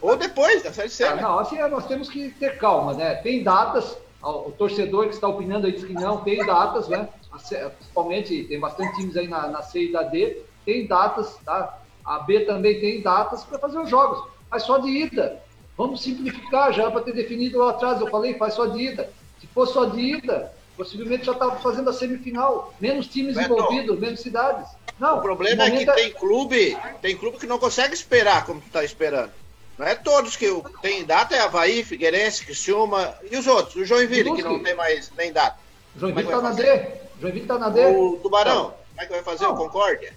Ou 0.00 0.16
depois 0.16 0.62
da 0.62 0.72
Série 0.72 0.88
C, 0.88 1.04
Ah, 1.04 1.14
né? 1.16 1.22
não, 1.22 1.38
assim, 1.38 1.58
nós 1.68 1.86
temos 1.86 2.08
que 2.08 2.30
ter 2.30 2.58
calma, 2.58 2.94
né? 2.94 3.14
Tem 3.16 3.42
datas, 3.42 3.96
o 4.22 4.50
torcedor 4.52 5.06
que 5.08 5.14
está 5.14 5.28
opinando 5.28 5.66
aí 5.66 5.72
diz 5.72 5.84
que 5.84 5.92
não, 5.92 6.18
tem 6.18 6.44
datas, 6.44 6.88
né? 6.88 7.08
Principalmente, 7.78 8.44
tem 8.44 8.58
bastante 8.60 8.96
times 8.96 9.16
aí 9.16 9.28
na, 9.28 9.46
na 9.46 9.62
C 9.62 9.84
e 9.84 9.92
da 9.92 10.02
D, 10.02 10.42
tem 10.66 10.86
datas, 10.86 11.36
tá? 11.44 11.78
A 12.04 12.18
B 12.18 12.40
também 12.40 12.80
tem 12.80 13.00
datas 13.00 13.44
para 13.44 13.58
fazer 13.58 13.78
os 13.78 13.88
jogos, 13.88 14.28
mas 14.50 14.64
só 14.64 14.78
de 14.78 14.88
ida. 14.88 15.40
Vamos 15.78 16.02
simplificar, 16.02 16.72
já 16.72 16.90
para 16.90 17.00
ter 17.00 17.12
definido 17.14 17.58
lá 17.58 17.70
atrás, 17.70 18.00
eu 18.00 18.08
falei, 18.08 18.34
faz 18.34 18.54
só 18.54 18.66
de 18.66 18.82
ida. 18.82 19.10
Se 19.40 19.46
fosse 19.46 19.72
só 19.72 19.84
de 19.86 20.00
ida, 20.00 20.52
possivelmente 20.76 21.24
já 21.26 21.32
estava 21.32 21.56
fazendo 21.56 21.90
a 21.90 21.92
semifinal. 21.92 22.72
Menos 22.80 23.06
times 23.06 23.36
Beto, 23.36 23.52
envolvidos, 23.54 23.98
menos 23.98 24.20
cidades. 24.20 24.68
Não, 24.98 25.18
O 25.18 25.22
problema 25.22 25.64
é 25.64 25.66
que 25.66 25.72
momento 25.72 25.94
tem 25.94 26.10
clube, 26.12 26.78
tem 27.00 27.16
clube 27.16 27.38
que 27.38 27.46
não 27.46 27.58
consegue 27.58 27.94
esperar 27.94 28.44
como 28.46 28.60
tu 28.60 28.70
tá 28.70 28.84
esperando. 28.84 29.32
Não 29.78 29.86
é 29.86 29.94
todos 29.94 30.36
que 30.36 30.48
o- 30.48 30.62
tem 30.82 31.04
data, 31.04 31.34
é 31.34 31.40
Havaí, 31.40 31.82
Figueirense, 31.82 32.44
Criciúma 32.44 33.14
e 33.30 33.36
os 33.36 33.46
outros. 33.46 33.74
O 33.76 33.84
Joinville, 33.84 34.34
que 34.36 34.42
não 34.42 34.62
tem 34.62 34.74
mais 34.74 35.10
nem 35.16 35.32
data. 35.32 35.56
Joinville 35.96 36.26
Como 36.30 36.48
está 36.48 36.62
é 36.64 36.68
na 36.68 36.76
D. 36.82 36.90
Joinville 37.20 37.44
está 37.44 37.58
na 37.58 37.68
D. 37.68 37.86
O 37.86 38.18
Tubarão, 38.22 38.64
como 38.90 39.00
é 39.00 39.06
que 39.06 39.12
vai 39.12 39.22
fazer 39.22 39.44
Não. 39.44 39.54
o 39.54 39.56
Concórdia? 39.56 40.12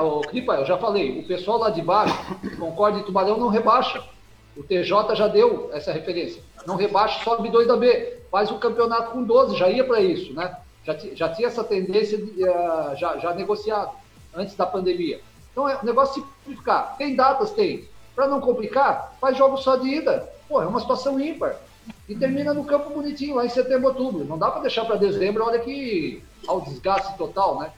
Ô, 0.00 0.20
Cripa, 0.20 0.54
eu 0.54 0.64
já 0.66 0.78
falei, 0.78 1.20
o 1.20 1.26
pessoal 1.26 1.58
lá 1.58 1.70
de 1.70 1.82
baixo, 1.82 2.14
Concorde 2.58 3.00
e 3.00 3.02
Tubarão 3.04 3.36
não 3.38 3.48
rebaixa. 3.48 4.02
O 4.56 4.62
TJ 4.62 5.14
já 5.14 5.28
deu 5.28 5.70
essa 5.72 5.92
referência. 5.92 6.42
Não 6.68 6.76
rebaixa, 6.76 7.24
sobe 7.24 7.48
dois 7.48 7.66
da 7.66 7.78
B. 7.78 8.18
Faz 8.30 8.50
o 8.50 8.58
campeonato 8.58 9.12
com 9.12 9.24
12, 9.24 9.56
já 9.56 9.70
ia 9.70 9.82
para 9.82 10.02
isso, 10.02 10.34
né? 10.34 10.54
Já, 10.84 10.94
já 11.14 11.28
tinha 11.30 11.48
essa 11.48 11.64
tendência 11.64 12.18
de, 12.18 12.44
eh, 12.44 12.96
já, 12.96 13.16
já 13.16 13.34
negociado 13.34 13.92
antes 14.34 14.54
da 14.54 14.66
pandemia. 14.66 15.18
Então 15.50 15.66
é 15.66 15.78
um 15.82 15.86
negócio 15.86 16.22
simplificar. 16.22 16.94
Tem 16.98 17.16
datas? 17.16 17.52
Tem. 17.52 17.88
Para 18.14 18.28
não 18.28 18.38
complicar, 18.38 19.14
faz 19.18 19.38
jogos 19.38 19.62
só 19.62 19.76
de 19.76 19.88
ida. 19.88 20.28
Pô, 20.46 20.60
é 20.60 20.66
uma 20.66 20.78
situação 20.78 21.18
ímpar. 21.18 21.56
E 22.06 22.14
termina 22.14 22.52
no 22.52 22.64
campo 22.64 22.90
bonitinho, 22.90 23.36
lá 23.36 23.46
em 23.46 23.48
setembro, 23.48 23.88
outubro. 23.88 24.26
Não 24.26 24.36
dá 24.36 24.50
para 24.50 24.60
deixar 24.60 24.84
para 24.84 24.96
dezembro, 24.96 25.44
olha 25.44 25.60
que 25.60 26.22
ao 26.46 26.60
desgaste 26.60 27.16
total, 27.16 27.60
né? 27.60 27.72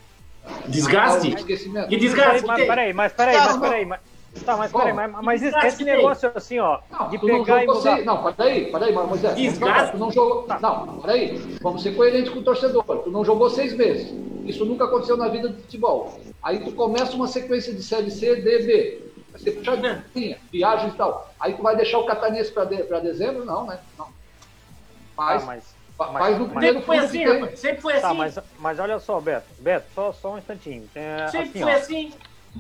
Desgaste? 0.67 1.29
Ao 1.29 1.39
esquecimento. 1.39 1.95
E 1.95 1.97
desgaste 1.97 2.45
Mas 2.45 2.57
tem? 2.57 2.67
peraí, 2.67 2.93
mas 2.93 3.13
peraí, 3.13 3.37
mas 3.37 3.53
não. 3.53 3.61
peraí. 3.61 3.87
Mas, 3.87 4.01
tá, 4.45 4.57
mas 4.57 4.73
peraí, 4.73 4.93
mas, 4.93 5.11
mas 5.23 5.43
esse, 5.43 5.85
negócio 5.85 6.31
assim, 6.35 6.59
ó, 6.59 6.79
Não, 6.91 7.09
de 7.09 7.19
pegar 7.19 7.65
e 7.65 7.67
mudar. 7.67 7.81
seis- 7.81 8.07
Não, 8.07 8.33
peraí, 8.33 8.71
peraí, 8.71 8.93
Moisés. 8.93 9.35
Desgaste. 9.35 9.93
Tu 9.93 9.99
não 9.99 10.11
jogou. 10.13 10.47
Não, 10.61 11.01
peraí. 11.01 11.37
Vamos 11.63 11.83
ser 11.83 11.95
coerentes 11.97 12.33
com 12.33 12.39
o 12.41 12.43
torcedor. 12.43 12.85
Tu 12.85 13.11
não 13.11 13.25
jogou 13.25 13.51
seis 13.51 13.73
meses. 13.75 14.13
Isso 14.45 14.65
nunca 14.65 14.85
aconteceu 14.85 15.17
na 15.17 15.29
vida 15.29 15.49
do 15.49 15.61
futebol. 15.63 16.19
Aí 16.43 16.61
tu 16.65 16.73
começa 16.73 17.15
uma 17.15 17.27
sequência 17.29 17.75
de 17.75 17.83
Série 17.83 18.11
C, 18.11 18.37
D, 18.37 18.59
B. 18.63 19.03
Vai 19.31 19.41
ser 19.41 19.53
puxadinha, 19.53 20.39
viagens 20.51 20.93
e 20.93 20.97
tal. 20.97 21.33
Aí 21.39 21.55
tu 21.55 21.63
vai 21.63 21.77
deixar 21.77 21.99
o 21.99 22.07
catarinense 22.07 22.51
para 22.51 22.65
de, 22.65 22.83
pra 22.85 22.99
dezembro? 22.99 23.45
Não, 23.45 23.67
né? 23.67 23.79
Não. 23.99 24.07
Ah, 25.17 25.39
mas, 25.45 25.75
fa- 25.99 26.11
mas- 26.13 26.39
no 26.39 26.45
mas- 26.47 26.51
primeiro 26.51 26.79
Sempre 26.79 26.87
foi 26.87 26.99
assim. 26.99 27.57
Sempre 27.57 27.81
foi 27.83 27.93
assim. 27.93 28.03
Tá, 28.03 28.15
mas, 28.15 28.39
mas 28.59 28.79
olha 28.79 28.99
só, 28.99 29.21
Beto. 29.21 29.47
Beto, 29.59 29.87
só, 29.95 30.13
só 30.13 30.33
um 30.35 30.39
instantinho. 30.39 30.89
É, 30.95 31.29
Sempre 31.29 31.49
assim, 31.51 31.63
foi 31.63 31.73
ó, 31.73 31.77
assim. 31.77 32.13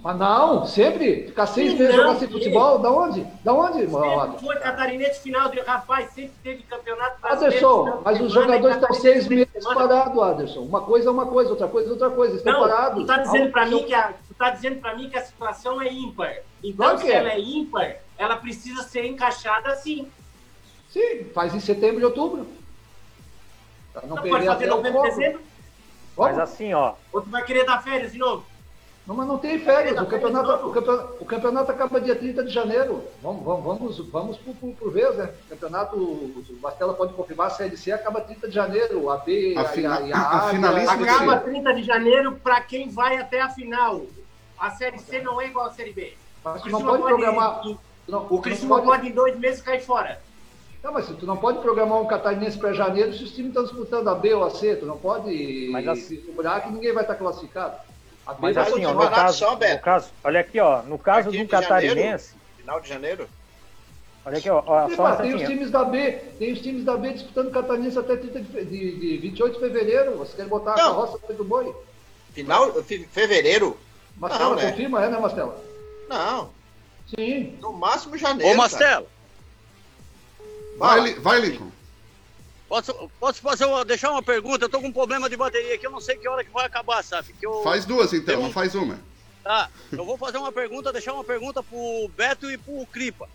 Mas 0.03 0.17
não, 0.17 0.65
sempre. 0.67 1.27
Ficar 1.27 1.47
seis 1.47 1.73
Sim, 1.73 1.79
meses 1.79 1.95
jogando 1.97 2.19
sem 2.21 2.29
sim. 2.29 2.35
futebol, 2.35 2.79
da 2.79 2.91
onde? 2.93 3.23
Da 3.43 3.53
onde? 3.53 3.91
Sempre 3.91 4.39
foi 4.47 4.57
catarinense 4.57 5.21
final 5.21 5.49
de 5.51 5.61
rapaz, 5.61 6.11
sempre 6.13 6.33
teve 6.45 6.63
campeonato 6.63 7.21
brasileiro. 7.21 7.99
De 7.99 8.05
mas 8.05 8.21
os 8.21 8.33
jogadores 8.33 8.77
estão 8.77 8.95
seis 8.95 9.27
meses 9.27 9.65
parados, 9.65 10.23
Aderson. 10.23 10.61
Uma 10.61 10.81
coisa 10.83 11.09
é 11.09 11.11
uma 11.13 11.27
coisa, 11.27 11.51
outra 11.51 11.67
coisa 11.67 11.89
é 11.89 11.93
outra 11.93 12.11
coisa. 12.11 12.37
Estão 12.37 12.53
Não, 12.53 12.61
parados. 12.61 13.01
tu 13.03 13.07
tá 13.07 13.17
dizendo 13.19 13.51
pra 13.51 13.63
Aonde- 13.63 13.75
mim 13.75 13.85
que 13.85 13.95
a, 13.95 14.13
tu 14.29 14.35
tá 14.35 14.51
dizendo 14.51 14.81
para 14.81 14.95
mim 14.95 15.11
que 15.11 15.19
a 15.19 15.25
situação 15.25 15.83
é 15.83 15.93
ímpar. 15.93 16.37
Então, 16.63 16.97
se 16.97 17.11
é. 17.11 17.15
ela 17.17 17.31
é 17.33 17.41
ímpar, 17.41 17.97
ela 18.17 18.37
precisa 18.37 18.85
ser 18.85 19.05
encaixada 19.07 19.71
assim. 19.73 20.09
Sim, 20.89 21.25
faz 21.35 21.53
em 21.53 21.61
setembro 21.61 22.01
e 22.01 22.05
outubro. 22.05 22.47
Pra 23.93 24.03
não 24.03 24.15
Não 24.15 24.23
perder 24.23 24.31
pode 24.31 24.47
fazer 24.47 24.67
novembro, 24.67 24.93
foco. 25.03 25.09
dezembro, 25.09 25.41
mas 26.17 26.39
assim, 26.39 26.73
ó. 26.75 26.95
ou 27.13 27.21
tu 27.23 27.29
vai 27.29 27.43
querer 27.45 27.65
dar 27.65 27.83
férias 27.83 28.13
de 28.13 28.19
novo. 28.19 28.45
Não, 29.07 29.17
mas 29.17 29.27
não 29.27 29.39
tem 29.39 29.59
férias. 29.59 30.01
O 30.01 30.07
campeonato, 30.07 30.69
o, 30.69 30.73
campeonato, 30.73 31.15
o 31.21 31.25
campeonato 31.25 31.73
acaba 31.73 32.01
dia 32.01 32.15
30 32.15 32.45
de 32.45 32.51
janeiro. 32.53 33.03
Vamos, 33.23 33.43
vamos, 33.45 33.65
vamos, 33.65 33.99
vamos 34.11 34.37
por, 34.37 34.55
por, 34.55 34.73
por 34.75 34.93
vez, 34.93 35.17
né? 35.17 35.31
O 35.47 35.49
campeonato, 35.51 35.97
o 35.97 36.45
Bastela 36.61 36.95
pode 36.95 37.15
confirmar, 37.15 37.49
a 37.49 37.51
CLC 37.51 37.91
acaba 37.93 38.21
30 38.21 38.49
de 38.49 38.55
janeiro. 38.55 39.11
A 39.11 39.17
B, 39.17 39.55
A 39.57 39.63
a, 39.63 39.65
fina- 39.65 40.01
e 40.03 40.13
a, 40.13 40.17
a 40.19 40.47
A, 40.47 40.51
finalista 40.51 40.93
Acaba 40.93 41.39
Sim. 41.39 41.45
30 41.51 41.75
de 41.75 41.83
janeiro 41.83 42.33
para 42.43 42.61
quem 42.61 42.89
vai 42.89 43.17
até 43.17 43.41
a 43.41 43.49
final. 43.49 44.03
A 44.59 44.71
Série 44.71 44.99
C 44.99 45.21
não 45.23 45.41
é 45.41 45.47
igual 45.47 45.67
a 45.67 45.73
Série 45.73 45.93
B. 45.93 46.13
Mas 46.45 46.63
tu 46.63 46.69
não 46.69 46.79
Criciúma 46.81 46.91
pode 46.99 47.03
programar. 47.03 47.63
não- 48.07 48.27
O 48.31 48.41
Criciúma 48.41 48.77
pode- 48.77 48.87
pode 48.87 49.09
em 49.09 49.13
dois 49.13 49.37
meses 49.39 49.63
cair 49.63 49.81
fora. 49.83 50.21
Não, 50.85 50.93
mas 50.93 51.07
tu 51.09 51.27
não 51.27 51.37
pode 51.37 51.59
programar 51.59 52.01
um 52.01 52.07
catarinense 52.07 52.57
para 52.59 52.73
janeiro 52.73 53.13
se 53.13 53.25
os 53.25 53.33
times 53.33 53.49
estão 53.49 53.65
disputando 53.65 54.09
a 54.09 54.15
B 54.15 54.33
ou 54.35 54.45
a 54.45 54.51
C. 54.51 54.77
Tu 54.77 54.87
não 54.87 54.97
pode 54.99 55.69
Mas 55.73 55.89
assim- 55.89 56.23
segurar 56.25 56.61
que 56.61 56.71
ninguém 56.71 56.93
vai 56.93 57.03
estar 57.03 57.17
classificado. 57.17 57.77
A 58.31 58.37
Mas 58.39 58.57
assim, 58.57 58.85
ó, 58.85 58.95
no 58.95 59.11
caso, 59.11 59.39
só, 59.39 59.51
no 59.51 59.57
Beto. 59.57 59.83
caso, 59.83 60.11
olha 60.23 60.41
aqui, 60.41 60.61
ó, 60.61 60.83
no 60.83 60.97
caso 60.99 61.25
Partir 61.31 61.45
do 61.45 61.51
janeiro. 61.51 61.69
catarinense, 61.69 62.35
Final 62.57 62.81
de 62.81 62.89
janeiro? 62.89 63.29
olha 64.25 64.39
aqui, 64.39 64.49
ó, 64.49 64.63
ó 64.65 64.89
só 64.89 65.03
mas 65.03 65.17
tem 65.17 65.27
os 65.29 65.35
instantinho. 65.35 65.49
times 65.59 65.71
da 65.73 65.85
B, 65.85 66.13
tem 66.39 66.53
os 66.53 66.61
times 66.61 66.85
da 66.85 66.97
B 66.97 67.13
disputando 67.13 67.51
catarinense 67.51 67.99
até 67.99 68.17
30 68.17 68.41
de, 68.41 68.65
de, 68.65 69.01
de 69.01 69.17
28 69.19 69.55
de 69.55 69.59
fevereiro. 69.61 70.17
Você 70.19 70.37
quer 70.37 70.47
botar 70.47 70.75
a 70.75 70.77
Não. 70.77 70.85
carroça 70.95 71.19
dentro 71.23 71.39
do 71.39 71.45
boi? 71.45 71.75
Final, 72.33 72.73
fe- 72.85 73.09
fevereiro? 73.11 73.77
Mastela, 74.17 74.51
Não, 74.51 74.57
né? 74.57 74.71
confirma, 74.71 75.05
é, 75.05 75.09
né, 75.11 75.19
Mastela? 75.19 75.61
Não, 76.09 76.51
Sim. 77.19 77.59
no 77.61 77.73
máximo 77.73 78.17
janeiro. 78.17 78.53
Ô, 78.53 78.57
Mastelo, 78.57 79.07
Vai, 80.77 81.15
vai, 81.15 81.41
Lincoln. 81.41 81.71
Posso, 82.71 83.11
posso 83.19 83.41
fazer 83.43 83.65
uma, 83.65 83.85
deixar 83.85 84.13
uma 84.13 84.23
pergunta? 84.23 84.65
Eu 84.65 84.69
tô 84.69 84.81
com 84.81 84.87
um 84.87 84.93
problema 84.93 85.29
de 85.29 85.37
bateria 85.37 85.75
aqui, 85.75 85.85
eu 85.85 85.91
não 85.91 86.01
sei 86.01 86.17
que 86.17 86.29
hora 86.29 86.45
que 86.45 86.51
vai 86.53 86.65
acabar, 86.65 87.03
sabe? 87.03 87.33
Que 87.33 87.45
eu, 87.45 87.63
Faz 87.65 87.85
duas 87.85 88.13
então, 88.13 88.35
Eu- 88.37 88.43
não 88.43 88.53
faz 88.53 88.75
uma. 88.77 88.99
Tá, 89.43 89.69
eu 89.91 90.05
vou 90.05 90.17
fazer 90.17 90.39
uma 90.39 90.53
pergunta, 90.53 90.93
deixar 90.93 91.13
uma 91.15 91.25
pergunta 91.25 91.63
pro 91.63 92.09
Beto 92.17 92.49
e 92.51 92.57
pro 92.57 92.87
Cripa, 92.87 93.29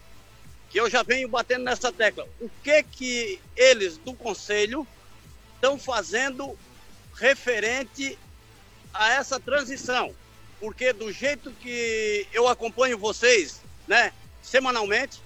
que 0.70 0.80
eu 0.80 0.90
já 0.90 1.04
venho 1.04 1.28
batendo 1.28 1.64
nessa 1.66 1.92
tecla. 1.92 2.26
O 2.40 2.50
que 2.64 2.82
que 2.84 3.42
eles 3.56 3.98
do 3.98 4.14
conselho 4.14 4.88
estão 5.56 5.78
fazendo 5.78 6.58
referente 7.16 8.18
a 8.94 9.14
essa 9.14 9.40
transição? 9.40 10.14
Porque 10.60 10.94
do 10.94 11.12
jeito 11.12 11.52
que 11.52 12.26
eu 12.32 12.48
acompanho 12.48 12.98
vocês, 12.98 13.60
né, 13.88 14.14
semanalmente, 14.42 15.22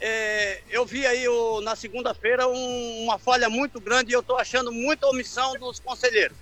é, 0.00 0.62
eu 0.70 0.84
vi 0.86 1.06
aí 1.06 1.28
o- 1.28 1.60
na 1.60 1.76
segunda-feira 1.76 2.48
um- 2.48 3.04
uma 3.04 3.18
falha 3.18 3.48
muito 3.48 3.80
grande 3.80 4.10
e 4.10 4.14
eu 4.14 4.20
estou 4.20 4.38
achando 4.38 4.72
muita 4.72 5.06
omissão 5.06 5.54
dos 5.54 5.78
conselheiros. 5.78 6.36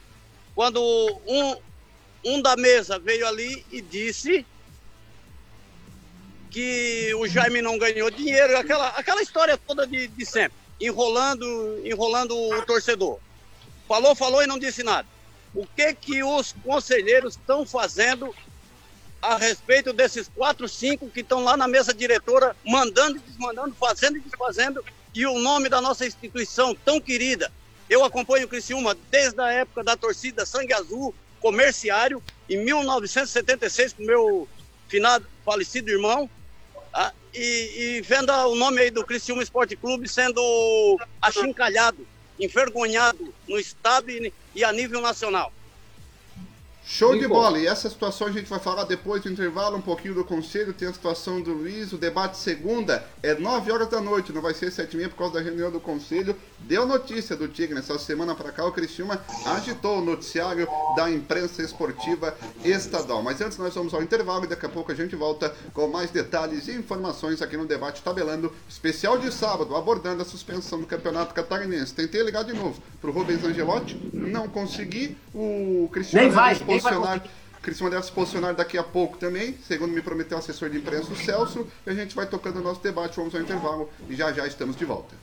Quando 0.55 0.81
um, 1.27 1.57
um 2.25 2.43
da 2.43 2.57
mesa 2.57 2.99
veio 2.99 3.27
ali 3.27 3.65
e 3.71 3.81
disse 3.81 4.47
que 6.51 7.15
o 7.17 7.27
Jaime 7.27 7.61
não 7.61 7.79
ganhou 7.79 8.11
dinheiro, 8.11 8.57
aquela, 8.57 8.89
aquela 8.89 9.23
história 9.23 9.57
toda 9.59 9.87
de, 9.87 10.09
de 10.09 10.25
sempre, 10.27 10.57
enrolando, 10.81 11.81
enrolando 11.85 12.37
o 12.37 12.63
torcedor. 12.63 13.19
Falou, 13.87 14.15
falou 14.15 14.43
e 14.43 14.47
não 14.47 14.59
disse 14.59 14.83
nada. 14.83 15.07
O 15.55 15.67
que 15.67 15.95
que 15.95 16.23
os 16.23 16.53
conselheiros 16.65 17.35
estão 17.35 17.67
fazendo 17.67 18.35
a 19.21 19.37
respeito 19.37 19.93
desses 19.93 20.29
quatro, 20.29 20.69
cinco 20.69 21.09
que 21.11 21.21
estão 21.21 21.43
lá 21.43 21.57
na 21.57 21.67
mesa 21.67 21.93
diretora, 21.93 22.55
mandando 22.65 23.17
e 23.17 23.21
desmandando, 23.21 23.75
fazendo 23.75 24.17
e 24.17 24.21
desfazendo, 24.21 24.85
e 25.15 25.27
o 25.27 25.39
nome 25.39 25.69
da 25.69 25.81
nossa 25.81 26.07
instituição 26.07 26.75
tão 26.75 27.01
querida. 27.01 27.51
Eu 27.91 28.05
acompanho 28.05 28.47
o 28.47 28.49
Criciúma 28.49 28.97
desde 29.11 29.41
a 29.41 29.51
época 29.51 29.83
da 29.83 29.97
torcida 29.97 30.47
Sangue 30.47 30.73
Azul, 30.73 31.15
comerciário, 31.41 32.23
em 32.49 32.65
1976, 32.65 33.95
com 33.95 34.03
meu 34.03 34.49
finado, 34.89 35.27
falecido 35.45 35.91
irmão, 35.91 36.29
tá? 36.93 37.13
e, 37.35 37.97
e 37.97 38.01
vendo 38.03 38.31
o 38.31 38.55
nome 38.55 38.81
aí 38.81 38.91
do 38.91 39.05
Criciúma 39.05 39.43
Esporte 39.43 39.77
Clube 39.77 40.09
sendo 40.09 40.41
achincalhado, 41.21 42.07
envergonhado 42.39 43.35
no 43.49 43.59
estado 43.59 44.11
e, 44.11 44.33
e 44.55 44.65
a 44.65 44.73
nível 44.73 45.01
nacional. 45.01 45.53
Show 46.91 47.19
de 47.19 47.29
bola. 47.29 47.59
E 47.59 47.67
essa 47.67 47.91
situação 47.91 48.29
a 48.29 48.33
gente 48.33 48.49
vai 48.49 48.59
falar 48.59 48.85
depois 48.85 49.23
do 49.23 49.31
intervalo, 49.31 49.77
um 49.77 49.81
pouquinho 49.81 50.15
do 50.15 50.25
conselho. 50.25 50.73
Tem 50.73 50.89
a 50.89 50.93
situação 50.93 51.39
do 51.39 51.53
Luiz. 51.53 51.93
O 51.93 51.99
debate 51.99 52.39
segunda 52.39 53.05
é 53.23 53.35
9 53.35 53.71
horas 53.71 53.89
da 53.91 54.01
noite, 54.01 54.33
não 54.33 54.41
vai 54.41 54.55
ser 54.55 54.73
7 54.73 54.95
e 54.95 54.97
meia 54.97 55.09
por 55.11 55.17
causa 55.17 55.35
da 55.35 55.41
reunião 55.43 55.71
do 55.71 55.79
conselho. 55.79 56.35
Deu 56.61 56.87
notícia 56.87 57.37
do 57.37 57.47
Tigre 57.47 57.75
nessa 57.75 57.99
semana 57.99 58.35
para 58.35 58.51
cá. 58.51 58.65
O 58.65 58.73
Criciúma 58.73 59.23
agitou 59.45 59.99
o 59.99 60.05
noticiário 60.05 60.67
da 60.97 61.11
imprensa 61.11 61.63
esportiva 61.63 62.35
estadual. 62.65 63.23
Mas 63.23 63.39
antes 63.43 63.59
nós 63.59 63.75
vamos 63.75 63.93
ao 63.93 64.03
intervalo 64.03 64.47
e 64.47 64.49
daqui 64.49 64.65
a 64.65 64.71
pouco 64.71 64.91
a 64.91 64.95
gente 64.95 65.15
volta 65.15 65.55
com 65.75 65.89
mais 65.89 66.11
detalhes 66.11 66.69
e 66.69 66.73
informações 66.73 67.43
aqui 67.43 67.59
no 67.59 67.67
debate 67.67 68.01
tabelando 68.01 68.51
especial 68.67 69.19
de 69.19 69.31
sábado, 69.31 69.77
abordando 69.77 70.23
a 70.23 70.25
suspensão 70.25 70.81
do 70.81 70.87
campeonato 70.87 71.35
catarinense. 71.35 71.93
Tentei 71.93 72.23
ligar 72.23 72.45
de 72.45 72.55
novo 72.55 72.83
pro 72.99 73.13
Rubens 73.13 73.45
Angelotti, 73.45 73.95
não 74.15 74.49
consegui. 74.49 75.19
O 75.35 75.89
Criciúma 75.93 76.23
Nem 76.23 76.33
vai, 76.33 76.55
se 76.55 76.65
nem 76.65 76.78
vai 76.78 76.78
posicionar. 76.81 77.23
Criciúma 77.63 77.91
deve 77.91 78.05
se 78.05 78.13
posicionar 78.13 78.55
daqui 78.55 78.79
a 78.79 78.85
pouco 78.85 79.19
também, 79.19 79.59
segundo 79.67 79.93
me 79.93 80.01
prometeu 80.01 80.39
o 80.39 80.41
assessor 80.41 80.71
de 80.71 80.79
imprensa, 80.79 81.13
o 81.13 81.17
Celso, 81.17 81.67
e 81.87 81.91
a 81.91 81.95
gente 81.95 82.15
vai 82.15 82.27
tocando 82.27 82.61
o 82.61 82.63
nosso 82.63 82.81
debate, 82.83 83.17
vamos 83.17 83.35
ao 83.35 83.41
intervalo 83.41 83.91
e 84.09 84.15
já 84.15 84.33
já 84.33 84.47
estamos 84.47 84.77
de 84.77 84.85
volta. 84.85 85.15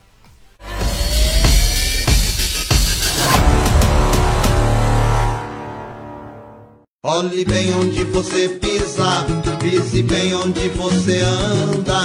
Olhe 7.08 7.44
bem 7.44 7.72
onde 7.74 8.02
você 8.02 8.48
pisa, 8.48 9.24
pise 9.60 10.02
bem 10.02 10.34
onde 10.34 10.68
você 10.70 11.20
anda. 11.20 12.00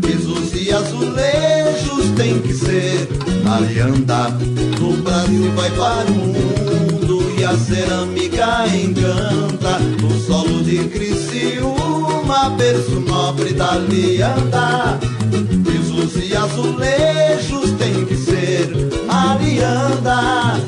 Pisos 0.00 0.54
e 0.54 0.72
azulejos 0.72 2.10
tem 2.16 2.40
que 2.40 2.54
ser 2.54 3.06
alianda. 3.46 4.30
No 4.80 4.96
Brasil 5.02 5.52
vai 5.52 5.70
para 5.72 6.10
o 6.10 6.14
mundo 6.14 6.59
a 7.50 7.56
cerâmica 7.56 8.64
encanta. 8.68 9.78
No 10.00 10.10
solo 10.20 10.62
de 10.62 10.88
Criciúma, 10.88 12.50
berço 12.50 13.00
nobre 13.00 13.52
da 13.52 13.76
lianda. 13.76 14.98
Pisos 15.64 16.14
e 16.24 16.36
azulejos 16.36 17.72
tem 17.72 18.04
que 18.06 18.16
ser 18.16 18.70
alianda, 19.08 20.60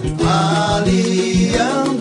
alianda. 0.74 1.91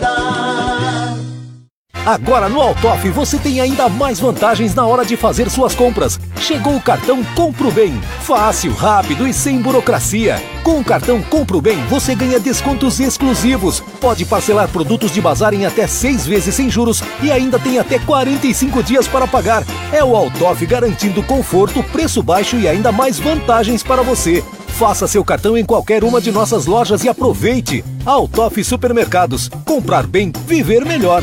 Agora 2.04 2.48
no 2.48 2.60
Altoff 2.60 3.08
você 3.10 3.38
tem 3.38 3.60
ainda 3.60 3.88
mais 3.88 4.18
vantagens 4.18 4.74
na 4.74 4.84
hora 4.84 5.04
de 5.04 5.16
fazer 5.16 5.48
suas 5.48 5.72
compras. 5.72 6.18
Chegou 6.40 6.74
o 6.74 6.80
cartão 6.80 7.22
Compro 7.36 7.70
Bem. 7.70 7.94
Fácil, 8.22 8.72
rápido 8.72 9.26
e 9.26 9.32
sem 9.32 9.62
burocracia. 9.62 10.42
Com 10.64 10.80
o 10.80 10.84
cartão 10.84 11.22
Compro 11.22 11.60
Bem 11.60 11.78
você 11.88 12.16
ganha 12.16 12.40
descontos 12.40 12.98
exclusivos. 12.98 13.80
Pode 14.00 14.24
parcelar 14.24 14.66
produtos 14.66 15.12
de 15.12 15.20
bazar 15.20 15.54
em 15.54 15.64
até 15.64 15.86
seis 15.86 16.26
vezes 16.26 16.56
sem 16.56 16.68
juros 16.68 17.00
e 17.22 17.30
ainda 17.30 17.56
tem 17.56 17.78
até 17.78 18.00
45 18.00 18.82
dias 18.82 19.06
para 19.06 19.28
pagar. 19.28 19.62
É 19.92 20.02
o 20.02 20.16
Altoff 20.16 20.66
garantindo 20.66 21.22
conforto, 21.22 21.84
preço 21.84 22.20
baixo 22.20 22.56
e 22.56 22.66
ainda 22.66 22.90
mais 22.90 23.20
vantagens 23.20 23.84
para 23.84 24.02
você. 24.02 24.42
Faça 24.66 25.06
seu 25.06 25.24
cartão 25.24 25.56
em 25.56 25.64
qualquer 25.64 26.02
uma 26.02 26.20
de 26.20 26.32
nossas 26.32 26.66
lojas 26.66 27.04
e 27.04 27.08
aproveite. 27.08 27.84
Altoff 28.04 28.64
Supermercados. 28.64 29.48
Comprar 29.64 30.04
bem, 30.04 30.32
viver 30.48 30.84
melhor. 30.84 31.22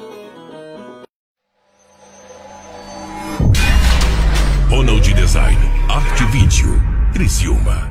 Criciúma. 7.31 7.90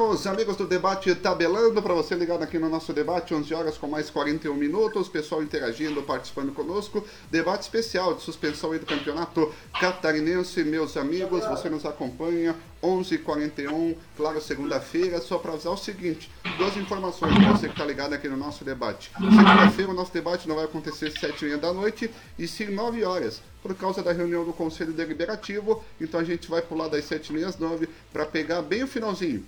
Voltamos, 0.00 0.26
amigos 0.26 0.56
do 0.56 0.66
debate 0.66 1.14
tabelando, 1.14 1.82
para 1.82 1.92
você 1.92 2.14
ligado 2.14 2.42
aqui 2.42 2.58
no 2.58 2.70
nosso 2.70 2.90
debate, 2.90 3.34
11 3.34 3.52
horas 3.52 3.76
com 3.76 3.86
mais 3.86 4.08
41 4.08 4.54
minutos, 4.54 5.10
pessoal 5.10 5.42
interagindo, 5.42 6.02
participando 6.02 6.54
conosco. 6.54 7.04
Debate 7.30 7.64
especial 7.64 8.14
de 8.14 8.22
suspensão 8.22 8.70
do 8.70 8.86
campeonato 8.86 9.52
catarinense, 9.78 10.64
meus 10.64 10.96
amigos, 10.96 11.44
você 11.44 11.68
nos 11.68 11.84
acompanha 11.84 12.56
11h41, 12.82 13.94
claro, 14.16 14.40
segunda-feira, 14.40 15.20
só 15.20 15.36
para 15.36 15.52
avisar 15.52 15.74
o 15.74 15.76
seguinte, 15.76 16.30
duas 16.56 16.74
informações 16.78 17.34
para 17.34 17.52
você 17.52 17.66
que 17.66 17.74
está 17.74 17.84
ligado 17.84 18.14
aqui 18.14 18.26
no 18.26 18.38
nosso 18.38 18.64
debate. 18.64 19.12
Segunda-feira 19.18 19.90
o 19.90 19.94
nosso 19.94 20.14
debate 20.14 20.48
não 20.48 20.56
vai 20.56 20.64
acontecer 20.64 21.08
às 21.08 21.14
7h30 21.14 21.58
da 21.58 21.74
noite, 21.74 22.10
e 22.38 22.48
sim 22.48 22.70
9 22.70 23.04
horas, 23.04 23.42
por 23.62 23.74
causa 23.74 24.02
da 24.02 24.12
reunião 24.12 24.46
do 24.46 24.52
Conselho 24.54 24.94
Deliberativo, 24.94 25.84
então 26.00 26.18
a 26.18 26.24
gente 26.24 26.48
vai 26.48 26.62
pular 26.62 26.88
das 26.88 27.04
7h30 27.04 27.44
às 27.44 27.58
9 27.58 27.86
para 28.10 28.24
pegar 28.24 28.62
bem 28.62 28.82
o 28.82 28.88
finalzinho 28.88 29.44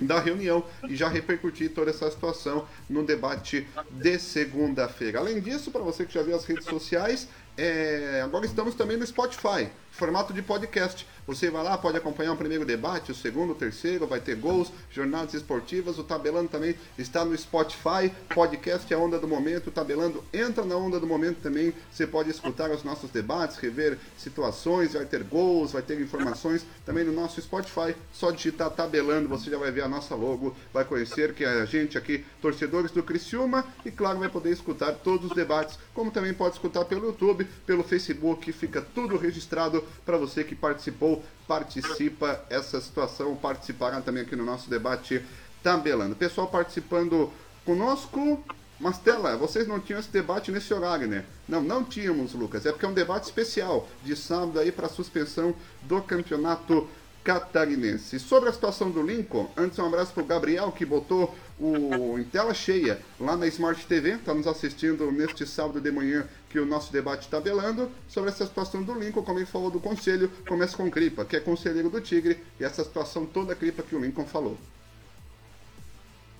da 0.00 0.18
reunião 0.18 0.64
e 0.88 0.96
já 0.96 1.08
repercutir 1.08 1.72
toda 1.72 1.90
essa 1.90 2.10
situação 2.10 2.66
no 2.88 3.04
debate 3.04 3.66
de 3.90 4.18
segunda-feira. 4.18 5.18
Além 5.18 5.40
disso, 5.40 5.70
para 5.70 5.82
você 5.82 6.04
que 6.04 6.14
já 6.14 6.22
viu 6.22 6.36
as 6.36 6.44
redes 6.44 6.66
sociais, 6.66 7.28
é, 7.56 8.22
agora 8.24 8.44
estamos 8.44 8.74
também 8.74 8.96
no 8.96 9.06
Spotify, 9.06 9.68
formato 9.90 10.32
de 10.32 10.42
podcast. 10.42 11.06
Você 11.26 11.50
vai 11.50 11.64
lá, 11.64 11.76
pode 11.76 11.96
acompanhar 11.96 12.32
o 12.32 12.36
primeiro 12.36 12.64
debate, 12.64 13.10
o 13.10 13.14
segundo, 13.14 13.50
o 13.50 13.54
terceiro, 13.54 14.06
vai 14.06 14.20
ter 14.20 14.36
gols, 14.36 14.70
jornadas 14.92 15.34
esportivas. 15.34 15.98
O 15.98 16.04
Tabelando 16.04 16.48
também 16.48 16.76
está 16.96 17.24
no 17.24 17.36
Spotify, 17.36 18.12
podcast 18.32 18.92
é 18.92 18.96
a 18.96 19.00
onda 19.00 19.18
do 19.18 19.26
momento. 19.26 19.66
O 19.66 19.70
Tabelando 19.72 20.22
entra 20.32 20.64
na 20.64 20.76
onda 20.76 21.00
do 21.00 21.06
momento 21.06 21.38
também. 21.42 21.74
Você 21.90 22.06
pode 22.06 22.30
escutar 22.30 22.70
os 22.70 22.84
nossos 22.84 23.10
debates, 23.10 23.56
rever 23.56 23.98
situações, 24.16 24.92
vai 24.92 25.04
ter 25.04 25.24
gols, 25.24 25.72
vai 25.72 25.82
ter 25.82 26.00
informações 26.00 26.64
também 26.84 27.02
no 27.02 27.12
nosso 27.12 27.42
Spotify. 27.42 27.96
Só 28.12 28.30
digitar 28.30 28.70
Tabelando, 28.70 29.28
você 29.28 29.50
já 29.50 29.58
vai 29.58 29.72
ver 29.72 29.82
a 29.82 29.88
nossa 29.88 30.14
logo, 30.14 30.54
vai 30.72 30.84
conhecer 30.84 31.34
que 31.34 31.44
é 31.44 31.62
a 31.62 31.64
gente 31.64 31.98
aqui, 31.98 32.24
torcedores 32.40 32.92
do 32.92 33.02
Criciúma, 33.02 33.66
e 33.84 33.90
claro, 33.90 34.20
vai 34.20 34.28
poder 34.28 34.52
escutar 34.52 34.92
todos 34.92 35.30
os 35.30 35.36
debates, 35.36 35.76
como 35.92 36.12
também 36.12 36.32
pode 36.32 36.54
escutar 36.54 36.84
pelo 36.84 37.06
YouTube, 37.06 37.45
pelo 37.66 37.82
Facebook, 37.82 38.52
fica 38.52 38.80
tudo 38.80 39.16
registrado 39.16 39.82
para 40.04 40.16
você 40.16 40.44
que 40.44 40.54
participou, 40.54 41.24
participa 41.46 42.44
essa 42.50 42.80
situação, 42.80 43.36
participará 43.36 44.00
também 44.00 44.22
aqui 44.22 44.36
no 44.36 44.44
nosso 44.44 44.68
debate 44.68 45.22
tabelando. 45.62 46.14
Pessoal 46.14 46.48
participando 46.48 47.32
conosco, 47.64 48.42
Mastela, 48.78 49.36
vocês 49.36 49.66
não 49.66 49.80
tinham 49.80 49.98
esse 49.98 50.10
debate 50.10 50.52
nesse 50.52 50.72
horário, 50.72 51.08
né? 51.08 51.24
Não, 51.48 51.62
não 51.62 51.82
tínhamos, 51.82 52.34
Lucas. 52.34 52.66
É 52.66 52.72
porque 52.72 52.84
é 52.84 52.88
um 52.88 52.94
debate 52.94 53.24
especial 53.24 53.88
de 54.04 54.14
sábado 54.14 54.58
aí 54.58 54.70
para 54.70 54.88
suspensão 54.88 55.54
do 55.82 56.02
campeonato 56.02 56.86
catarinense. 57.24 58.20
Sobre 58.20 58.48
a 58.48 58.52
situação 58.52 58.88
do 58.88 59.02
Lincoln, 59.02 59.50
antes 59.56 59.76
um 59.80 59.86
abraço 59.86 60.12
para 60.12 60.22
o 60.22 60.26
Gabriel 60.26 60.70
que 60.70 60.84
botou 60.84 61.34
o 61.58 62.16
em 62.18 62.22
tela 62.22 62.54
cheia 62.54 63.00
lá 63.18 63.36
na 63.36 63.48
Smart 63.48 63.84
TV, 63.86 64.10
está 64.10 64.32
nos 64.32 64.46
assistindo 64.46 65.10
neste 65.10 65.44
sábado 65.44 65.80
de 65.80 65.90
manhã 65.90 66.24
que 66.56 66.60
o 66.60 66.64
nosso 66.64 66.90
debate 66.90 67.26
está 67.26 67.38
belando 67.38 67.92
sobre 68.08 68.30
essa 68.30 68.46
situação 68.46 68.82
do 68.82 68.98
Lincoln, 68.98 69.22
como 69.22 69.38
ele 69.38 69.44
falou 69.44 69.70
do 69.70 69.78
conselho, 69.78 70.32
começa 70.48 70.74
com 70.74 70.90
Cripa, 70.90 71.22
que 71.22 71.36
é 71.36 71.40
conselheiro 71.40 71.90
do 71.90 72.00
Tigre, 72.00 72.42
e 72.58 72.64
essa 72.64 72.82
situação 72.82 73.26
toda 73.26 73.54
Cripa 73.54 73.82
que 73.82 73.94
o 73.94 74.00
Lincoln 74.00 74.24
falou. 74.24 74.56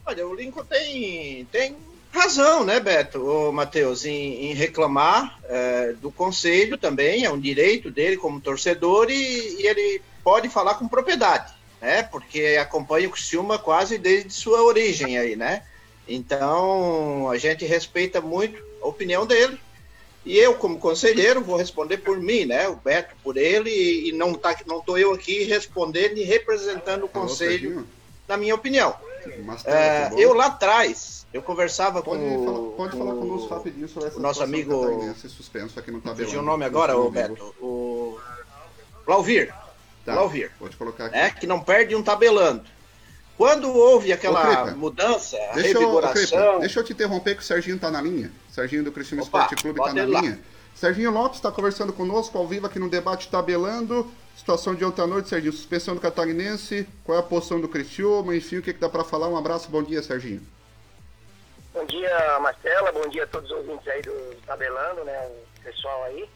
Olha, 0.07 0.27
o 0.27 0.35
Lincoln 0.35 0.65
tem, 0.65 1.45
tem 1.53 1.77
razão, 2.11 2.65
né, 2.65 2.81
Beto, 2.81 3.23
o 3.23 3.53
Matheus, 3.53 4.07
em, 4.07 4.47
em 4.47 4.55
reclamar 4.55 5.39
é, 5.45 5.93
do 5.93 6.11
conselho 6.11 6.79
também, 6.79 7.27
é 7.27 7.31
um 7.31 7.39
direito 7.39 7.91
dele 7.91 8.17
como 8.17 8.41
torcedor 8.41 9.11
e, 9.11 9.61
e, 9.61 9.67
ele 9.67 10.01
pode 10.25 10.49
falar 10.49 10.77
com 10.77 10.89
propriedade, 10.89 11.53
né, 11.79 12.05
porque 12.05 12.57
acompanha 12.59 13.07
o 13.07 13.11
Criciúma 13.11 13.59
quase 13.59 13.99
desde 13.99 14.33
sua 14.33 14.63
origem 14.63 15.19
aí, 15.19 15.37
né, 15.37 15.63
então 16.09 17.29
a 17.29 17.37
gente 17.37 17.67
respeita 17.67 18.23
muito 18.23 18.65
a 18.81 18.87
opinião 18.87 19.27
dele 19.27 19.61
e 20.27 20.37
eu, 20.37 20.57
como 20.57 20.81
conselheiro, 20.81 21.41
vou 21.41 21.57
responder 21.57 21.99
por 21.99 22.19
mim, 22.19 22.45
né, 22.47 22.69
o 22.69 22.75
Beto 22.75 23.15
por 23.23 23.37
ele 23.37 23.71
e, 24.09 24.11
não 24.11 24.35
tá, 24.35 24.57
não 24.67 24.81
tô 24.81 24.99
eu 24.99 25.15
aqui 25.15 25.45
respondendo 25.45 26.19
e 26.19 26.25
representando 26.25 27.05
o 27.05 27.09
conselho, 27.09 27.87
na 28.27 28.37
minha 28.37 28.53
opinião. 28.53 28.93
É, 29.65 30.11
eu 30.17 30.35
lá 30.35 30.47
atrás, 30.47 31.25
eu 31.33 31.41
conversava 31.41 32.03
pode 32.03 32.21
com 32.21 32.45
falar, 32.45 32.71
Pode 32.71 32.99
falar 32.99 33.15
conosco 33.15 33.55
rapidinho 33.55 33.89
sobre 33.89 34.09
essa 34.09 34.19
o 34.19 34.23
nosso 34.23 34.43
amigo. 34.43 35.13
Esse 35.13 35.29
suspenso 35.29 35.79
aqui 35.79 35.93
no 35.93 36.01
tabelão. 36.01 36.27
Fugiu 36.27 36.41
o 36.41 36.45
nome 36.45 36.65
agora, 36.65 36.97
ô 36.97 37.09
Beto. 37.09 37.55
O. 37.61 38.19
Lauvir. 39.07 39.55
Tá, 40.05 40.15
Lauvir. 40.15 40.51
Pode 40.59 40.77
colocar 40.77 41.07
aqui. 41.07 41.17
É, 41.17 41.31
que 41.31 41.47
não 41.47 41.61
perde 41.61 41.95
um 41.95 42.03
tabelando. 42.03 42.65
Quando 43.37 43.71
houve 43.71 44.13
aquela 44.13 44.73
Ô, 44.73 44.77
mudança, 44.77 45.37
a 45.51 45.55
deixa. 45.55 45.79
Eu, 45.79 46.61
deixa 46.61 46.81
eu 46.81 46.85
te 46.85 46.93
interromper 46.93 47.37
que 47.37 47.43
o 47.43 47.45
Serginho 47.45 47.79
tá 47.79 47.91
na 47.91 48.01
linha. 48.01 48.33
Serginho 48.57 48.85
do 48.85 48.91
Cristiano 48.91 49.23
Esporte 49.23 49.55
Clube 49.55 49.79
tá 49.79 49.93
na 49.93 50.07
linha. 50.07 50.41
Serginho 50.75 51.11
Lopes 51.11 51.37
está 51.37 51.53
conversando 51.53 51.93
conosco 51.93 52.39
ao 52.39 52.49
vivo 52.49 52.67
aqui 52.67 52.79
no 52.79 52.89
debate 52.89 53.29
Tabelando. 53.29 54.11
Situação 54.35 54.75
de 54.75 54.83
ontem 54.83 55.03
à 55.03 55.07
noite, 55.07 55.29
Serginho. 55.29 55.53
Suspensão 55.53 55.95
do 55.95 56.01
Catarinense. 56.01 56.89
Qual 57.05 57.19
é 57.19 57.21
a 57.21 57.23
posição 57.23 57.61
do 57.61 57.69
Criciúma? 57.69 58.35
Enfim, 58.35 58.57
o 58.57 58.63
que, 58.63 58.73
que 58.73 58.81
dá 58.81 58.89
para 58.89 59.05
falar? 59.05 59.29
Um 59.29 59.37
abraço, 59.37 59.69
bom 59.69 59.83
dia, 59.83 60.03
Serginho. 60.03 60.41
Bom 61.75 61.85
dia, 61.85 62.39
Marcela. 62.41 62.91
Bom 62.93 63.07
dia 63.09 63.25
a 63.25 63.27
todos 63.27 63.51
os 63.51 63.59
ouvintes 63.59 63.87
aí 63.89 64.01
do 64.01 64.35
Tabelando, 64.47 65.05
né? 65.05 65.29
O 65.59 65.63
pessoal 65.63 66.05
aí. 66.05 66.27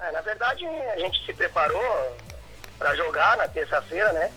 É, 0.00 0.12
na 0.12 0.22
verdade, 0.22 0.66
a 0.66 0.98
gente 0.98 1.26
se 1.26 1.34
preparou 1.34 2.16
para 2.78 2.94
jogar 2.94 3.36
na 3.36 3.46
terça-feira, 3.48 4.10
né? 4.14 4.32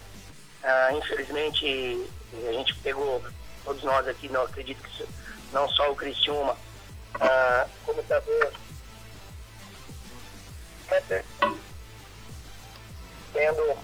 Ah, 0.62 0.92
infelizmente, 0.92 2.06
a 2.50 2.52
gente 2.52 2.76
pegou, 2.76 3.24
todos 3.64 3.82
nós 3.84 4.06
aqui, 4.10 4.28
não 4.28 4.42
acredito 4.42 4.82
que 4.84 5.06
não 5.54 5.70
só 5.70 5.90
o 5.90 5.96
Criciúma, 5.96 6.58
como 7.86 8.04
também 8.04 8.52
tendo 13.34 13.78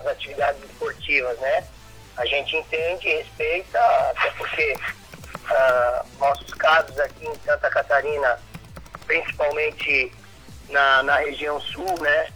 as 0.00 0.06
atividades 0.06 0.62
esportivas, 0.64 1.38
né? 1.38 1.66
A 2.16 2.26
gente 2.26 2.56
entende 2.56 3.06
e 3.06 3.16
respeita, 3.18 3.78
até 3.78 4.30
porque 4.32 4.74
uh, 4.74 6.18
nossos 6.18 6.52
casos 6.54 6.98
aqui 6.98 7.26
em 7.26 7.34
Santa 7.44 7.70
Catarina, 7.70 8.38
principalmente 9.06 10.12
na, 10.68 11.02
na 11.02 11.16
região 11.18 11.60
sul, 11.60 12.00
né? 12.00 12.28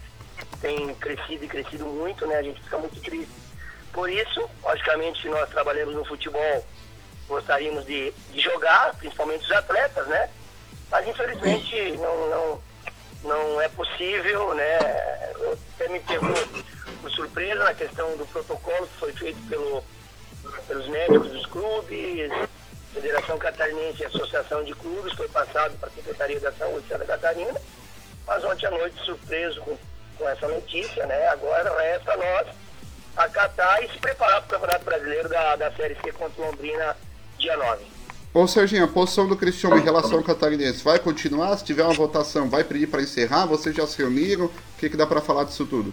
Tem 0.60 0.94
crescido 0.96 1.44
e 1.44 1.48
crescido 1.48 1.86
muito, 1.86 2.26
né? 2.26 2.36
A 2.36 2.42
gente 2.42 2.62
fica 2.62 2.78
muito 2.78 3.00
triste. 3.00 3.32
Por 3.92 4.08
isso, 4.08 4.48
logicamente, 4.62 5.28
nós 5.28 5.48
trabalhamos 5.48 5.94
no 5.94 6.04
futebol, 6.04 6.64
gostaríamos 7.26 7.84
de, 7.86 8.12
de 8.30 8.40
jogar, 8.40 8.94
principalmente 8.96 9.44
os 9.44 9.52
atletas, 9.52 10.06
né? 10.06 10.30
Mas 10.90 11.06
infelizmente 11.06 11.92
não, 11.98 12.28
não 12.28 12.70
não 13.22 13.60
é 13.60 13.68
possível, 13.68 14.54
né? 14.54 14.78
Até 15.74 15.88
me 15.88 16.00
pegou 16.00 16.34
por 17.00 17.10
surpresa 17.10 17.64
na 17.64 17.74
questão 17.74 18.16
do 18.16 18.26
protocolo 18.26 18.86
que 18.86 18.98
foi 18.98 19.12
feito 19.12 19.40
pelo, 19.48 19.84
pelos 20.66 20.88
médicos 20.88 21.30
dos 21.30 21.46
clubes, 21.46 22.30
Federação 22.92 23.38
Catarinense 23.38 24.02
e 24.02 24.06
Associação 24.06 24.64
de 24.64 24.74
Clubes, 24.74 25.12
foi 25.14 25.28
passado 25.28 25.76
para 25.78 25.88
a 25.88 25.92
Secretaria 25.92 26.40
da 26.40 26.52
Saúde 26.52 26.82
de 26.82 26.88
Santa 26.88 27.04
Catarina, 27.04 27.60
mas 28.26 28.44
ontem 28.44 28.66
à 28.66 28.70
noite 28.70 28.98
surpreso 29.04 29.60
com, 29.60 29.76
com 30.18 30.28
essa 30.28 30.48
notícia, 30.48 31.06
né? 31.06 31.28
Agora 31.28 31.78
resta 31.80 32.16
nós 32.16 32.48
acatar 33.16 33.82
e 33.82 33.88
se 33.88 33.98
preparar 33.98 34.42
para 34.42 34.56
o 34.56 34.60
Campeonato 34.60 34.84
Brasileiro 34.84 35.28
da, 35.28 35.56
da 35.56 35.72
Série 35.72 35.96
C 35.96 36.12
contra 36.12 36.44
Londrina 36.44 36.96
dia 37.38 37.56
9. 37.56 37.99
Ô 38.32 38.46
Serginho, 38.46 38.84
a 38.84 38.88
posição 38.88 39.26
do 39.26 39.36
Cristiano 39.36 39.76
em 39.76 39.82
relação 39.82 40.18
ao 40.18 40.22
catarinense 40.22 40.84
vai 40.84 41.00
continuar? 41.00 41.56
Se 41.56 41.64
tiver 41.64 41.82
uma 41.82 41.92
votação, 41.92 42.48
vai 42.48 42.62
pedir 42.62 42.86
para 42.86 43.02
encerrar? 43.02 43.46
Vocês 43.46 43.74
já 43.74 43.84
se 43.88 43.98
reuniram? 43.98 44.44
O 44.44 44.52
que, 44.78 44.88
que 44.88 44.96
dá 44.96 45.04
para 45.04 45.20
falar 45.20 45.42
disso 45.42 45.66
tudo? 45.66 45.92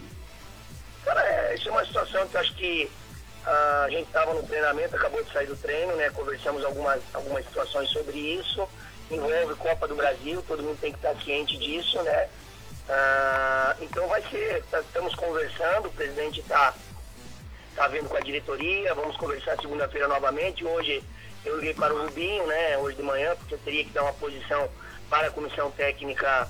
Cara, 1.04 1.20
é, 1.20 1.56
isso 1.56 1.68
é 1.68 1.72
uma 1.72 1.84
situação 1.84 2.24
que 2.28 2.36
eu 2.36 2.40
acho 2.40 2.54
que 2.54 2.88
uh, 3.44 3.84
a 3.86 3.90
gente 3.90 4.06
estava 4.06 4.34
no 4.34 4.42
treinamento, 4.44 4.94
acabou 4.94 5.20
de 5.24 5.32
sair 5.32 5.48
do 5.48 5.56
treino, 5.56 5.96
né? 5.96 6.10
Conversamos 6.10 6.64
algumas, 6.64 7.02
algumas 7.12 7.44
situações 7.44 7.90
sobre 7.90 8.16
isso. 8.16 8.68
Envolve 9.10 9.56
Copa 9.56 9.88
do 9.88 9.96
Brasil, 9.96 10.40
todo 10.46 10.62
mundo 10.62 10.78
tem 10.80 10.92
que 10.92 10.98
estar 10.98 11.20
ciente 11.24 11.58
disso, 11.58 12.00
né? 12.04 12.28
Uh, 12.88 13.82
então 13.82 14.06
vai 14.06 14.22
ser, 14.30 14.62
tá, 14.70 14.78
estamos 14.80 15.12
conversando, 15.16 15.88
o 15.88 15.92
presidente 15.92 16.38
está 16.38 16.72
tá 17.74 17.88
vendo 17.88 18.08
com 18.08 18.16
a 18.16 18.20
diretoria, 18.20 18.94
vamos 18.94 19.16
conversar 19.16 19.60
segunda-feira 19.60 20.06
novamente. 20.06 20.64
Hoje 20.64 21.02
eu 21.44 21.56
liguei 21.56 21.74
para 21.74 21.94
o 21.94 22.02
Rubinho, 22.04 22.46
né, 22.46 22.78
hoje 22.78 22.96
de 22.96 23.02
manhã, 23.02 23.34
porque 23.36 23.54
eu 23.54 23.58
teria 23.58 23.84
que 23.84 23.90
dar 23.90 24.02
uma 24.02 24.12
posição 24.14 24.68
para 25.08 25.28
a 25.28 25.30
comissão 25.30 25.70
técnica 25.70 26.48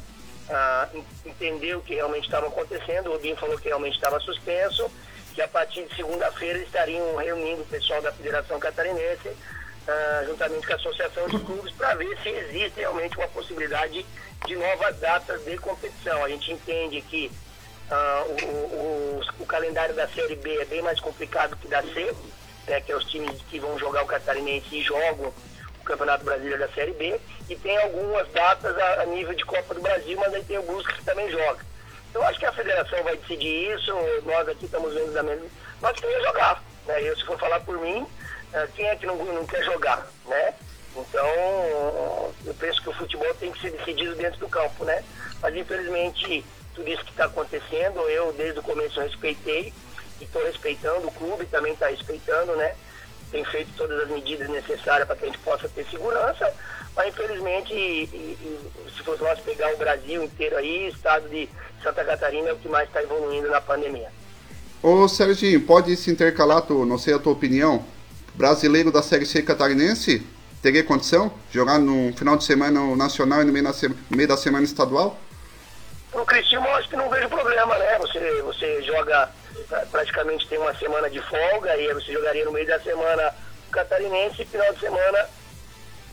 uh, 0.48 1.04
entender 1.24 1.76
o 1.76 1.80
que 1.82 1.94
realmente 1.94 2.24
estava 2.24 2.48
acontecendo. 2.48 3.08
O 3.08 3.12
Rubinho 3.12 3.36
falou 3.36 3.58
que 3.58 3.68
realmente 3.68 3.94
estava 3.94 4.18
suspenso, 4.20 4.90
que 5.34 5.42
a 5.42 5.48
partir 5.48 5.84
de 5.86 5.94
segunda-feira 5.94 6.58
estariam 6.58 7.16
reunindo 7.16 7.62
o 7.62 7.66
pessoal 7.66 8.02
da 8.02 8.12
Federação 8.12 8.58
Catarinense, 8.58 9.28
uh, 9.28 10.26
juntamente 10.26 10.66
com 10.66 10.72
a 10.72 10.76
Associação 10.76 11.28
de 11.28 11.38
Clubes, 11.40 11.72
para 11.74 11.94
ver 11.94 12.18
se 12.22 12.28
existe 12.28 12.80
realmente 12.80 13.16
uma 13.16 13.28
possibilidade 13.28 14.04
de 14.46 14.56
novas 14.56 14.98
datas 14.98 15.44
de 15.44 15.56
competição. 15.58 16.24
A 16.24 16.28
gente 16.28 16.52
entende 16.52 17.00
que 17.02 17.30
uh, 17.90 18.30
o, 18.30 18.46
o, 18.46 19.20
o, 19.38 19.42
o 19.42 19.46
calendário 19.46 19.94
da 19.94 20.08
Série 20.08 20.36
B 20.36 20.58
é 20.60 20.64
bem 20.64 20.82
mais 20.82 20.98
complicado 20.98 21.56
que 21.56 21.68
da 21.68 21.82
C, 21.82 22.14
né, 22.68 22.80
que 22.80 22.92
é 22.92 22.96
os 22.96 23.04
times 23.04 23.40
que 23.48 23.58
vão 23.58 23.78
jogar 23.78 24.02
o 24.02 24.06
Catarinense 24.06 24.76
e 24.76 24.82
jogam 24.82 25.32
o 25.80 25.84
Campeonato 25.84 26.24
Brasileiro 26.24 26.58
da 26.58 26.68
Série 26.68 26.92
B, 26.92 27.18
e 27.48 27.56
tem 27.56 27.76
algumas 27.78 28.28
datas 28.28 28.76
a, 28.76 29.02
a 29.02 29.06
nível 29.06 29.34
de 29.34 29.44
Copa 29.44 29.74
do 29.74 29.80
Brasil, 29.80 30.18
mas 30.18 30.34
aí 30.34 30.44
tem 30.44 30.58
o 30.58 30.62
Brusque 30.62 30.94
que 30.94 31.04
também 31.04 31.30
joga. 31.30 31.66
Eu 32.14 32.22
acho 32.24 32.38
que 32.38 32.46
a 32.46 32.52
federação 32.52 33.02
vai 33.02 33.16
decidir 33.16 33.74
isso, 33.74 33.92
nós 34.24 34.48
aqui 34.48 34.64
estamos 34.64 34.92
vendo 34.94 35.12
da 35.12 35.22
mesma. 35.22 35.46
Nós 35.80 35.98
queremos 35.98 36.24
jogar. 36.24 36.62
Né? 36.86 37.02
Eu, 37.02 37.16
se 37.16 37.24
for 37.24 37.38
falar 37.38 37.60
por 37.60 37.78
mim, 37.78 38.06
eh, 38.52 38.68
quem 38.74 38.86
é 38.86 38.96
que 38.96 39.06
não, 39.06 39.16
não 39.16 39.46
quer 39.46 39.62
jogar? 39.64 40.06
Né? 40.26 40.54
Então, 40.96 42.32
eu 42.44 42.54
penso 42.58 42.82
que 42.82 42.88
o 42.88 42.94
futebol 42.94 43.32
tem 43.34 43.52
que 43.52 43.60
ser 43.60 43.70
decidido 43.70 44.14
dentro 44.16 44.40
do 44.40 44.48
campo, 44.48 44.84
né? 44.84 45.04
Mas 45.40 45.54
infelizmente, 45.54 46.44
tudo 46.74 46.88
isso 46.88 47.04
que 47.04 47.10
está 47.10 47.26
acontecendo, 47.26 48.00
eu 48.08 48.32
desde 48.32 48.58
o 48.58 48.62
começo 48.62 49.00
respeitei 49.00 49.72
e 50.20 50.24
estou 50.24 50.42
respeitando, 50.44 51.06
o 51.06 51.12
clube 51.12 51.46
também 51.46 51.72
está 51.72 51.88
respeitando, 51.88 52.56
né? 52.56 52.74
Tem 53.30 53.44
feito 53.44 53.70
todas 53.76 54.02
as 54.02 54.08
medidas 54.08 54.48
necessárias 54.48 55.06
para 55.06 55.16
que 55.16 55.24
a 55.24 55.26
gente 55.26 55.38
possa 55.38 55.68
ter 55.68 55.84
segurança, 55.90 56.52
mas 56.96 57.08
infelizmente, 57.08 57.72
e, 57.74 58.04
e, 58.04 58.90
se 58.96 59.02
fosse 59.02 59.22
nós 59.22 59.38
pegar 59.40 59.72
o 59.74 59.76
Brasil 59.76 60.22
inteiro 60.22 60.56
aí, 60.56 60.86
o 60.86 60.88
estado 60.88 61.28
de 61.28 61.48
Santa 61.82 62.04
Catarina 62.04 62.48
é 62.48 62.52
o 62.52 62.56
que 62.56 62.68
mais 62.68 62.88
está 62.88 63.02
evoluindo 63.02 63.48
na 63.48 63.60
pandemia. 63.60 64.10
Ô 64.82 65.06
Serginho, 65.08 65.60
pode 65.60 65.94
se 65.96 66.10
intercalar, 66.10 66.62
tu, 66.62 66.86
não 66.86 66.98
sei 66.98 67.14
a 67.14 67.18
tua 67.18 67.32
opinião, 67.32 67.84
brasileiro 68.34 68.90
da 68.90 69.02
Série 69.02 69.26
C 69.26 69.42
catarinense, 69.42 70.24
teria 70.62 70.84
condição 70.84 71.32
de 71.50 71.54
jogar 71.54 71.78
no 71.78 72.12
final 72.16 72.36
de 72.36 72.44
semana 72.44 72.96
nacional 72.96 73.42
e 73.42 73.44
no 73.44 73.52
meio, 73.52 73.64
na, 73.64 73.72
no 74.10 74.16
meio 74.16 74.28
da 74.28 74.36
semana 74.36 74.64
estadual? 74.64 75.18
Pro 76.10 76.24
Cristiano, 76.24 76.66
eu 76.66 76.74
acho 76.76 76.88
que 76.88 76.96
não 76.96 77.10
vejo 77.10 77.28
problema, 77.28 77.76
né? 77.76 77.98
Você, 77.98 78.42
você 78.42 78.82
joga 78.82 79.28
praticamente 79.90 80.48
tem 80.48 80.58
uma 80.58 80.74
semana 80.74 81.10
de 81.10 81.20
folga, 81.22 81.76
e 81.76 81.92
você 81.94 82.12
jogaria 82.12 82.44
no 82.44 82.52
meio 82.52 82.66
da 82.66 82.80
semana 82.80 83.34
o 83.68 83.70
catarinense 83.70 84.42
e 84.42 84.46
final 84.46 84.72
de 84.72 84.80
semana 84.80 85.28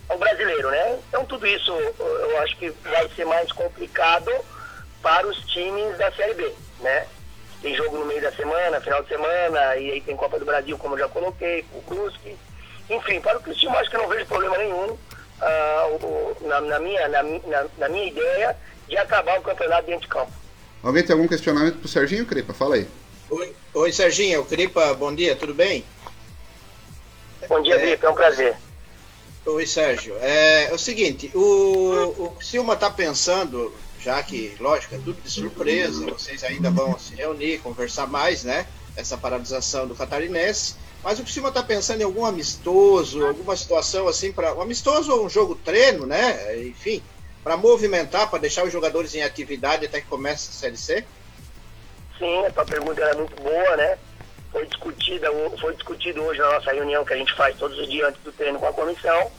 o 0.09 0.17
brasileiro, 0.17 0.69
né? 0.69 0.99
Então 1.09 1.25
tudo 1.25 1.47
isso 1.47 1.71
eu 1.71 2.39
acho 2.41 2.57
que 2.57 2.69
vai 2.69 3.09
ser 3.15 3.25
mais 3.25 3.51
complicado 3.51 4.31
para 5.01 5.25
os 5.27 5.37
times 5.45 5.97
da 5.97 6.11
Série 6.11 6.33
B, 6.33 6.53
né? 6.81 7.07
Tem 7.61 7.75
jogo 7.75 7.97
no 7.97 8.05
meio 8.05 8.21
da 8.21 8.31
semana, 8.31 8.81
final 8.81 9.01
de 9.01 9.09
semana, 9.09 9.75
e 9.77 9.91
aí 9.91 10.01
tem 10.01 10.15
Copa 10.15 10.37
do 10.37 10.45
Brasil, 10.45 10.77
como 10.77 10.95
eu 10.95 10.99
já 10.99 11.07
coloquei, 11.07 11.65
o 11.73 11.81
Brusque. 11.81 12.37
Enfim, 12.89 13.19
para 13.19 13.37
o 13.37 13.41
Cristiano 13.41 13.77
acho 13.77 13.89
que 13.89 13.95
eu 13.95 14.01
não 14.01 14.09
vejo 14.09 14.25
problema 14.27 14.57
nenhum 14.57 14.97
o, 16.01 16.37
na, 16.41 16.61
na, 16.61 16.79
minha, 16.79 17.07
na, 17.07 17.23
na, 17.23 17.65
na 17.77 17.89
minha 17.89 18.05
ideia 18.05 18.55
de 18.87 18.97
acabar 18.97 19.39
o 19.39 19.41
campeonato 19.41 19.87
dentro 19.87 20.01
de 20.01 20.07
campo. 20.07 20.31
Alguém 20.83 21.03
tem 21.03 21.13
algum 21.13 21.27
questionamento 21.27 21.77
para 21.79 21.85
o 21.85 21.89
Serginho, 21.89 22.25
Crepa? 22.25 22.53
Fala 22.53 22.75
aí. 22.75 22.87
Oi, 23.29 23.55
oi 23.73 23.91
Serginho, 23.91 24.41
o 24.41 24.45
Cripa, 24.45 24.93
bom 24.93 25.13
dia, 25.13 25.35
tudo 25.35 25.53
bem? 25.53 25.83
Bom 27.49 27.61
dia, 27.61 27.75
é, 27.75 27.99
é 27.99 28.09
um 28.09 28.13
prazer. 28.13 28.55
Oi, 29.45 29.65
Sérgio. 29.65 30.15
É, 30.21 30.65
é 30.65 30.73
o 30.73 30.77
seguinte, 30.77 31.31
o, 31.35 32.35
o 32.37 32.41
Silma 32.41 32.73
está 32.73 32.89
pensando, 32.89 33.75
já 33.99 34.21
que, 34.21 34.55
lógico, 34.59 34.95
é 34.95 34.97
tudo 34.97 35.21
de 35.21 35.29
surpresa, 35.29 36.05
vocês 36.05 36.43
ainda 36.43 36.69
vão 36.69 36.97
se 36.99 37.15
reunir, 37.15 37.59
conversar 37.59 38.07
mais, 38.07 38.43
né? 38.43 38.65
Essa 38.95 39.17
paralisação 39.17 39.87
do 39.87 39.95
catarinense. 39.95 40.75
Mas 41.03 41.19
o 41.19 41.27
Silma 41.27 41.49
está 41.49 41.61
pensando 41.61 42.01
em 42.01 42.05
algum 42.05 42.25
amistoso, 42.25 43.25
alguma 43.25 43.55
situação 43.55 44.07
assim 44.07 44.31
para 44.31 44.53
um 44.55 44.61
amistoso 44.61 45.11
ou 45.11 45.25
um 45.25 45.29
jogo 45.29 45.55
treino, 45.55 46.05
né? 46.05 46.59
Enfim, 46.67 47.01
para 47.43 47.57
movimentar, 47.57 48.29
para 48.29 48.39
deixar 48.39 48.65
os 48.65 48.73
jogadores 48.73 49.13
em 49.13 49.21
atividade 49.21 49.85
até 49.85 50.01
que 50.01 50.07
comece 50.07 50.49
a 50.49 50.53
Série 50.53 50.77
C? 50.77 51.05
Sim, 52.17 52.45
a 52.45 52.51
tua 52.51 52.65
pergunta 52.65 53.01
era 53.01 53.13
muito 53.15 53.35
boa, 53.41 53.77
né? 53.77 53.97
Foi 54.51 54.65
discutida, 54.65 55.27
foi 55.59 55.73
discutido 55.73 56.23
hoje 56.23 56.39
na 56.39 56.51
nossa 56.51 56.71
reunião 56.71 57.03
que 57.03 57.13
a 57.13 57.17
gente 57.17 57.33
faz 57.33 57.57
todos 57.57 57.77
os 57.77 57.89
dias 57.89 58.07
antes 58.07 58.21
do 58.21 58.31
treino 58.31 58.59
com 58.59 58.67
a 58.67 58.73
comissão. 58.73 59.31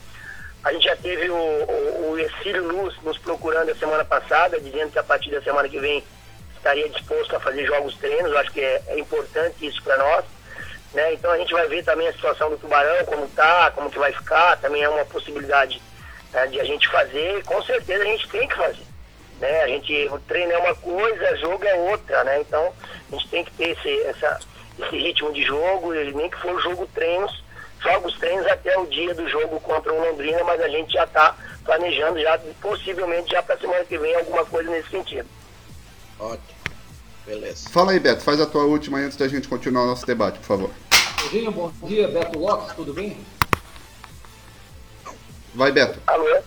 A 0.62 0.72
gente 0.72 0.84
já 0.84 0.96
teve 0.96 1.30
o, 1.30 1.34
o, 1.34 2.10
o 2.10 2.18
Exílio 2.18 2.66
Luz 2.66 2.94
nos 3.02 3.16
procurando 3.18 3.70
a 3.70 3.74
semana 3.76 4.04
passada, 4.04 4.60
dizendo 4.60 4.90
que 4.90 4.98
a 4.98 5.04
partir 5.04 5.30
da 5.30 5.40
semana 5.40 5.68
que 5.68 5.78
vem 5.78 6.04
estaria 6.56 6.88
disposto 6.88 7.36
a 7.36 7.40
fazer 7.40 7.64
jogos 7.64 7.96
treinos. 7.96 8.32
Eu 8.32 8.38
acho 8.38 8.50
que 8.50 8.60
é, 8.60 8.82
é 8.88 8.98
importante 8.98 9.64
isso 9.64 9.80
para 9.82 9.96
nós. 9.96 10.24
Né? 10.92 11.14
Então 11.14 11.30
a 11.30 11.38
gente 11.38 11.52
vai 11.52 11.66
ver 11.68 11.84
também 11.84 12.08
a 12.08 12.12
situação 12.12 12.50
do 12.50 12.58
Tubarão, 12.58 13.04
como 13.04 13.28
tá, 13.28 13.70
como 13.70 13.90
que 13.90 13.98
vai 13.98 14.12
ficar, 14.12 14.56
também 14.58 14.82
é 14.82 14.88
uma 14.88 15.04
possibilidade 15.04 15.80
né, 16.32 16.46
de 16.48 16.60
a 16.60 16.64
gente 16.64 16.88
fazer, 16.88 17.44
com 17.44 17.62
certeza 17.62 18.02
a 18.02 18.06
gente 18.06 18.28
tem 18.28 18.48
que 18.48 18.56
fazer. 18.56 18.85
Né? 19.40 19.62
A 19.62 19.68
gente, 19.68 20.08
o 20.10 20.18
treino 20.20 20.52
é 20.52 20.58
uma 20.58 20.74
coisa, 20.74 21.36
jogo 21.36 21.64
é 21.64 21.74
outra, 21.74 22.24
né? 22.24 22.40
Então 22.40 22.72
a 23.10 23.14
gente 23.14 23.28
tem 23.28 23.44
que 23.44 23.50
ter 23.52 23.70
esse, 23.70 24.02
essa, 24.02 24.40
esse 24.78 24.96
ritmo 24.96 25.32
de 25.32 25.42
jogo, 25.42 25.94
e 25.94 26.12
nem 26.12 26.30
que 26.30 26.38
for 26.38 26.60
jogo 26.62 26.88
treinos, 26.94 27.44
jogos 27.80 28.16
treinos 28.18 28.46
até 28.46 28.78
o 28.78 28.86
dia 28.86 29.14
do 29.14 29.28
jogo 29.28 29.60
contra 29.60 29.92
o 29.92 30.00
Londrina, 30.00 30.42
mas 30.44 30.60
a 30.60 30.68
gente 30.68 30.92
já 30.92 31.04
está 31.04 31.36
planejando 31.64 32.18
já, 32.20 32.38
possivelmente 32.60 33.32
já 33.32 33.42
para 33.42 33.58
semana 33.58 33.84
que 33.84 33.98
vem, 33.98 34.14
alguma 34.14 34.44
coisa 34.44 34.70
nesse 34.70 34.90
sentido. 34.90 35.28
Ótimo. 36.18 36.56
Beleza. 37.26 37.68
Fala 37.70 37.92
aí, 37.92 37.98
Beto, 37.98 38.22
faz 38.22 38.40
a 38.40 38.46
tua 38.46 38.64
última 38.64 38.98
antes 38.98 39.16
da 39.16 39.26
gente 39.26 39.48
continuar 39.48 39.82
o 39.82 39.86
nosso 39.88 40.06
debate, 40.06 40.38
por 40.38 40.46
favor. 40.46 40.70
Serginho, 41.20 41.50
bom 41.50 41.72
dia. 41.82 42.06
Beto 42.06 42.38
Lopes, 42.38 42.74
tudo 42.74 42.94
bem? 42.94 43.18
Vai, 45.54 45.72
Beto. 45.72 45.98
Alô? 46.06 46.38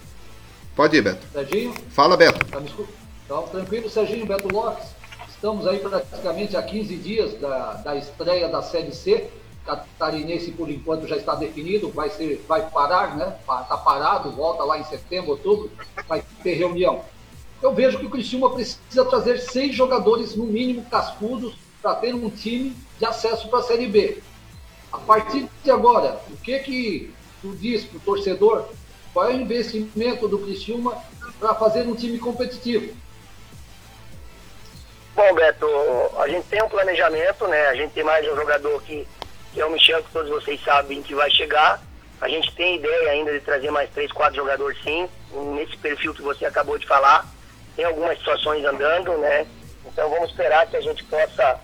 Pode 0.80 0.96
ir, 0.96 1.02
Beto. 1.02 1.28
Serginho? 1.34 1.74
Fala, 1.90 2.16
Beto. 2.16 2.46
Tá 2.46 2.58
me 2.62 2.70
Então, 3.26 3.44
tranquilo, 3.50 3.90
Serginho, 3.90 4.26
Beto 4.26 4.48
Lopes. 4.48 4.88
Estamos 5.28 5.68
aí 5.68 5.78
praticamente 5.78 6.56
há 6.56 6.64
15 6.64 6.96
dias 6.96 7.34
da, 7.34 7.74
da 7.74 7.98
estreia 7.98 8.48
da 8.48 8.62
Série 8.62 8.94
C. 8.94 9.30
Catarinense, 9.66 10.52
por 10.52 10.70
enquanto, 10.70 11.06
já 11.06 11.18
está 11.18 11.36
definido, 11.36 11.90
vai, 11.90 12.10
ser, 12.10 12.46
vai 12.48 12.70
parar, 12.70 13.18
né? 13.18 13.36
Está 13.42 13.76
parado, 13.76 14.32
volta 14.32 14.64
lá 14.64 14.80
em 14.80 14.86
setembro, 14.86 15.32
outubro, 15.32 15.70
vai 16.08 16.24
ter 16.42 16.54
reunião. 16.54 17.04
Eu 17.62 17.74
vejo 17.74 18.00
que 18.00 18.06
o 18.06 18.10
Criciúma 18.10 18.50
precisa 18.54 19.04
trazer 19.04 19.38
seis 19.40 19.76
jogadores, 19.76 20.34
no 20.34 20.46
mínimo, 20.46 20.86
cascudos, 20.90 21.56
para 21.82 21.96
ter 21.96 22.16
um 22.16 22.30
time 22.30 22.74
de 22.98 23.06
acesso 23.06 23.50
para 23.50 23.60
a 23.60 23.64
Série 23.64 23.88
B. 23.88 24.24
A 24.94 24.98
partir 24.98 25.46
de 25.62 25.72
agora, 25.72 26.22
o 26.32 26.38
que 26.38 26.58
que 26.60 27.14
tu 27.42 27.50
diz 27.50 27.84
para 27.84 27.98
o 27.98 28.00
torcedor? 28.00 28.79
Qual 29.20 29.30
é 29.30 29.34
o 29.34 29.42
investimento 29.42 30.30
do 30.30 30.40
Criciúma 30.40 30.98
para 31.42 31.54
fazer 31.56 31.82
um 31.82 31.94
time 31.94 32.18
competitivo? 32.18 32.96
Bom, 35.14 35.34
Beto, 35.34 35.68
a 36.20 36.30
gente 36.30 36.48
tem 36.48 36.64
um 36.64 36.70
planejamento, 36.70 37.46
né? 37.50 37.68
A 37.68 37.76
gente 37.76 37.92
tem 37.92 38.02
mais 38.02 38.26
um 38.32 38.34
jogador 38.38 38.82
que, 38.84 39.06
que 39.54 39.60
é 39.60 39.66
o 39.66 39.72
Michel, 39.72 40.02
que 40.04 40.12
todos 40.14 40.30
vocês 40.30 40.64
sabem 40.64 41.02
que 41.02 41.14
vai 41.14 41.30
chegar. 41.32 41.82
A 42.22 42.30
gente 42.30 42.56
tem 42.56 42.78
ideia 42.78 43.12
ainda 43.12 43.34
de 43.34 43.42
trazer 43.42 43.70
mais 43.72 43.90
três, 43.90 44.10
quatro 44.10 44.38
jogadores 44.38 44.82
sim, 44.84 45.10
nesse 45.54 45.76
perfil 45.76 46.14
que 46.14 46.22
você 46.22 46.46
acabou 46.46 46.78
de 46.78 46.88
falar. 46.88 47.26
Tem 47.76 47.84
algumas 47.84 48.18
situações 48.20 48.64
andando, 48.64 49.18
né? 49.18 49.46
Então 49.86 50.10
vamos 50.10 50.30
esperar 50.30 50.66
que 50.68 50.78
a 50.78 50.82
gente 50.82 51.04
possa, 51.04 51.60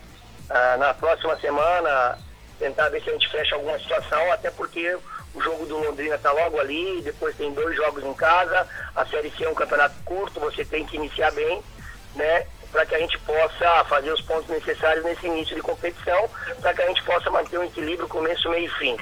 ah, 0.49 0.75
na 0.77 0.93
próxima 0.93 1.39
semana, 1.39 2.19
tentar 2.59 2.89
ver 2.89 3.01
se 3.01 3.11
a 3.11 3.13
gente 3.13 3.29
fecha 3.29 3.55
alguma 3.55 3.79
situação, 3.79 4.29
até 4.33 4.51
porque 4.51 4.97
o 5.35 5.41
jogo 5.41 5.65
do 5.65 5.77
Londrina 5.77 6.15
está 6.15 6.31
logo 6.31 6.59
ali, 6.59 7.01
depois 7.01 7.35
tem 7.35 7.53
dois 7.53 7.75
jogos 7.75 8.03
em 8.03 8.13
casa, 8.13 8.67
a 8.95 9.05
Série 9.05 9.29
C 9.31 9.43
é 9.43 9.49
um 9.49 9.53
campeonato 9.53 9.95
curto, 10.05 10.39
você 10.39 10.63
tem 10.63 10.85
que 10.85 10.95
iniciar 10.95 11.31
bem, 11.31 11.61
né? 12.15 12.47
Para 12.71 12.85
que 12.85 12.95
a 12.95 12.99
gente 12.99 13.19
possa 13.19 13.83
fazer 13.85 14.11
os 14.11 14.21
pontos 14.21 14.49
necessários 14.49 15.03
nesse 15.03 15.27
início 15.27 15.55
de 15.55 15.61
competição, 15.61 16.29
para 16.61 16.73
que 16.73 16.81
a 16.81 16.87
gente 16.87 17.03
possa 17.03 17.29
manter 17.29 17.57
um 17.57 17.63
equilíbrio 17.63 18.07
começo, 18.07 18.49
meio 18.49 18.65
e 18.65 18.69
fim. 18.79 18.97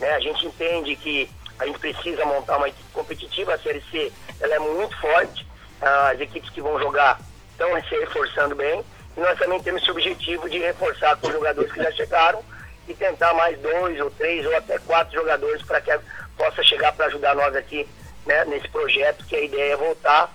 Né? 0.00 0.10
A 0.10 0.20
gente 0.20 0.46
entende 0.46 0.94
que 0.96 1.30
a 1.58 1.66
gente 1.66 1.78
precisa 1.78 2.24
montar 2.26 2.56
uma 2.58 2.68
equipe 2.68 2.90
competitiva, 2.92 3.54
a 3.54 3.58
Série 3.58 3.82
C 3.90 4.12
ela 4.40 4.54
é 4.54 4.58
muito 4.58 4.96
forte, 4.98 5.46
as 5.80 6.20
equipes 6.20 6.50
que 6.50 6.60
vão 6.60 6.78
jogar 6.78 7.18
estão 7.52 7.68
se 7.82 7.96
reforçando 7.96 8.54
bem, 8.54 8.84
e 9.16 9.20
nós 9.20 9.38
também 9.38 9.62
temos 9.62 9.80
esse 9.80 9.90
objetivo 9.90 10.48
de 10.50 10.58
reforçar 10.58 11.16
com 11.16 11.28
os 11.28 11.32
jogadores 11.32 11.72
que 11.72 11.82
já 11.82 11.90
chegaram, 11.92 12.44
e 12.88 12.94
tentar 12.94 13.32
mais 13.34 13.58
dois 13.58 14.00
ou 14.00 14.10
três 14.10 14.46
ou 14.46 14.56
até 14.56 14.78
quatro 14.78 15.14
jogadores 15.14 15.62
para 15.62 15.80
que 15.80 15.98
possa 16.36 16.62
chegar 16.62 16.92
para 16.92 17.06
ajudar 17.06 17.34
nós 17.34 17.54
aqui 17.56 17.88
né, 18.24 18.44
nesse 18.44 18.68
projeto, 18.68 19.24
que 19.24 19.36
a 19.36 19.40
ideia 19.40 19.72
é 19.72 19.76
voltar 19.76 20.32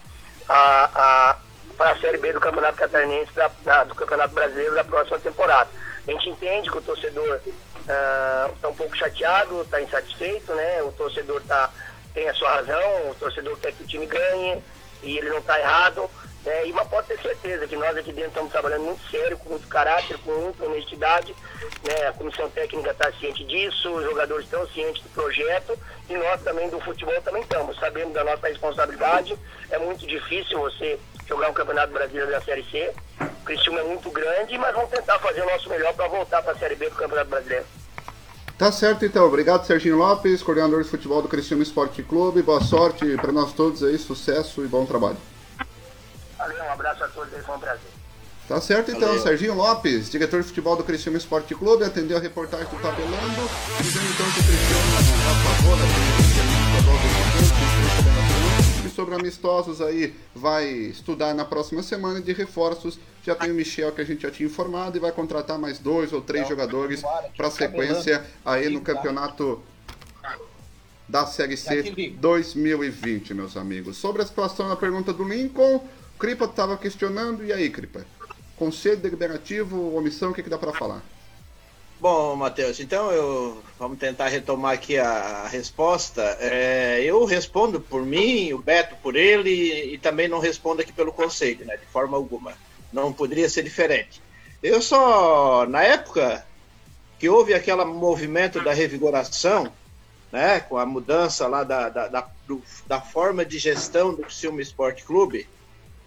a, 0.47 0.89
a 0.93 1.37
para 1.77 1.91
a 1.91 1.99
Série 1.99 2.17
B 2.17 2.31
do 2.31 2.39
Campeonato 2.39 2.77
Catarinense, 2.77 3.33
da, 3.33 3.49
da, 3.63 3.83
do 3.85 3.95
Campeonato 3.95 4.35
Brasileiro 4.35 4.75
da 4.75 4.83
próxima 4.83 5.17
temporada. 5.17 5.67
A 6.07 6.11
gente 6.11 6.29
entende 6.29 6.69
que 6.69 6.77
o 6.77 6.81
torcedor 6.81 7.39
está 7.79 8.49
uh, 8.63 8.69
um 8.69 8.75
pouco 8.75 8.95
chateado, 8.95 9.61
está 9.61 9.81
insatisfeito, 9.81 10.53
né? 10.53 10.83
O 10.83 10.91
torcedor 10.91 11.41
tá, 11.47 11.71
tem 12.13 12.29
a 12.29 12.33
sua 12.35 12.51
razão, 12.51 13.09
o 13.09 13.15
torcedor 13.15 13.57
quer 13.57 13.71
que 13.71 13.83
o 13.83 13.87
time 13.87 14.05
ganhe 14.05 14.63
e 15.01 15.17
ele 15.17 15.29
não 15.29 15.39
está 15.39 15.59
errado. 15.59 16.09
É, 16.45 16.67
e 16.67 16.73
mas 16.73 16.87
pode 16.87 17.07
ter 17.07 17.19
certeza 17.21 17.67
que 17.67 17.75
nós 17.75 17.95
aqui 17.95 18.11
dentro 18.11 18.29
estamos 18.29 18.51
trabalhando 18.51 18.83
muito 18.83 19.11
sério, 19.11 19.37
com 19.37 19.49
muito 19.49 19.67
caráter, 19.67 20.17
com 20.19 20.31
muita 20.31 20.65
honestidade. 20.65 21.35
Né? 21.87 22.07
A 22.07 22.13
comissão 22.13 22.49
técnica 22.49 22.89
está 22.91 23.11
ciente 23.13 23.43
disso, 23.43 23.91
os 23.93 24.03
jogadores 24.03 24.45
estão 24.45 24.67
cientes 24.69 25.03
do 25.03 25.09
projeto 25.09 25.77
e 26.09 26.13
nós 26.15 26.41
também 26.41 26.67
do 26.69 26.79
futebol 26.79 27.21
também 27.21 27.43
estamos, 27.43 27.77
sabendo 27.79 28.13
da 28.13 28.23
nossa 28.23 28.47
responsabilidade. 28.47 29.37
É 29.69 29.77
muito 29.77 30.05
difícil 30.07 30.59
você 30.59 30.99
jogar 31.27 31.49
um 31.49 31.53
campeonato 31.53 31.93
brasileiro 31.93 32.31
da 32.31 32.41
Série 32.41 32.63
C. 32.71 32.91
O 33.19 33.45
Cristiúma 33.45 33.81
é 33.81 33.83
muito 33.83 34.09
grande, 34.09 34.57
mas 34.57 34.73
vamos 34.73 34.89
tentar 34.89 35.19
fazer 35.19 35.41
o 35.41 35.45
nosso 35.45 35.69
melhor 35.69 35.93
para 35.93 36.07
voltar 36.07 36.41
para 36.41 36.53
a 36.53 36.57
Série 36.57 36.75
B 36.75 36.89
do 36.89 36.95
Campeonato 36.95 37.29
Brasileiro. 37.29 37.65
Tá 38.57 38.71
certo 38.71 39.05
então, 39.05 39.25
obrigado 39.25 39.65
Serginho 39.65 39.97
Lopes, 39.97 40.43
coordenador 40.43 40.83
de 40.83 40.89
futebol 40.89 41.21
do 41.21 41.27
Cristiúma 41.27 41.63
Esporte 41.63 42.01
Clube. 42.03 42.41
Boa 42.41 42.61
sorte 42.61 43.05
para 43.17 43.31
nós 43.31 43.53
todos 43.53 43.83
aí, 43.83 43.97
sucesso 43.97 44.63
e 44.63 44.67
bom 44.67 44.85
trabalho. 44.85 45.17
Valeu, 46.41 46.63
um 46.63 46.71
abraço 46.71 47.03
a 47.03 47.07
todos 47.07 47.31
aí, 47.35 47.41
foi 47.43 47.55
um 47.55 47.59
prazer. 47.59 47.91
Tá 48.47 48.59
certo 48.59 48.89
então, 48.89 49.09
Valeu. 49.09 49.21
Serginho 49.21 49.53
Lopes, 49.53 50.09
diretor 50.09 50.41
de 50.41 50.47
futebol 50.47 50.75
do 50.75 50.83
Cristiano 50.83 51.15
Esporte 51.15 51.53
Clube, 51.53 51.83
atendeu 51.83 52.17
a 52.17 52.19
reportagem 52.19 52.65
do 52.65 52.81
Tabelando, 52.81 53.49
dizendo 53.79 54.05
então 54.11 54.25
que 54.31 54.39
o 54.39 54.43
Cristiano 54.43 54.97
a 54.97 55.35
favor 55.55 55.77
da 55.77 55.85
e 58.83 58.89
sobre 58.89 59.13
amistosos 59.13 59.81
aí 59.81 60.15
vai 60.33 60.65
estudar 60.65 61.35
na 61.35 61.45
próxima 61.45 61.83
semana 61.83 62.19
de 62.19 62.33
reforços. 62.33 62.99
Já 63.23 63.35
tem 63.35 63.51
o 63.51 63.53
Michel 63.53 63.91
que 63.91 64.01
a 64.01 64.03
gente 64.03 64.23
já 64.23 64.31
tinha 64.31 64.49
informado 64.49 64.97
e 64.97 64.99
vai 64.99 65.11
contratar 65.11 65.59
mais 65.59 65.77
dois 65.77 66.11
ou 66.11 66.21
três 66.21 66.47
jogadores 66.47 67.03
para 67.37 67.51
sequência 67.51 68.25
aí 68.43 68.67
no 68.67 68.81
campeonato 68.81 69.61
da 71.07 71.27
Série 71.27 71.55
C 71.55 71.83
2020, 72.17 73.35
meus 73.35 73.55
amigos. 73.55 73.97
Sobre 73.97 74.23
a 74.23 74.25
situação 74.25 74.67
na 74.67 74.75
pergunta 74.75 75.13
do 75.13 75.23
Lincoln, 75.23 75.85
Cripa 76.21 76.45
estava 76.45 76.77
questionando, 76.77 77.43
e 77.43 77.51
aí, 77.51 77.67
Cripa? 77.71 78.05
Conselho 78.55 78.97
deliberativo, 78.97 79.95
omissão, 79.95 80.29
o 80.29 80.33
que, 80.35 80.43
que 80.43 80.51
dá 80.51 80.57
para 80.59 80.71
falar? 80.71 81.01
Bom, 81.99 82.35
Matheus, 82.35 82.79
então 82.79 83.11
eu 83.11 83.63
vamos 83.79 83.97
tentar 83.97 84.27
retomar 84.27 84.73
aqui 84.73 84.99
a, 84.99 85.47
resposta. 85.47 86.21
É, 86.39 87.01
eu 87.03 87.25
respondo 87.25 87.81
por 87.81 88.05
mim, 88.05 88.53
o 88.53 88.59
Beto 88.59 88.95
por 89.01 89.15
ele, 89.15 89.95
e 89.95 89.97
também 89.97 90.27
não 90.27 90.37
respondo 90.37 90.83
aqui 90.83 90.93
pelo 90.93 91.11
conselho, 91.11 91.65
né, 91.65 91.75
de 91.75 91.87
forma 91.87 92.15
alguma. 92.15 92.53
Não 92.93 93.11
poderia 93.11 93.49
ser 93.49 93.63
diferente. 93.63 94.21
Eu 94.61 94.79
só, 94.79 95.65
na 95.65 95.81
época 95.81 96.45
que 97.17 97.27
houve 97.27 97.55
aquele 97.55 97.83
movimento 97.83 98.63
da 98.63 98.73
revigoração, 98.73 99.73
né, 100.31 100.59
com 100.59 100.77
a 100.77 100.85
mudança 100.85 101.47
lá 101.47 101.63
da, 101.63 101.89
da, 101.89 102.07
da, 102.07 102.29
da 102.85 103.01
forma 103.01 103.43
de 103.43 103.57
gestão 103.57 104.13
do 104.13 104.29
Silma 104.31 104.61
Esporte 104.61 105.03
Clube, 105.03 105.47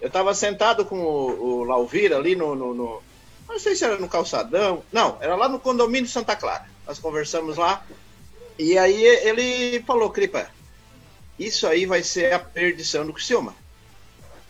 eu 0.05 0.09
estava 0.09 0.35
sentado 0.35 0.85
com 0.85 0.99
o, 0.99 1.61
o 1.61 1.65
Lauvira 1.65 2.19
ali 2.19 2.37
no, 2.37 2.55
no, 2.55 2.75
no, 2.75 3.03
Não 3.49 3.59
sei 3.59 3.75
se 3.75 3.87
era 3.87 3.97
no 3.97 4.07
calçadão. 4.07 4.83
Não, 4.93 5.17
era 5.19 5.35
lá 5.35 5.49
no 5.49 5.59
condomínio 5.59 6.07
Santa 6.07 6.37
Clara. 6.37 6.67
Nós 6.87 6.99
conversamos 6.99 7.57
lá. 7.57 7.83
E 8.59 8.77
aí 8.77 9.03
ele 9.03 9.83
falou, 9.87 10.11
Cripa, 10.11 10.47
isso 11.39 11.67
aí 11.67 11.87
vai 11.87 12.03
ser 12.03 12.35
a 12.35 12.39
perdição 12.39 13.07
do 13.07 13.15
Criciúma. 13.15 13.57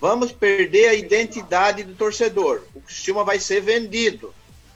Vamos 0.00 0.32
perder 0.32 0.88
a 0.88 0.94
identidade 0.94 1.84
do 1.84 1.94
torcedor. 1.94 2.64
O 2.74 2.80
Criciúma 2.80 3.22
vai 3.22 3.38
ser 3.38 3.60
vendido. 3.60 4.34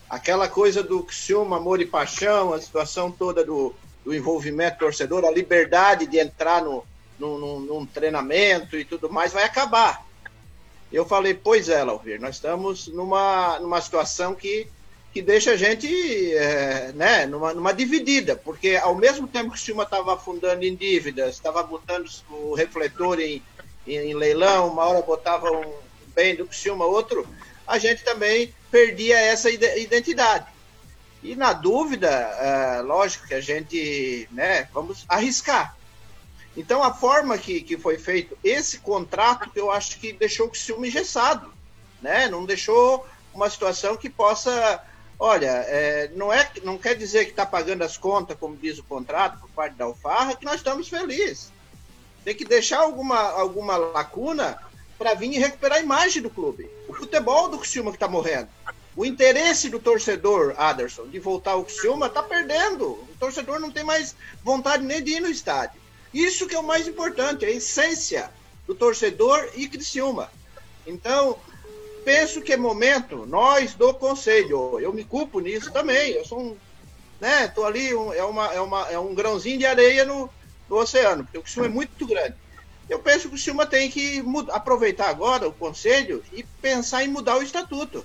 aquela 0.08 0.46
coisa 0.46 0.80
do 0.80 1.02
Criciúma, 1.02 1.56
amor 1.56 1.80
e 1.80 1.86
paixão, 1.86 2.52
a 2.52 2.60
situação 2.60 3.10
toda 3.10 3.44
do, 3.44 3.74
do 4.04 4.14
envolvimento 4.14 4.78
torcedor, 4.78 5.24
a 5.24 5.30
liberdade 5.32 6.06
de 6.06 6.20
entrar 6.20 6.62
no, 6.62 6.84
no, 7.18 7.58
num 7.58 7.84
treinamento 7.84 8.76
e 8.76 8.84
tudo 8.84 9.10
mais, 9.10 9.32
vai 9.32 9.42
acabar. 9.42 10.06
Eu 10.92 11.04
falei, 11.04 11.34
pois 11.34 11.68
é, 11.68 11.82
Lauvir, 11.84 12.20
nós 12.20 12.36
estamos 12.36 12.88
numa, 12.88 13.58
numa 13.60 13.80
situação 13.80 14.34
que, 14.34 14.66
que 15.12 15.20
deixa 15.20 15.52
a 15.52 15.56
gente 15.56 15.86
é, 16.34 16.92
né, 16.94 17.26
numa, 17.26 17.52
numa 17.52 17.72
dividida, 17.72 18.36
porque 18.36 18.76
ao 18.76 18.94
mesmo 18.94 19.28
tempo 19.28 19.50
que 19.50 19.56
o 19.56 19.60
Silma 19.60 19.82
estava 19.82 20.14
afundando 20.14 20.64
em 20.64 20.74
dívidas, 20.74 21.34
estava 21.34 21.62
botando 21.62 22.08
o 22.30 22.54
refletor 22.54 23.20
em, 23.20 23.42
em, 23.86 23.96
em, 23.96 24.14
leilão, 24.14 24.68
uma 24.68 24.86
hora 24.86 25.02
botava 25.02 25.50
um 25.50 25.74
bem 26.14 26.34
do 26.34 26.50
Silma, 26.52 26.86
outro, 26.86 27.28
a 27.66 27.78
gente 27.78 28.02
também 28.02 28.54
perdia 28.70 29.18
essa 29.18 29.50
identidade. 29.50 30.46
E 31.22 31.36
na 31.36 31.52
dúvida, 31.52 32.08
é, 32.08 32.80
lógico 32.80 33.26
que 33.26 33.34
a 33.34 33.40
gente, 33.40 34.26
né, 34.30 34.68
vamos 34.72 35.04
arriscar. 35.08 35.76
Então, 36.56 36.82
a 36.82 36.92
forma 36.92 37.38
que, 37.38 37.60
que 37.60 37.76
foi 37.76 37.98
feito 37.98 38.36
esse 38.42 38.78
contrato, 38.78 39.50
eu 39.54 39.70
acho 39.70 39.98
que 39.98 40.12
deixou 40.12 40.48
o 40.48 40.54
ciúme 40.54 40.88
engessado, 40.88 41.52
né? 42.02 42.28
Não 42.28 42.44
deixou 42.44 43.06
uma 43.32 43.48
situação 43.48 43.96
que 43.96 44.10
possa. 44.10 44.82
Olha, 45.18 45.64
é, 45.66 46.10
não, 46.14 46.32
é, 46.32 46.48
não 46.62 46.78
quer 46.78 46.94
dizer 46.94 47.24
que 47.24 47.30
está 47.30 47.44
pagando 47.44 47.82
as 47.82 47.96
contas, 47.96 48.36
como 48.38 48.56
diz 48.56 48.78
o 48.78 48.84
contrato, 48.84 49.40
por 49.40 49.50
parte 49.50 49.74
da 49.74 49.84
Alfarra, 49.84 50.36
que 50.36 50.44
nós 50.44 50.56
estamos 50.56 50.88
felizes. 50.88 51.52
Tem 52.24 52.34
que 52.34 52.44
deixar 52.44 52.80
alguma, 52.80 53.18
alguma 53.18 53.76
lacuna 53.76 54.58
para 54.96 55.14
vir 55.14 55.32
e 55.32 55.38
recuperar 55.38 55.78
a 55.78 55.82
imagem 55.82 56.22
do 56.22 56.30
clube. 56.30 56.68
O 56.88 56.94
futebol 56.94 57.48
do 57.48 57.58
Criciúma 57.58 57.90
que 57.90 57.96
está 57.96 58.08
morrendo. 58.08 58.48
O 58.96 59.04
interesse 59.06 59.68
do 59.68 59.78
torcedor, 59.78 60.54
Aderson, 60.58 61.06
de 61.06 61.20
voltar 61.20 61.52
ao 61.52 61.64
Criciúma, 61.64 62.06
está 62.06 62.22
perdendo. 62.22 62.84
O 62.84 63.08
torcedor 63.18 63.60
não 63.60 63.70
tem 63.70 63.84
mais 63.84 64.16
vontade 64.42 64.84
nem 64.84 65.02
de 65.02 65.12
ir 65.12 65.20
no 65.20 65.28
estádio. 65.28 65.80
Isso 66.12 66.46
que 66.46 66.54
é 66.54 66.58
o 66.58 66.66
mais 66.66 66.88
importante, 66.88 67.44
a 67.44 67.50
essência 67.50 68.30
do 68.66 68.74
torcedor 68.74 69.50
e 69.54 69.68
Criciúma. 69.68 70.30
Então, 70.86 71.38
penso 72.04 72.40
que 72.40 72.52
é 72.52 72.56
momento, 72.56 73.26
nós 73.26 73.74
do 73.74 73.92
Conselho, 73.92 74.80
eu 74.80 74.92
me 74.92 75.04
culpo 75.04 75.40
nisso 75.40 75.70
também, 75.70 76.12
eu 76.12 76.24
sou 76.24 76.40
um, 76.40 76.56
né, 77.20 77.48
tô 77.48 77.64
ali, 77.64 77.94
um, 77.94 78.12
é, 78.12 78.24
uma, 78.24 78.54
é, 78.54 78.60
uma, 78.60 78.90
é 78.90 78.98
um 78.98 79.14
grãozinho 79.14 79.58
de 79.58 79.66
areia 79.66 80.04
no, 80.04 80.30
no 80.68 80.76
oceano, 80.76 81.24
porque 81.24 81.38
o 81.38 81.42
Criciúma 81.42 81.66
é 81.66 81.70
muito 81.70 82.06
grande. 82.06 82.34
Eu 82.88 82.98
penso 82.98 83.20
que 83.20 83.26
o 83.26 83.30
Criciúma 83.32 83.66
tem 83.66 83.90
que 83.90 84.24
aproveitar 84.50 85.10
agora 85.10 85.46
o 85.46 85.52
Conselho 85.52 86.24
e 86.32 86.42
pensar 86.42 87.04
em 87.04 87.08
mudar 87.08 87.36
o 87.36 87.42
estatuto, 87.42 88.04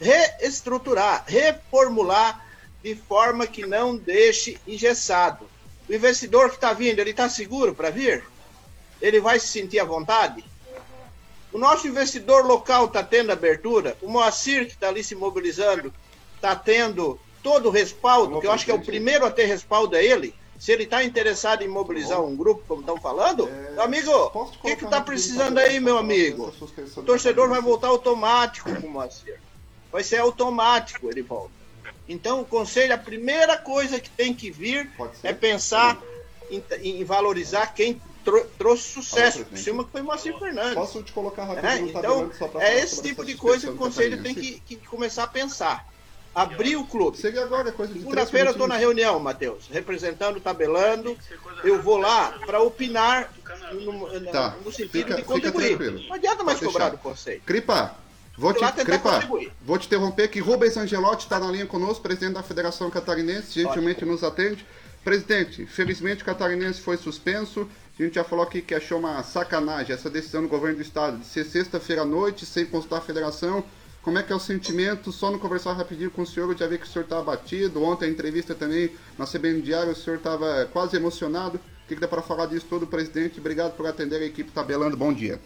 reestruturar, 0.00 1.24
reformular 1.26 2.46
de 2.82 2.94
forma 2.94 3.46
que 3.46 3.66
não 3.66 3.96
deixe 3.96 4.58
engessado. 4.66 5.49
O 5.90 5.92
investidor 5.92 6.50
que 6.50 6.54
está 6.54 6.72
vindo, 6.72 7.00
ele 7.00 7.10
está 7.10 7.28
seguro 7.28 7.74
para 7.74 7.90
vir? 7.90 8.22
Ele 9.02 9.18
vai 9.18 9.40
se 9.40 9.48
sentir 9.48 9.80
à 9.80 9.84
vontade? 9.84 10.44
O 11.52 11.58
nosso 11.58 11.88
investidor 11.88 12.46
local 12.46 12.84
está 12.84 13.02
tendo 13.02 13.32
abertura? 13.32 13.96
O 14.00 14.08
Moacir, 14.08 14.66
que 14.66 14.74
está 14.74 14.86
ali 14.86 15.02
se 15.02 15.16
mobilizando, 15.16 15.92
está 16.36 16.54
tendo 16.54 17.18
todo 17.42 17.66
o 17.66 17.72
respaldo, 17.72 18.40
que 18.40 18.46
eu 18.46 18.52
acho 18.52 18.64
que 18.64 18.70
é 18.70 18.74
o 18.74 18.80
primeiro 18.80 19.26
a 19.26 19.32
ter 19.32 19.46
respaldo 19.46 19.96
é 19.96 20.04
ele. 20.04 20.32
Se 20.60 20.70
ele 20.70 20.84
está 20.84 21.02
interessado 21.02 21.62
em 21.62 21.68
mobilizar 21.68 22.22
um 22.22 22.36
grupo, 22.36 22.62
como 22.68 22.82
estão 22.82 22.96
falando, 23.00 23.48
é... 23.48 23.82
amigo, 23.82 24.12
o 24.12 24.46
que 24.62 24.84
está 24.84 25.00
precisando 25.00 25.58
aí, 25.58 25.80
meu 25.80 25.98
amigo? 25.98 26.54
O 26.96 27.02
torcedor 27.02 27.48
vai 27.48 27.60
voltar 27.60 27.88
automático 27.88 28.72
com 28.80 28.86
o 28.86 28.90
Moacir. 28.90 29.40
Vai 29.90 30.04
ser 30.04 30.18
automático, 30.18 31.10
ele 31.10 31.22
volta. 31.22 31.59
Então, 32.10 32.40
o 32.40 32.44
conselho, 32.44 32.92
a 32.92 32.98
primeira 32.98 33.56
coisa 33.56 34.00
que 34.00 34.10
tem 34.10 34.34
que 34.34 34.50
vir 34.50 34.90
é 35.22 35.32
pensar 35.32 35.96
em, 36.50 36.60
em, 36.82 37.04
valorizar 37.04 37.68
quem 37.68 38.02
trou 38.24 38.44
trouxe 38.58 38.82
sucesso. 38.82 39.44
Por 39.44 39.56
cima 39.56 39.84
que 39.84 39.92
foi 39.92 40.02
Moacir 40.02 40.36
Fernandes. 40.36 40.74
Posso 40.74 41.04
te 41.04 41.12
colocar 41.12 41.44
rapidinho 41.44 41.86
é, 41.86 41.98
Então, 41.98 42.30
é 42.58 42.80
esse 42.80 43.00
tipo 43.00 43.24
de 43.24 43.36
coisa 43.36 43.68
que 43.68 43.72
o 43.72 43.76
conselho 43.76 44.20
tem 44.24 44.34
que, 44.34 44.60
que, 44.66 44.76
começar 44.88 45.22
a 45.22 45.28
pensar. 45.28 45.88
Abrir 46.34 46.76
o 46.76 46.84
clube. 46.84 47.16
agora, 47.38 47.70
coisa 47.70 47.92
de 47.92 48.00
Segunda-feira 48.00 48.48
eu 48.48 48.52
estou 48.52 48.66
na 48.66 48.76
reunião, 48.76 49.18
Matheus, 49.20 49.68
representando, 49.68 50.40
tabelando. 50.40 51.16
Eu 51.62 51.80
vou 51.80 51.96
lá 51.96 52.38
para 52.44 52.60
opinar 52.60 53.32
no, 53.72 54.32
tá. 54.32 54.56
no, 54.64 54.72
sentido 54.72 54.90
fica, 54.90 55.14
de 55.14 55.22
contribuir. 55.22 55.78
Não 56.08 56.14
adianta 56.14 56.42
mais 56.42 56.58
Pode 56.58 56.72
cobrar 56.72 56.88
deixar. 56.88 56.96
do 56.96 57.02
conselho. 57.02 57.42
Cripa, 57.46 57.96
Vou 58.36 58.54
te, 58.54 58.60
Crepa, 58.84 59.20
vou 59.62 59.78
te 59.78 59.86
interromper 59.86 60.28
que 60.28 60.40
Rubens 60.40 60.76
Angelotti 60.76 61.24
está 61.24 61.38
na 61.38 61.50
linha 61.50 61.66
conosco, 61.66 62.02
presidente 62.02 62.34
da 62.34 62.42
Federação 62.42 62.88
Catarinense, 62.90 63.52
gentilmente 63.52 64.04
nos 64.04 64.24
atende. 64.24 64.64
Presidente, 65.04 65.64
felizmente 65.66 66.22
o 66.22 66.26
catarinense 66.26 66.80
foi 66.80 66.96
suspenso. 66.96 67.68
A 67.98 68.02
gente 68.02 68.14
já 68.14 68.24
falou 68.24 68.44
aqui 68.44 68.60
que 68.60 68.74
achou 68.74 68.98
uma 68.98 69.22
sacanagem 69.22 69.94
essa 69.94 70.10
decisão 70.10 70.42
do 70.42 70.48
governo 70.48 70.76
do 70.76 70.82
estado 70.82 71.18
de 71.18 71.26
ser 71.26 71.44
sexta-feira 71.44 72.02
à 72.02 72.04
noite, 72.04 72.44
sem 72.44 72.66
consultar 72.66 72.98
a 72.98 73.00
federação. 73.00 73.64
Como 74.02 74.18
é 74.18 74.22
que 74.22 74.32
é 74.32 74.36
o 74.36 74.40
sentimento? 74.40 75.12
Só 75.12 75.30
no 75.30 75.38
conversar 75.38 75.72
rapidinho 75.72 76.10
com 76.10 76.22
o 76.22 76.26
senhor, 76.26 76.50
eu 76.50 76.56
já 76.56 76.66
vi 76.66 76.78
que 76.78 76.86
o 76.86 76.88
senhor 76.88 77.04
estava 77.04 77.20
abatido. 77.32 77.82
Ontem 77.82 78.06
a 78.06 78.08
entrevista 78.08 78.54
também 78.54 78.90
na 79.18 79.26
CBN 79.26 79.60
Diário, 79.60 79.92
o 79.92 79.96
senhor 79.96 80.16
estava 80.16 80.66
quase 80.72 80.96
emocionado. 80.96 81.58
O 81.58 81.88
que, 81.88 81.94
que 81.94 82.00
dá 82.00 82.08
para 82.08 82.22
falar 82.22 82.46
disso 82.46 82.66
todo, 82.68 82.86
presidente? 82.86 83.40
Obrigado 83.40 83.76
por 83.76 83.86
atender 83.86 84.22
a 84.22 84.24
equipe 84.24 84.50
tabelando. 84.50 84.96
Bom 84.96 85.12
dia. 85.12 85.40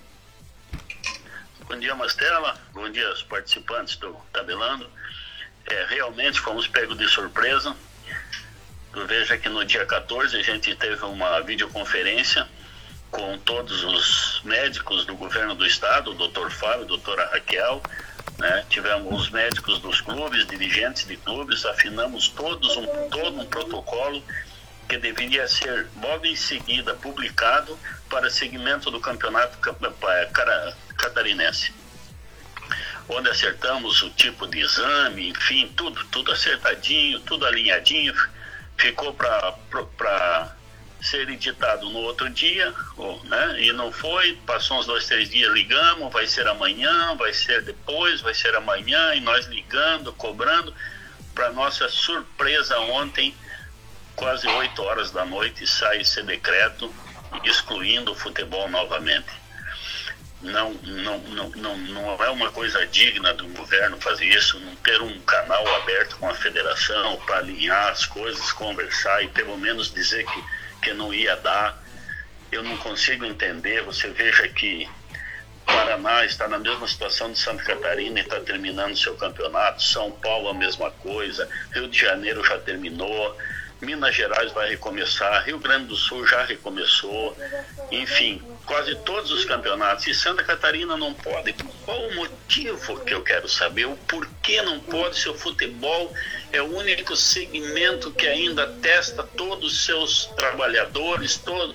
Bom 1.66 1.78
dia, 1.78 1.94
Mastela. 1.94 2.54
Bom 2.74 2.90
dia 2.90 3.08
aos 3.08 3.22
participantes 3.22 3.96
do 3.96 4.12
Tabelando. 4.32 4.88
É, 5.66 5.86
realmente 5.86 6.38
fomos 6.38 6.68
pegos 6.68 6.96
de 6.98 7.08
surpresa. 7.08 7.74
Veja 9.06 9.38
que 9.38 9.48
no 9.48 9.64
dia 9.64 9.86
14 9.86 10.36
a 10.36 10.42
gente 10.42 10.74
teve 10.76 11.02
uma 11.06 11.40
videoconferência 11.40 12.46
com 13.10 13.38
todos 13.38 13.82
os 13.82 14.42
médicos 14.44 15.06
do 15.06 15.16
governo 15.16 15.54
do 15.54 15.64
estado, 15.64 16.10
o 16.10 16.14
doutor 16.14 16.50
Fábio, 16.50 16.82
a 16.82 16.88
doutora 16.88 17.30
Raquel, 17.32 17.82
né? 18.38 18.66
tivemos 18.68 19.22
os 19.22 19.30
médicos 19.30 19.78
dos 19.78 20.00
clubes, 20.02 20.46
dirigentes 20.46 21.06
de 21.06 21.16
clubes, 21.16 21.64
afinamos 21.64 22.28
todos 22.28 22.76
um, 22.76 22.86
todo 23.08 23.40
um 23.40 23.46
protocolo 23.46 24.22
que 24.86 24.98
deveria 24.98 25.48
ser 25.48 25.88
logo 25.96 26.26
em 26.26 26.36
seguida 26.36 26.94
publicado 26.94 27.78
para 28.08 28.30
seguimento 28.30 28.90
do 28.90 29.00
campeonato 29.00 29.58
catarinense. 30.96 31.72
Onde 33.08 33.28
acertamos 33.28 34.02
o 34.02 34.10
tipo 34.10 34.46
de 34.46 34.60
exame, 34.60 35.28
enfim, 35.28 35.70
tudo, 35.76 36.04
tudo 36.06 36.32
acertadinho, 36.32 37.20
tudo 37.20 37.44
alinhadinho. 37.44 38.14
Ficou 38.76 39.12
para 39.12 40.56
ser 41.02 41.28
editado 41.28 41.90
no 41.90 41.98
outro 41.98 42.30
dia, 42.30 42.72
né? 43.24 43.60
E 43.60 43.72
não 43.72 43.92
foi, 43.92 44.36
passou 44.46 44.78
uns 44.78 44.86
dois, 44.86 45.06
três 45.06 45.28
dias, 45.28 45.52
ligamos, 45.52 46.10
vai 46.10 46.26
ser 46.26 46.48
amanhã, 46.48 47.14
vai 47.14 47.34
ser 47.34 47.62
depois, 47.62 48.22
vai 48.22 48.32
ser 48.32 48.54
amanhã, 48.54 49.14
e 49.14 49.20
nós 49.20 49.44
ligando, 49.46 50.12
cobrando. 50.14 50.74
Para 51.34 51.52
nossa 51.52 51.88
surpresa 51.88 52.78
ontem, 52.78 53.34
quase 54.16 54.46
8 54.46 54.82
horas 54.82 55.10
da 55.10 55.26
noite, 55.26 55.66
sai 55.66 56.00
esse 56.00 56.22
decreto 56.22 56.92
excluindo 57.42 58.12
o 58.12 58.14
futebol 58.14 58.68
novamente. 58.68 59.44
Não, 60.42 60.74
não, 60.74 61.18
não, 61.18 61.48
não, 61.50 61.76
não 61.78 62.22
é 62.22 62.28
uma 62.28 62.50
coisa 62.50 62.86
digna 62.86 63.32
do 63.32 63.48
governo 63.48 63.98
fazer 63.98 64.26
isso, 64.26 64.60
não 64.60 64.76
ter 64.76 65.00
um 65.00 65.18
canal 65.20 65.66
aberto 65.76 66.16
com 66.18 66.28
a 66.28 66.34
federação 66.34 67.16
para 67.24 67.38
alinhar 67.38 67.88
as 67.88 68.04
coisas, 68.04 68.52
conversar 68.52 69.24
e 69.24 69.28
pelo 69.28 69.56
menos 69.56 69.92
dizer 69.92 70.26
que, 70.26 70.44
que 70.82 70.92
não 70.92 71.14
ia 71.14 71.34
dar. 71.36 71.82
Eu 72.52 72.62
não 72.62 72.76
consigo 72.76 73.24
entender. 73.24 73.82
Você 73.84 74.08
veja 74.10 74.46
que 74.48 74.86
Paraná 75.64 76.24
está 76.24 76.46
na 76.46 76.58
mesma 76.58 76.86
situação 76.86 77.32
de 77.32 77.38
Santa 77.38 77.64
Catarina 77.64 78.20
e 78.20 78.22
está 78.22 78.38
terminando 78.40 78.96
seu 78.96 79.16
campeonato. 79.16 79.82
São 79.82 80.10
Paulo 80.10 80.48
a 80.48 80.54
mesma 80.54 80.90
coisa. 80.90 81.48
Rio 81.72 81.88
de 81.88 81.98
Janeiro 81.98 82.44
já 82.44 82.58
terminou. 82.58 83.36
Minas 83.84 84.14
Gerais 84.14 84.52
vai 84.52 84.70
recomeçar, 84.70 85.44
Rio 85.44 85.58
Grande 85.58 85.86
do 85.86 85.96
Sul 85.96 86.26
já 86.26 86.44
recomeçou, 86.44 87.36
enfim, 87.90 88.42
quase 88.64 88.94
todos 88.96 89.30
os 89.30 89.44
campeonatos. 89.44 90.06
E 90.06 90.14
Santa 90.14 90.42
Catarina 90.42 90.96
não 90.96 91.12
pode. 91.12 91.52
Qual 91.84 92.00
o 92.08 92.14
motivo 92.14 93.00
que 93.00 93.14
eu 93.14 93.22
quero 93.22 93.48
saber? 93.48 93.86
O 93.86 93.96
porquê 93.96 94.62
não 94.62 94.80
pode 94.80 95.18
se 95.18 95.28
o 95.28 95.34
futebol 95.34 96.12
é 96.52 96.62
o 96.62 96.76
único 96.76 97.14
segmento 97.16 98.10
que 98.10 98.26
ainda 98.26 98.66
testa 98.66 99.22
todos 99.22 99.72
os 99.72 99.84
seus 99.84 100.26
trabalhadores, 100.36 101.36
todo, 101.36 101.74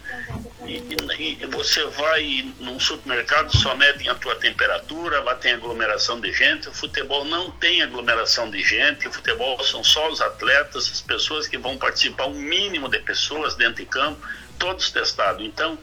e, 0.70 1.38
e, 1.42 1.46
você 1.48 1.84
vai 1.86 2.54
num 2.60 2.80
supermercado, 2.80 3.56
só 3.58 3.76
medem 3.76 4.08
a 4.08 4.16
tua 4.16 4.36
temperatura, 4.36 5.22
lá 5.22 5.34
tem 5.34 5.54
aglomeração 5.54 6.20
de 6.22 6.32
gente. 6.32 6.70
O 6.70 6.74
futebol 6.74 7.26
não 7.26 7.50
tem 7.52 7.82
aglomeração 7.82 8.50
de 8.50 8.62
gente, 8.62 9.08
o 9.08 9.12
futebol 9.12 9.62
são 9.64 9.84
só 9.84 10.10
os 10.10 10.22
atletas, 10.22 10.92
as 10.92 11.02
pessoas 11.02 11.48
que 11.48 11.58
vão 11.58 11.78
participar, 11.78 12.28
um 12.28 12.36
mínimo 12.36 12.88
de 12.88 13.00
pessoas 13.00 13.56
dentro 13.56 13.84
de 13.84 13.86
campo, 13.86 14.22
todos 14.60 14.92
testados. 14.92 15.44
Então, 15.44 15.80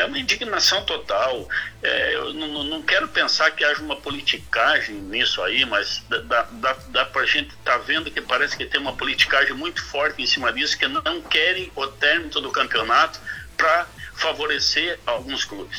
é 0.00 0.04
uma 0.06 0.18
indignação 0.18 0.82
total. 0.84 1.46
É, 1.82 2.14
eu 2.14 2.32
não, 2.32 2.64
não, 2.64 2.82
quero 2.82 3.08
pensar 3.08 3.50
que 3.50 3.62
haja 3.62 3.82
uma 3.82 3.96
politicagem 3.96 4.94
nisso 4.94 5.42
aí, 5.42 5.64
mas 5.66 6.02
dá, 6.08 6.46
dá, 6.50 6.76
dá 6.88 7.04
para 7.04 7.22
a 7.22 7.26
gente 7.26 7.50
estar 7.50 7.72
tá 7.72 7.78
vendo 7.78 8.10
que 8.10 8.20
parece 8.20 8.56
que 8.56 8.64
tem 8.64 8.80
uma 8.80 8.96
politicagem 8.96 9.52
muito 9.52 9.84
forte 9.84 10.22
em 10.22 10.26
cima 10.26 10.52
disso, 10.52 10.78
que 10.78 10.88
não 10.88 11.20
querem 11.20 11.70
o 11.76 11.86
término 11.86 12.40
do 12.40 12.50
campeonato 12.50 13.20
para 13.56 13.86
favorecer 14.20 14.98
alguns 15.06 15.44
clubes. 15.44 15.78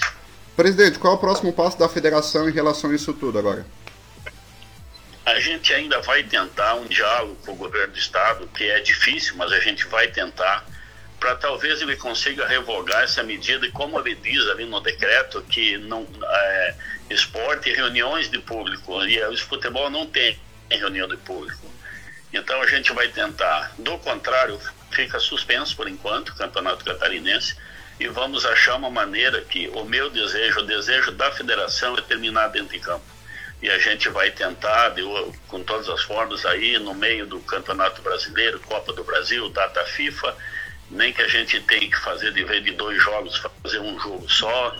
Presidente, 0.56 1.00
qual 1.00 1.14
é 1.14 1.16
o 1.16 1.20
próximo 1.20 1.54
passo 1.54 1.78
da 1.78 1.88
federação 1.88 2.50
em 2.50 2.52
relação 2.52 2.90
a 2.90 2.96
isso 2.96 3.14
tudo 3.14 3.40
agora? 3.40 3.66
A 5.26 5.40
gente 5.40 5.74
ainda 5.74 6.02
vai 6.02 6.24
tentar 6.24 6.76
um 6.76 6.86
diálogo 6.86 7.38
com 7.46 7.54
o 7.54 7.56
governo 7.56 7.94
do 7.94 8.00
estado, 8.00 8.48
que 8.48 8.64
é 8.64 8.80
difícil, 8.80 9.36
mas 9.38 9.52
a 9.52 9.60
gente 9.60 9.86
vai 9.88 10.08
tentar 10.08 10.66
para 11.22 11.36
talvez 11.36 11.80
ele 11.80 11.96
consiga 11.96 12.48
revogar 12.48 13.04
essa 13.04 13.22
medida 13.22 13.68
e 13.68 13.72
como 13.72 14.00
ele 14.00 14.16
diz 14.16 14.42
ali 14.48 14.66
no 14.66 14.82
decreto 14.82 15.40
que 15.44 15.78
não 15.78 16.08
é, 16.24 16.76
esporte 17.12 17.70
e 17.70 17.74
reuniões 17.76 18.28
de 18.28 18.40
público 18.40 19.06
e 19.06 19.24
o 19.26 19.38
futebol 19.38 19.88
não 19.92 20.08
tem 20.08 20.40
reunião 20.68 21.08
de 21.08 21.18
público 21.18 21.72
então 22.34 22.60
a 22.60 22.66
gente 22.66 22.92
vai 22.94 23.08
tentar 23.10 23.72
do 23.78 24.00
contrário 24.00 24.60
fica 24.90 25.20
suspenso 25.20 25.76
por 25.76 25.88
enquanto 25.88 26.30
o 26.30 26.36
campeonato 26.36 26.84
catarinense 26.84 27.56
e 28.02 28.08
vamos 28.08 28.46
achar 28.46 28.76
uma 28.76 28.90
maneira 28.90 29.42
que 29.42 29.70
o 29.70 29.86
meu 29.86 30.10
desejo 30.10 30.62
o 30.62 30.66
desejo 30.66 31.12
da 31.12 31.32
federação 31.32 31.98
é 31.98 32.02
terminar 32.02 32.48
dentro 32.48 32.70
de 32.70 32.80
campo 32.80 33.06
e 33.62 33.70
a 33.70 33.78
gente 33.78 34.10
vai 34.10 34.32
tentar 34.32 34.90
de, 34.90 35.04
com 35.48 35.64
todas 35.64 35.88
as 35.88 36.02
formas 36.02 36.46
aí 36.46 36.80
no 36.80 36.96
meio 36.96 37.28
do 37.28 37.40
campeonato 37.42 38.02
brasileiro 38.02 38.60
Copa 38.62 38.92
do 38.94 39.04
Brasil 39.04 39.50
data 39.50 39.84
FIFA 39.86 40.36
nem 40.92 41.14
que 41.14 41.22
a 41.22 41.28
gente 41.28 41.60
tenha 41.62 41.90
que 41.90 41.98
fazer 41.98 42.34
de 42.34 42.44
vez 42.44 42.64
de 42.64 42.72
dois 42.72 43.02
jogos, 43.02 43.42
fazer 43.64 43.80
um 43.80 43.98
jogo 44.00 44.30
só, 44.30 44.76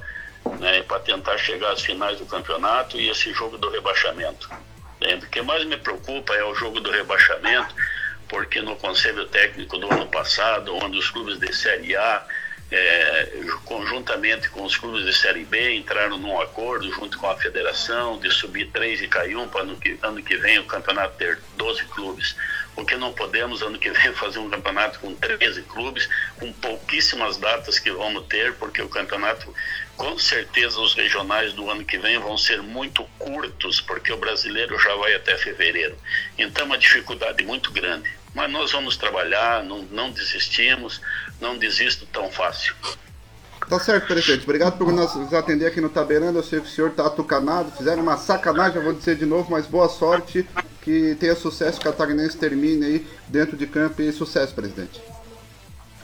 né, 0.60 0.84
para 0.84 1.00
tentar 1.00 1.38
chegar 1.38 1.72
às 1.72 1.82
finais 1.82 2.20
do 2.20 2.26
campeonato 2.26 3.00
e 3.00 3.10
esse 3.10 3.34
jogo 3.34 3.58
do 3.58 3.70
rebaixamento. 3.70 4.50
O 5.00 5.30
que 5.30 5.42
mais 5.42 5.66
me 5.66 5.78
preocupa 5.78 6.34
é 6.36 6.44
o 6.44 6.54
jogo 6.54 6.80
do 6.80 6.92
rebaixamento, 6.92 7.74
porque 8.28 8.62
no 8.62 8.76
conselho 8.76 9.26
técnico 9.28 9.78
do 9.78 9.92
ano 9.92 10.08
passado, 10.08 10.76
onde 10.76 10.98
os 10.98 11.10
clubes 11.10 11.40
de 11.40 11.54
Série 11.56 11.96
A, 11.96 12.26
é, 12.72 13.30
conjuntamente 13.66 14.50
com 14.50 14.64
os 14.64 14.78
clubes 14.78 15.06
de 15.06 15.14
Série 15.14 15.44
B, 15.44 15.76
entraram 15.76 16.18
num 16.18 16.40
acordo 16.40 16.92
junto 16.92 17.18
com 17.18 17.30
a 17.30 17.36
federação 17.36 18.18
de 18.20 18.32
subir 18.32 18.70
três 18.72 19.02
e 19.02 19.08
cair 19.08 19.36
um 19.36 19.48
para 19.48 19.62
ano 19.62 19.76
que, 19.76 19.98
ano 20.02 20.24
que 20.24 20.38
vem 20.38 20.60
o 20.60 20.66
campeonato 20.66 21.18
ter 21.18 21.40
12 21.58 21.84
clubes 21.86 22.36
porque 22.76 22.96
não 22.96 23.14
podemos 23.14 23.62
ano 23.62 23.78
que 23.78 23.90
vem 23.92 24.14
fazer 24.14 24.40
um 24.40 24.50
campeonato 24.50 25.00
com 25.00 25.14
13 25.14 25.62
clubes, 25.64 26.10
com 26.40 26.52
pouquíssimas 26.54 27.38
datas 27.38 27.80
que 27.80 27.92
vamos 27.92 28.26
ter, 28.28 28.54
porque 28.56 28.82
o 28.82 28.90
campeonato, 28.90 29.54
com 29.96 30.18
certeza, 30.18 30.80
os 30.80 30.94
regionais 30.94 31.54
do 31.54 31.70
ano 31.70 31.86
que 31.86 31.98
vem 31.98 32.18
vão 32.18 32.38
ser 32.38 32.62
muito 32.62 33.04
curtos, 33.20 33.82
porque 33.82 34.12
o 34.12 34.18
brasileiro 34.18 34.80
já 34.80 34.96
vai 34.96 35.14
até 35.14 35.38
fevereiro. 35.38 35.98
Então, 36.38 36.64
é 36.64 36.66
uma 36.66 36.78
dificuldade 36.78 37.44
muito 37.44 37.72
grande. 37.72 38.10
Mas 38.34 38.52
nós 38.52 38.72
vamos 38.72 38.96
trabalhar, 38.96 39.64
não, 39.64 39.80
não 39.84 40.12
desistimos, 40.12 41.02
não 41.40 41.58
desisto 41.58 42.06
tão 42.06 42.32
fácil. 42.32 42.76
Tá 43.68 43.80
certo, 43.80 44.08
presidente. 44.08 44.44
Obrigado 44.44 44.78
por 44.78 44.92
nos 44.92 45.34
atender 45.34 45.66
aqui 45.66 45.80
no 45.80 45.90
Taberando. 45.90 46.40
Eu 46.40 46.44
sei 46.44 46.60
que 46.60 46.68
o 46.68 46.70
senhor 46.70 46.92
tá 46.92 47.06
atucanado, 47.06 47.72
fizeram 47.72 48.02
uma 48.02 48.18
sacanagem, 48.18 48.78
eu 48.78 48.84
vou 48.84 48.94
dizer 48.94 49.16
de 49.16 49.26
novo, 49.26 49.52
mas 49.52 49.66
boa 49.66 49.88
sorte. 49.88 50.46
Que 50.82 51.16
tenha 51.16 51.36
sucesso, 51.36 51.80
que 51.80 51.88
o 51.88 51.92
Catarinense 51.92 52.36
termine 52.36 52.86
aí 52.86 53.08
dentro 53.28 53.56
de 53.56 53.68
campo 53.68 54.02
e 54.02 54.12
sucesso, 54.12 54.56
presidente. 54.56 55.02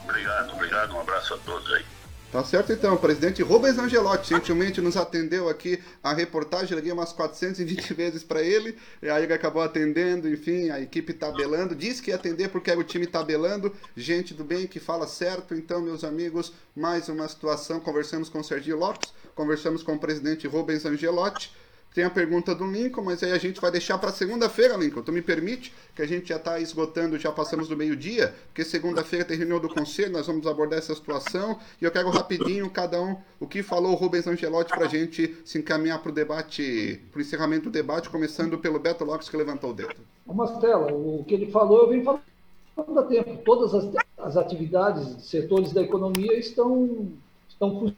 Obrigado, 0.04 0.52
obrigado. 0.52 0.94
Um 0.94 1.00
abraço 1.00 1.34
a 1.34 1.38
todos 1.38 1.72
aí. 1.72 1.84
Tá 2.30 2.44
certo 2.44 2.70
então, 2.74 2.94
presidente 2.98 3.42
Rubens 3.42 3.78
Angelotti 3.78 4.28
gentilmente 4.28 4.82
nos 4.82 4.98
atendeu 4.98 5.48
aqui 5.48 5.82
a 6.02 6.12
reportagem, 6.12 6.76
liguei 6.76 6.92
umas 6.92 7.10
420 7.10 7.94
vezes 7.94 8.22
para 8.22 8.42
ele, 8.42 8.76
e 9.00 9.08
aí 9.08 9.24
ele 9.24 9.32
acabou 9.32 9.62
atendendo, 9.62 10.28
enfim, 10.28 10.68
a 10.68 10.78
equipe 10.78 11.14
tabelando, 11.14 11.74
disse 11.74 12.02
que 12.02 12.10
ia 12.10 12.16
atender 12.16 12.50
porque 12.50 12.70
era 12.70 12.78
o 12.78 12.84
time 12.84 13.06
tabelando, 13.06 13.74
gente 13.96 14.34
do 14.34 14.44
bem 14.44 14.66
que 14.66 14.78
fala 14.78 15.06
certo, 15.06 15.54
então 15.54 15.80
meus 15.80 16.04
amigos, 16.04 16.52
mais 16.76 17.08
uma 17.08 17.26
situação, 17.26 17.80
conversamos 17.80 18.28
com 18.28 18.40
o 18.40 18.44
Sergio 18.44 18.76
Lopes, 18.76 19.10
conversamos 19.34 19.82
com 19.82 19.94
o 19.94 19.98
presidente 19.98 20.46
Rubens 20.46 20.84
Angelotti, 20.84 21.50
tem 21.94 22.04
a 22.04 22.10
pergunta 22.10 22.54
do 22.54 22.66
Lincoln, 22.66 23.02
mas 23.02 23.22
aí 23.22 23.32
a 23.32 23.38
gente 23.38 23.60
vai 23.60 23.70
deixar 23.70 23.98
para 23.98 24.12
segunda-feira, 24.12 24.76
Lincoln. 24.76 25.02
Tu 25.02 25.12
me 25.12 25.22
permite 25.22 25.74
que 25.94 26.02
a 26.02 26.06
gente 26.06 26.28
já 26.28 26.36
está 26.36 26.60
esgotando, 26.60 27.18
já 27.18 27.32
passamos 27.32 27.66
do 27.66 27.76
meio-dia, 27.76 28.34
porque 28.46 28.64
segunda-feira 28.64 29.24
tem 29.24 29.36
reunião 29.36 29.58
do 29.58 29.68
conselho, 29.68 30.12
nós 30.12 30.26
vamos 30.26 30.46
abordar 30.46 30.78
essa 30.78 30.94
situação 30.94 31.58
e 31.80 31.84
eu 31.84 31.90
quero 31.90 32.10
rapidinho 32.10 32.70
cada 32.70 33.00
um 33.02 33.16
o 33.40 33.46
que 33.46 33.62
falou 33.62 33.92
o 33.92 33.94
Rubens 33.94 34.26
Angelotti 34.26 34.70
para 34.70 34.84
a 34.84 34.88
gente 34.88 35.36
se 35.44 35.58
encaminhar 35.58 36.00
para 36.00 36.10
o 36.10 36.14
debate, 36.14 37.00
para 37.10 37.18
o 37.18 37.22
encerramento 37.22 37.64
do 37.64 37.70
debate, 37.70 38.10
começando 38.10 38.58
pelo 38.58 38.78
Beto 38.78 39.04
Lopes 39.04 39.28
que 39.28 39.36
levantou 39.36 39.70
o 39.70 39.74
dedo. 39.74 39.96
Marcelo, 40.26 41.20
o 41.20 41.24
que 41.24 41.34
ele 41.34 41.50
falou, 41.50 41.82
eu 41.82 41.88
vim 41.88 42.04
falando 42.04 42.98
há 42.98 43.02
tempo. 43.04 43.38
Todas 43.44 43.74
as, 43.74 43.92
as 44.18 44.36
atividades, 44.36 45.24
setores 45.24 45.72
da 45.72 45.82
economia 45.82 46.38
estão, 46.38 47.08
estão 47.48 47.92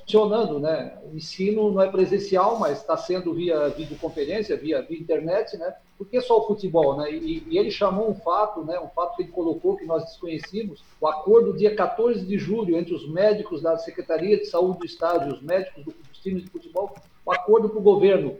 funcionando, 0.00 0.58
né? 0.58 0.98
O 1.04 1.16
ensino 1.16 1.70
não 1.70 1.80
é 1.80 1.88
presencial, 1.88 2.58
mas 2.58 2.80
está 2.80 2.96
sendo 2.96 3.32
via 3.32 3.68
videoconferência, 3.68 4.56
via, 4.56 4.82
via 4.82 4.98
internet, 4.98 5.56
né? 5.56 5.72
Por 5.96 6.08
que 6.08 6.20
só 6.20 6.40
o 6.40 6.46
futebol, 6.46 6.96
né? 6.96 7.12
E, 7.12 7.44
e, 7.48 7.58
ele 7.58 7.70
chamou 7.70 8.10
um 8.10 8.14
fato, 8.14 8.64
né? 8.64 8.78
Um 8.80 8.88
fato 8.88 9.16
que 9.16 9.22
ele 9.22 9.30
colocou 9.30 9.76
que 9.76 9.86
nós 9.86 10.04
desconhecíamos, 10.04 10.82
o 11.00 11.06
acordo 11.06 11.56
dia 11.56 11.74
14 11.74 12.26
de 12.26 12.36
julho 12.36 12.76
entre 12.76 12.92
os 12.92 13.08
médicos 13.08 13.62
da 13.62 13.78
Secretaria 13.78 14.36
de 14.36 14.46
Saúde 14.46 14.80
do 14.80 14.86
Estado 14.86 15.30
e 15.30 15.32
os 15.32 15.40
médicos 15.40 15.84
do, 15.84 15.92
dos 15.92 16.18
times 16.18 16.42
de 16.42 16.50
futebol, 16.50 16.92
o 17.24 17.32
acordo 17.32 17.68
para 17.68 17.78
o 17.78 17.82
governo 17.82 18.36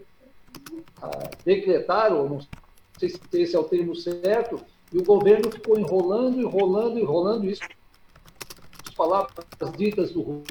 ah, 1.01 1.31
decretar, 1.45 2.13
ou 2.13 2.29
não 2.29 2.41
sei 2.99 3.09
se 3.09 3.21
esse 3.35 3.55
é 3.55 3.59
o 3.59 3.65
termo 3.65 3.95
certo, 3.95 4.61
e 4.93 4.99
o 4.99 5.05
governo 5.05 5.51
ficou 5.51 5.79
enrolando, 5.79 6.41
enrolando, 6.41 6.99
enrolando 6.99 7.49
isso. 7.49 7.63
As 8.87 8.95
palavras 8.95 9.33
ditas 9.77 10.13
do 10.13 10.43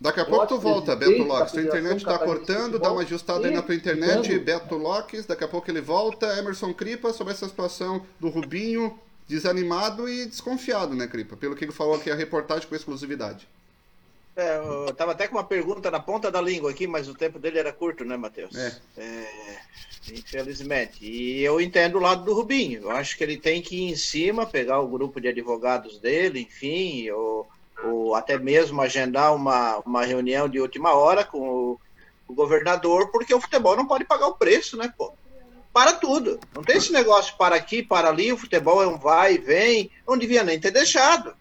Daqui 0.00 0.20
a 0.20 0.24
pouco 0.24 0.46
tu 0.46 0.58
volta, 0.58 0.94
Beto 0.94 1.24
Locks. 1.24 1.52
Tua 1.52 1.62
internet 1.62 1.96
está 1.96 2.18
cortando, 2.18 2.78
dá 2.78 2.92
uma 2.92 3.02
ajustada 3.02 3.48
aí 3.48 3.54
na 3.54 3.62
tua 3.62 3.74
internet, 3.74 4.38
Beto 4.38 4.76
Locks. 4.76 5.26
Daqui 5.26 5.42
a 5.42 5.48
pouco 5.48 5.68
ele 5.70 5.80
volta. 5.80 6.38
Emerson 6.38 6.72
Cripa 6.72 7.12
sobre 7.12 7.32
essa 7.32 7.48
situação 7.48 8.06
do 8.20 8.28
Rubinho, 8.28 8.96
desanimado 9.26 10.08
e 10.08 10.26
desconfiado, 10.26 10.94
né, 10.94 11.08
Cripa? 11.08 11.36
Pelo 11.36 11.56
que 11.56 11.64
ele 11.64 11.72
falou 11.72 11.96
aqui, 11.96 12.10
a 12.10 12.14
reportagem 12.14 12.68
com 12.68 12.76
exclusividade. 12.76 13.48
É, 14.38 14.56
eu 14.58 14.94
tava 14.94 15.10
até 15.10 15.26
com 15.26 15.34
uma 15.34 15.42
pergunta 15.42 15.90
na 15.90 15.98
ponta 15.98 16.30
da 16.30 16.40
língua 16.40 16.70
aqui, 16.70 16.86
mas 16.86 17.08
o 17.08 17.14
tempo 17.14 17.40
dele 17.40 17.58
era 17.58 17.72
curto, 17.72 18.04
né, 18.04 18.16
Matheus? 18.16 18.56
É. 18.56 18.72
é. 18.96 19.58
Infelizmente. 20.12 21.04
E 21.04 21.42
eu 21.42 21.60
entendo 21.60 21.96
o 21.96 22.00
lado 22.00 22.24
do 22.24 22.32
Rubinho. 22.32 22.82
Eu 22.82 22.90
acho 22.92 23.18
que 23.18 23.24
ele 23.24 23.36
tem 23.36 23.60
que 23.60 23.74
ir 23.74 23.90
em 23.90 23.96
cima, 23.96 24.46
pegar 24.46 24.78
o 24.78 24.86
grupo 24.86 25.20
de 25.20 25.26
advogados 25.26 25.98
dele, 25.98 26.42
enfim, 26.42 27.10
ou, 27.10 27.48
ou 27.82 28.14
até 28.14 28.38
mesmo 28.38 28.80
agendar 28.80 29.34
uma, 29.34 29.78
uma 29.78 30.04
reunião 30.04 30.48
de 30.48 30.60
última 30.60 30.94
hora 30.94 31.24
com 31.24 31.40
o, 31.40 31.80
o 32.28 32.32
governador, 32.32 33.10
porque 33.10 33.34
o 33.34 33.40
futebol 33.40 33.74
não 33.74 33.88
pode 33.88 34.04
pagar 34.04 34.28
o 34.28 34.36
preço, 34.36 34.76
né, 34.76 34.94
pô? 34.96 35.12
Para 35.72 35.94
tudo. 35.94 36.38
Não 36.54 36.62
tem 36.62 36.76
esse 36.76 36.92
negócio 36.92 37.36
para 37.36 37.56
aqui, 37.56 37.82
para 37.82 38.08
ali, 38.08 38.32
o 38.32 38.38
futebol 38.38 38.80
é 38.80 38.86
um 38.86 38.96
vai 38.96 39.34
e 39.34 39.38
vem. 39.38 39.90
Não 40.06 40.16
devia 40.16 40.44
nem 40.44 40.60
ter 40.60 40.70
deixado. 40.70 41.34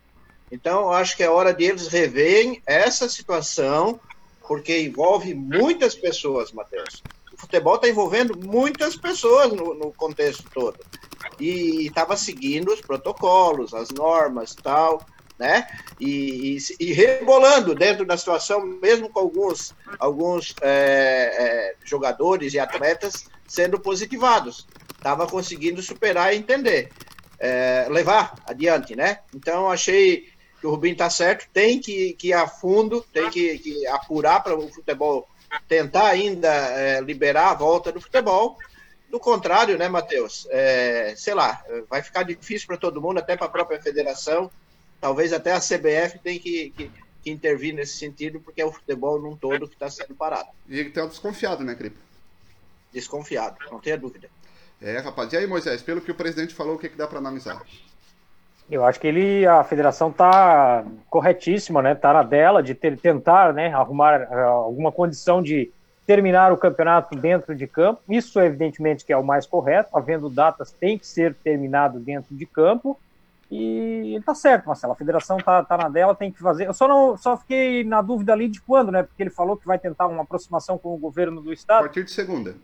Então, 0.52 0.92
acho 0.92 1.16
que 1.18 1.24
é 1.24 1.30
hora 1.30 1.54
de 1.54 1.66
eles 1.66 1.88
reverem 1.88 2.62
essa 2.66 3.10
situação, 3.10 4.00
porque 4.48 4.82
envolve 4.82 5.34
muitas 5.34 5.94
pessoas, 5.94 6.52
Matheus. 6.52 7.04
O 7.34 7.38
futebol 7.38 7.76
está 7.76 7.88
envolvendo 7.88 8.38
muitas 8.38 8.96
pessoas 8.96 9.52
no, 9.52 9.74
no 9.74 9.92
contexto 9.94 10.50
todo. 10.54 10.80
E 11.40 11.86
estava 11.86 12.16
seguindo 12.16 12.74
os 12.74 12.82
protocolos, 12.82 13.74
as 13.74 13.90
normas 13.90 14.56
tal, 14.56 15.06
né? 15.38 15.68
E, 16.00 16.58
e, 16.58 16.58
e, 16.80 16.94
rebolando 16.94 17.76
dentro 17.76 18.06
da 18.06 18.18
situação, 18.18 18.66
mesmo 18.66 19.10
com 19.10 19.20
alguns, 19.20 19.74
alguns 20.00 20.56
é, 20.62 21.36
é, 21.38 21.76
jogadores 21.84 22.54
e 22.54 22.60
atletas 22.60 23.26
sendo 23.48 23.80
positivados. 23.80 24.68
Estava 24.96 25.28
conseguindo 25.28 25.82
superar 25.82 26.34
e 26.34 26.38
entender. 26.38 26.92
É, 27.40 27.86
levar 27.92 28.34
adiante, 28.48 28.96
né? 28.96 29.20
Então 29.36 29.70
achei 29.70 30.28
que 30.60 30.68
o 30.68 30.72
Rubinho 30.72 30.94
está 30.94 31.10
certo, 31.10 31.48
tem 31.54 31.80
que, 31.80 32.14
que 32.14 32.30
ir 32.30 32.34
a 32.34 32.48
fundo, 32.48 33.06
tem 33.14 33.30
que, 33.30 33.60
que 33.60 33.88
apurar 33.88 34.42
para 34.42 34.58
o 34.58 34.72
futebol 34.72 35.28
tentar 35.68 36.08
ainda 36.08 36.50
é, 36.50 37.02
liberar 37.02 37.52
a 37.52 37.54
volta 37.54 37.92
do 37.92 38.02
futebol. 38.02 38.58
Do 39.10 39.20
contrário, 39.20 39.78
né, 39.78 39.88
Matheus? 39.88 40.48
É, 40.50 41.14
sei 41.16 41.34
lá, 41.34 41.64
vai 41.90 42.02
ficar 42.02 42.24
difícil 42.24 42.68
para 42.68 42.78
todo 42.78 43.02
mundo, 43.02 43.20
até 43.20 43.38
para 43.38 43.46
a 43.46 43.50
própria 43.50 43.82
federação. 43.82 44.52
Talvez 45.00 45.32
até 45.32 45.54
a 45.54 45.60
CBF 45.60 46.20
tem 46.20 46.40
que, 46.40 46.72
que, 46.72 46.92
que, 47.24 47.32
intervir 47.32 47.74
nesse 47.74 47.98
sentido, 47.98 48.40
porque 48.42 48.62
é 48.62 48.66
o 48.66 48.72
futebol 48.72 49.22
num 49.22 49.36
todo 49.36 49.68
que 49.68 49.76
está 49.76 49.90
sendo 49.90 50.16
parado. 50.16 50.50
E 50.68 50.80
ele 50.80 50.90
está 50.90 51.06
desconfiado, 51.06 51.64
né, 51.64 51.76
Cripo? 51.76 51.98
Desconfiado, 52.92 53.58
não 53.72 53.80
tenha 53.80 53.98
dúvida. 53.98 54.30
É, 54.82 54.98
rapaz. 55.00 55.32
E 55.34 55.38
aí, 55.38 55.48
Moisés, 55.48 55.82
pelo 55.82 56.02
que 56.02 56.12
o 56.12 56.16
presidente 56.16 56.54
falou, 56.54 56.76
o 56.76 56.80
que, 56.80 56.90
que 56.90 56.98
dá 56.98 57.08
para 57.08 57.20
analisar? 57.20 57.64
Eu 58.70 58.84
acho 58.84 59.00
que 59.00 59.08
ele, 59.08 59.46
a 59.46 59.64
federação 59.64 60.10
está 60.10 60.84
corretíssima, 61.10 61.82
né? 61.82 61.94
Está 61.94 62.12
na 62.12 62.24
dela 62.24 62.62
de 62.62 62.76
ter, 62.76 62.98
tentar, 62.98 63.54
né, 63.54 63.74
arrumar 63.74 64.28
uh, 64.30 64.36
alguma 64.48 64.92
condição 64.92 65.42
de 65.42 65.72
terminar 66.06 66.52
o 66.52 66.58
campeonato 66.58 67.16
dentro 67.16 67.56
de 67.56 67.66
campo. 67.66 68.02
Isso, 68.10 68.40
evidentemente, 68.40 69.06
que 69.06 69.14
é 69.14 69.18
o 69.18 69.24
mais 69.24 69.46
correto. 69.46 69.96
Havendo 69.96 70.30
datas, 70.30 70.72
tem 70.72 70.98
que 70.98 71.08
ser 71.08 71.34
terminado 71.36 72.00
dentro 72.00 72.36
de 72.36 72.46
campo. 72.46 73.00
E 73.50 74.22
tá 74.26 74.36
certo, 74.36 74.66
Marcelo. 74.66 74.92
A 74.92 74.98
federação 74.98 75.38
tá, 75.38 75.64
tá 75.64 75.78
na 75.78 75.88
dela, 75.88 76.14
tem 76.14 76.30
que 76.30 76.40
fazer. 76.40 76.68
Eu 76.68 76.74
só 76.74 76.88
não 76.88 77.16
só 77.16 77.38
fiquei 77.38 77.86
na 77.86 78.02
dúvida 78.02 78.34
ali 78.34 78.50
de 78.50 78.60
quando, 78.62 78.92
né? 78.92 79.04
Porque 79.04 79.24
ele 79.24 79.30
falou 79.30 79.56
que 79.56 79.66
vai 79.66 79.80
tentar 79.80 80.08
uma 80.08 80.24
aproximação 80.24 80.78
com 80.78 80.94
o 80.94 80.98
governo 80.98 81.42
do 81.42 81.54
estado. 81.54 81.80
A 81.80 81.84
partir 81.84 82.04
de 82.04 82.12
segunda. 82.12 82.56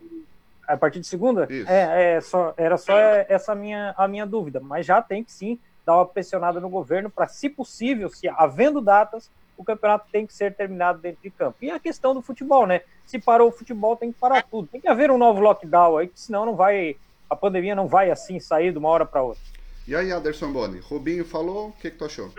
A 0.68 0.76
partir 0.76 1.00
de 1.00 1.06
segunda? 1.06 1.46
Isso. 1.48 1.70
É, 1.70 2.16
é 2.16 2.20
só, 2.20 2.52
era 2.56 2.76
só 2.76 2.94
essa 3.28 3.54
minha, 3.54 3.94
a 3.96 4.06
minha 4.06 4.26
dúvida. 4.26 4.60
Mas 4.60 4.84
já 4.84 5.00
tem 5.00 5.24
que 5.24 5.32
sim 5.32 5.58
dar 5.84 5.96
uma 5.96 6.06
pressionada 6.06 6.60
no 6.60 6.68
governo 6.68 7.10
para, 7.10 7.28
se 7.28 7.48
possível, 7.48 8.08
se 8.08 8.28
havendo 8.28 8.80
datas, 8.80 9.30
o 9.56 9.64
campeonato 9.64 10.06
tem 10.10 10.26
que 10.26 10.34
ser 10.34 10.54
terminado 10.54 10.98
dentro 10.98 11.22
de 11.22 11.30
campo. 11.30 11.58
E 11.62 11.70
a 11.70 11.78
questão 11.78 12.14
do 12.14 12.22
futebol, 12.22 12.66
né? 12.66 12.80
Se 13.06 13.18
parou 13.18 13.48
o 13.48 13.52
futebol, 13.52 13.96
tem 13.96 14.12
que 14.12 14.18
parar 14.18 14.42
tudo. 14.42 14.68
Tem 14.68 14.80
que 14.80 14.88
haver 14.88 15.10
um 15.10 15.18
novo 15.18 15.40
lockdown 15.40 15.98
aí, 15.98 16.10
senão 16.14 16.46
não 16.46 16.56
vai. 16.56 16.96
A 17.28 17.36
pandemia 17.36 17.74
não 17.74 17.86
vai 17.86 18.10
assim 18.10 18.40
sair 18.40 18.72
de 18.72 18.78
uma 18.78 18.88
hora 18.88 19.06
para 19.06 19.22
outra. 19.22 19.42
E 19.86 19.94
aí, 19.94 20.10
Anderson 20.10 20.52
Boni, 20.52 20.80
Rubinho 20.80 21.24
falou, 21.24 21.68
o 21.68 21.72
que, 21.72 21.90
que 21.90 21.98
tu 21.98 22.04
achou? 22.04 22.32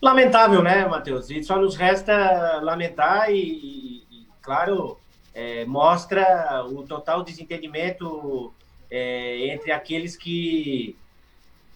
Lamentável, 0.00 0.62
né, 0.62 0.86
Matheus? 0.86 1.28
E 1.30 1.42
só 1.44 1.58
nos 1.58 1.76
resta 1.76 2.60
lamentar 2.62 3.30
e, 3.30 4.02
e 4.10 4.26
claro, 4.40 4.98
é, 5.34 5.64
mostra 5.66 6.64
o 6.64 6.82
total 6.82 7.22
desentendimento 7.22 8.52
é, 8.90 9.48
entre 9.48 9.70
aqueles 9.70 10.16
que 10.16 10.96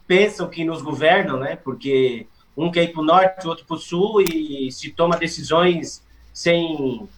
pensam 0.07 0.49
que 0.49 0.65
nos 0.65 0.83
governam, 0.83 1.39
né? 1.39 1.57
Porque 1.57 2.27
um 2.57 2.71
quer 2.71 2.85
ir 2.85 2.93
para 2.93 3.03
o 3.03 3.05
norte, 3.05 3.47
o 3.47 3.49
outro 3.49 3.65
para 3.65 3.77
o 3.77 3.79
sul 3.79 4.21
e 4.21 4.71
se 4.71 4.91
toma 4.91 5.17
decisões 5.17 6.05
sem, 6.33 7.09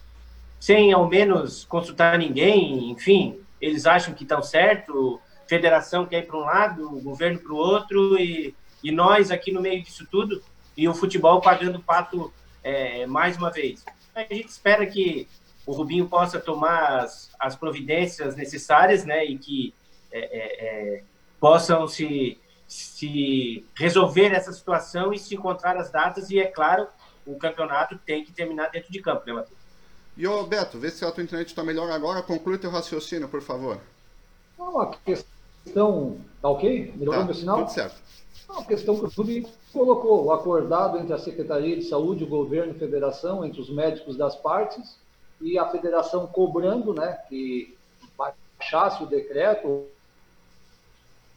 sem 0.59 0.91
ao 0.93 1.07
menos 1.07 1.65
consultar 1.65 2.17
ninguém, 2.17 2.91
enfim, 2.91 3.39
eles 3.61 3.85
acham 3.85 4.13
que 4.13 4.23
estão 4.23 4.41
certo, 4.41 5.19
federação 5.47 6.05
quer 6.05 6.19
ir 6.19 6.27
para 6.27 6.37
um 6.37 6.41
lado, 6.41 6.97
o 6.97 7.01
governo 7.01 7.39
para 7.39 7.53
o 7.53 7.57
outro 7.57 8.19
e, 8.19 8.55
e 8.83 8.91
nós 8.91 9.31
aqui 9.31 9.51
no 9.51 9.61
meio 9.61 9.83
disso 9.83 10.07
tudo 10.09 10.41
e 10.75 10.87
o 10.87 10.93
futebol 10.93 11.41
pagando 11.41 11.79
pato 11.79 12.31
é, 12.63 13.05
mais 13.05 13.37
uma 13.37 13.51
vez. 13.51 13.83
A 14.15 14.21
gente 14.21 14.47
espera 14.47 14.85
que 14.85 15.27
o 15.65 15.73
Rubinho 15.73 16.07
possa 16.07 16.39
tomar 16.39 16.99
as, 16.99 17.29
as 17.39 17.55
providências 17.55 18.35
necessárias, 18.35 19.05
né, 19.05 19.25
e 19.25 19.37
que 19.37 19.73
é, 20.11 20.19
é, 20.19 20.97
é 20.97 21.03
possam 21.39 21.87
se 21.87 22.39
se 22.67 23.65
resolver 23.75 24.33
essa 24.33 24.51
situação 24.51 25.13
e 25.13 25.19
se 25.19 25.35
encontrar 25.35 25.77
as 25.77 25.89
datas, 25.89 26.29
e 26.29 26.39
é 26.39 26.45
claro, 26.45 26.87
o 27.25 27.37
campeonato 27.37 27.97
tem 28.05 28.23
que 28.23 28.31
terminar 28.31 28.69
dentro 28.69 28.91
de 28.91 29.01
campo, 29.01 29.23
né, 29.25 29.33
Matheus? 29.33 29.57
E 30.17 30.27
ô 30.27 30.43
Beto, 30.43 30.79
vê 30.79 30.89
se 30.89 31.05
a 31.05 31.11
tua 31.11 31.23
internet 31.23 31.49
está 31.49 31.63
melhor 31.63 31.89
agora, 31.91 32.23
conclui 32.23 32.57
teu 32.57 32.71
raciocínio, 32.71 33.29
por 33.29 33.41
favor. 33.41 33.79
Não, 34.57 34.79
a 34.79 34.95
questão. 34.97 36.17
Tá 36.41 36.49
ok? 36.49 36.93
Melhorou 36.95 37.21
tá, 37.21 37.25
meu 37.25 37.35
sinal? 37.35 37.57
Tudo 37.59 37.71
certo. 37.71 37.95
Não, 38.49 38.59
a 38.59 38.65
questão 38.65 38.97
que 38.97 39.05
o 39.05 39.11
clube 39.11 39.47
colocou, 39.71 40.25
o 40.25 40.31
acordado 40.31 40.97
entre 40.97 41.13
a 41.13 41.19
Secretaria 41.19 41.75
de 41.75 41.83
Saúde, 41.83 42.23
o 42.23 42.27
governo 42.27 42.73
e 42.73 42.75
a 42.75 42.79
federação, 42.79 43.45
entre 43.45 43.61
os 43.61 43.69
médicos 43.69 44.17
das 44.17 44.35
partes, 44.35 44.97
e 45.39 45.57
a 45.59 45.69
federação 45.69 46.25
cobrando 46.25 46.93
né, 46.93 47.19
que 47.29 47.77
baixasse 48.17 49.03
o 49.03 49.05
decreto, 49.05 49.85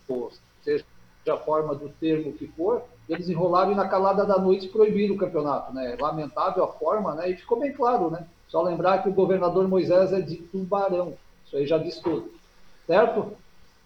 ou 0.09 0.33
seja, 0.63 0.85
a 1.29 1.37
forma 1.37 1.75
do 1.75 1.89
termo 1.89 2.33
que 2.33 2.47
for, 2.47 2.83
eles 3.09 3.29
enrolaram 3.29 3.73
e 3.73 3.75
na 3.75 3.89
calada 3.89 4.25
da 4.25 4.39
noite 4.39 4.69
proibiram 4.69 5.15
o 5.15 5.19
campeonato, 5.19 5.73
né? 5.75 5.97
Lamentável 6.01 6.65
a 6.65 6.69
forma, 6.69 7.15
né? 7.15 7.31
E 7.31 7.37
ficou 7.37 7.59
bem 7.59 7.73
claro, 7.73 8.11
né? 8.11 8.25
Só 8.49 8.63
lembrar 8.63 9.03
que 9.03 9.09
o 9.09 9.13
governador 9.13 9.67
Moisés 9.69 10.13
é 10.13 10.21
de 10.21 10.37
Tubarão. 10.37 11.15
Isso 11.45 11.57
aí 11.57 11.67
já 11.67 11.77
diz 11.77 11.99
tudo. 11.99 12.31
Certo? 12.87 13.33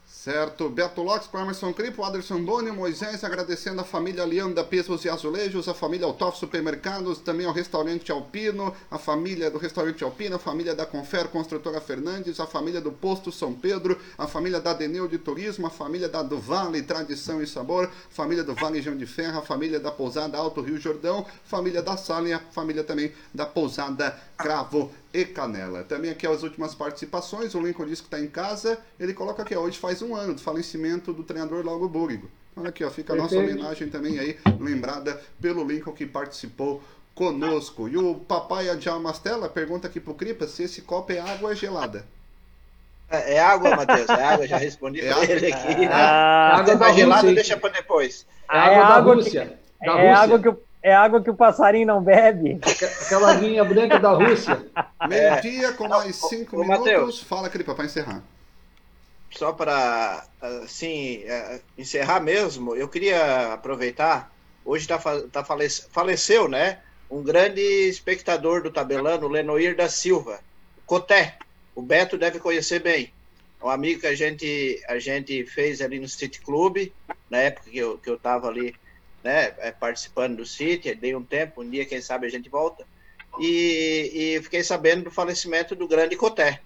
Certo. 0.07 0.71
Beto 0.71 1.03
Lopes, 1.03 1.27
com 1.27 1.39
Emerson 1.39 1.71
Cripo, 1.75 2.03
Aderson 2.03 2.43
Boni, 2.43 2.71
Moisés, 2.71 3.23
agradecendo 3.25 3.83
a 3.83 3.85
família 3.85 4.25
Leanda 4.25 4.65
Pesos 4.65 5.05
e 5.05 5.09
Azulejos, 5.11 5.69
a 5.69 5.75
família 5.75 6.07
Autof 6.07 6.39
Supermercados, 6.39 7.19
também 7.19 7.45
ao 7.47 7.53
Restaurante 7.53 8.11
Alpino, 8.11 8.75
a 8.91 8.99
família 8.99 9.51
do 9.51 9.59
Restaurante 9.59 10.03
Alpino, 10.03 10.37
a 10.37 10.39
família 10.39 10.75
da 10.75 10.87
Confer 10.87 11.29
Construtora 11.29 11.79
Fernandes, 11.79 12.41
a 12.41 12.47
família 12.47 12.81
do 12.81 12.91
Posto 12.91 13.31
São 13.31 13.53
Pedro, 13.53 14.01
a 14.17 14.27
família 14.27 14.61
da 14.61 14.73
Deneu 14.73 15.07
de 15.07 15.19
Turismo, 15.19 15.67
a 15.67 15.71
família 15.71 16.09
da 16.09 16.23
do 16.23 16.39
Vale 16.39 16.83
Tradição 16.83 17.43
e 17.43 17.47
Sabor, 17.47 17.85
a 17.85 17.91
família 18.15 18.43
do 18.43 18.55
Vale 18.55 18.81
João 18.81 18.97
de 18.97 19.05
Ferro, 19.05 19.41
a 19.41 19.43
família 19.43 19.79
da 19.79 19.91
Pousada 19.91 20.39
Alto 20.39 20.63
Rio 20.63 20.79
Jordão, 20.79 21.27
família 21.45 21.83
da 21.83 21.99
Sala 21.99 22.31
e 22.31 22.33
a 22.33 22.39
família 22.39 22.83
também 22.83 23.13
da 23.35 23.45
Pousada 23.45 24.19
Cravo 24.39 24.91
e 25.15 25.25
Canela. 25.25 25.85
Também 25.85 26.11
aqui 26.11 26.27
as 26.27 26.43
últimas 26.43 26.75
participações, 26.75 27.55
o 27.55 27.61
Lincoln 27.61 27.87
diz 27.87 28.01
que 28.01 28.09
está 28.09 28.19
em 28.19 28.27
casa, 28.27 28.77
ele 28.99 29.15
coloca 29.15 29.43
aqui, 29.43 29.55
hoje 29.55 29.79
faz 29.79 30.03
um 30.03 30.17
ano 30.17 30.35
do 30.35 30.41
falecimento 30.41 31.13
do 31.13 31.23
treinador 31.23 31.65
Lago 31.65 31.89
Búrigo. 31.89 32.29
Olha 32.57 32.71
aqui, 32.71 32.85
ó, 32.85 32.91
fica 32.91 33.13
a 33.13 33.17
nossa 33.17 33.37
homenagem 33.37 33.89
também 33.89 34.19
aí, 34.19 34.37
lembrada 34.59 35.21
pelo 35.41 35.65
Lincoln 35.65 35.93
que 35.93 36.05
participou 36.05 36.83
conosco. 37.15 37.89
E 37.89 37.97
o 37.97 38.17
papai 38.17 38.69
Adjal 38.69 38.99
Mastella 39.01 39.49
pergunta 39.49 39.87
aqui 39.87 40.01
pro 40.01 40.15
Cripa 40.15 40.49
se 40.49 40.65
esse 40.65 40.83
copo 40.83 41.13
é 41.13 41.21
água 41.21 41.51
ou 41.51 41.55
gelada. 41.55 42.05
É, 43.09 43.35
é 43.35 43.41
água, 43.41 43.77
Matheus, 43.77 44.09
é 44.09 44.25
água, 44.25 44.47
já 44.49 44.57
respondi 44.57 45.01
é 45.01 45.15
pra 45.15 45.25
ele 45.25 45.53
aqui. 45.53 45.77
Né? 45.77 45.89
Ah, 45.93 46.57
água 46.59 46.75
da 46.75 46.93
gelada 46.93 47.33
deixa 47.33 47.57
pra 47.57 47.71
depois. 47.71 48.27
É 48.51 48.59
água, 48.59 48.75
é 48.75 48.79
da 48.81 48.87
água 48.89 49.15
Rússia. 49.15 49.59
Que, 49.81 49.87
da 49.87 49.93
é 49.93 50.09
Rússia. 50.09 50.17
água 50.17 50.39
que 50.41 50.49
o 50.49 50.59
é 50.85 50.95
água 50.95 51.23
que 51.23 51.31
o 51.31 51.35
passarinho 51.35 51.87
não 51.87 52.03
bebe. 52.03 52.61
Aquela 53.07 53.33
linha 53.33 53.65
branca 53.65 53.99
da 53.99 54.11
Rússia. 54.11 54.67
Meio-dia 55.09 55.73
com 55.73 55.89
mais 55.89 56.15
cinco 56.15 56.59
minutos. 56.59 56.85
Mateus, 56.85 57.23
Fala, 57.23 57.49
Cripa, 57.49 57.75
para 57.75 57.87
encerrar. 57.87 58.23
Só 59.31 59.51
para, 59.55 60.27
assim, 60.43 61.23
é, 61.25 61.61
encerrar 61.79 62.21
mesmo, 62.21 62.77
eu 62.77 62.87
queria 62.87 63.55
aproveitar. 63.55 64.31
Hoje 64.63 64.87
tá, 64.87 65.01
tá 65.33 65.43
falece, 65.43 65.87
faleceu, 65.91 66.49
né? 66.49 66.81
Um 67.11 67.23
grande 67.23 67.63
espectador 67.63 68.63
do 68.63 68.71
tabelano, 68.71 69.27
Lenoir 69.27 69.75
da 69.75 69.89
Silva, 69.89 70.39
Coté. 70.85 71.39
O 71.75 71.81
Beto 71.81 72.19
deve 72.19 72.39
conhecer 72.39 72.81
bem. 72.81 73.11
Um 73.63 73.71
amigo 73.71 74.03
que 74.03 74.07
a 74.07 74.15
gente, 74.15 74.85
a 74.87 74.99
gente 74.99 75.47
fez 75.47 75.81
ali 75.81 75.99
no 75.99 76.09
City 76.09 76.43
Club, 76.43 76.93
na 77.31 77.39
época 77.39 77.71
que 77.71 77.79
eu, 77.79 77.97
que 77.97 78.11
eu 78.11 78.21
ali 78.23 78.75
né, 79.25 79.55
é, 79.59 79.73
participando 79.73 80.37
do 80.37 80.47
City, 80.47 80.95
dei 80.95 81.17
um 81.17 81.25
tempo, 81.25 81.63
um 81.63 81.69
dia, 81.69 81.87
quem 81.87 82.03
sabe, 82.03 82.27
a 82.27 82.31
gente 82.31 82.51
volta. 82.51 82.87
E, 83.41 84.37
e 84.37 84.43
fiquei 84.43 84.63
sabendo 84.63 85.05
do 85.05 85.11
falecimento 85.11 85.75
do 85.75 85.89
grande 85.89 86.15
Coté. 86.15 86.61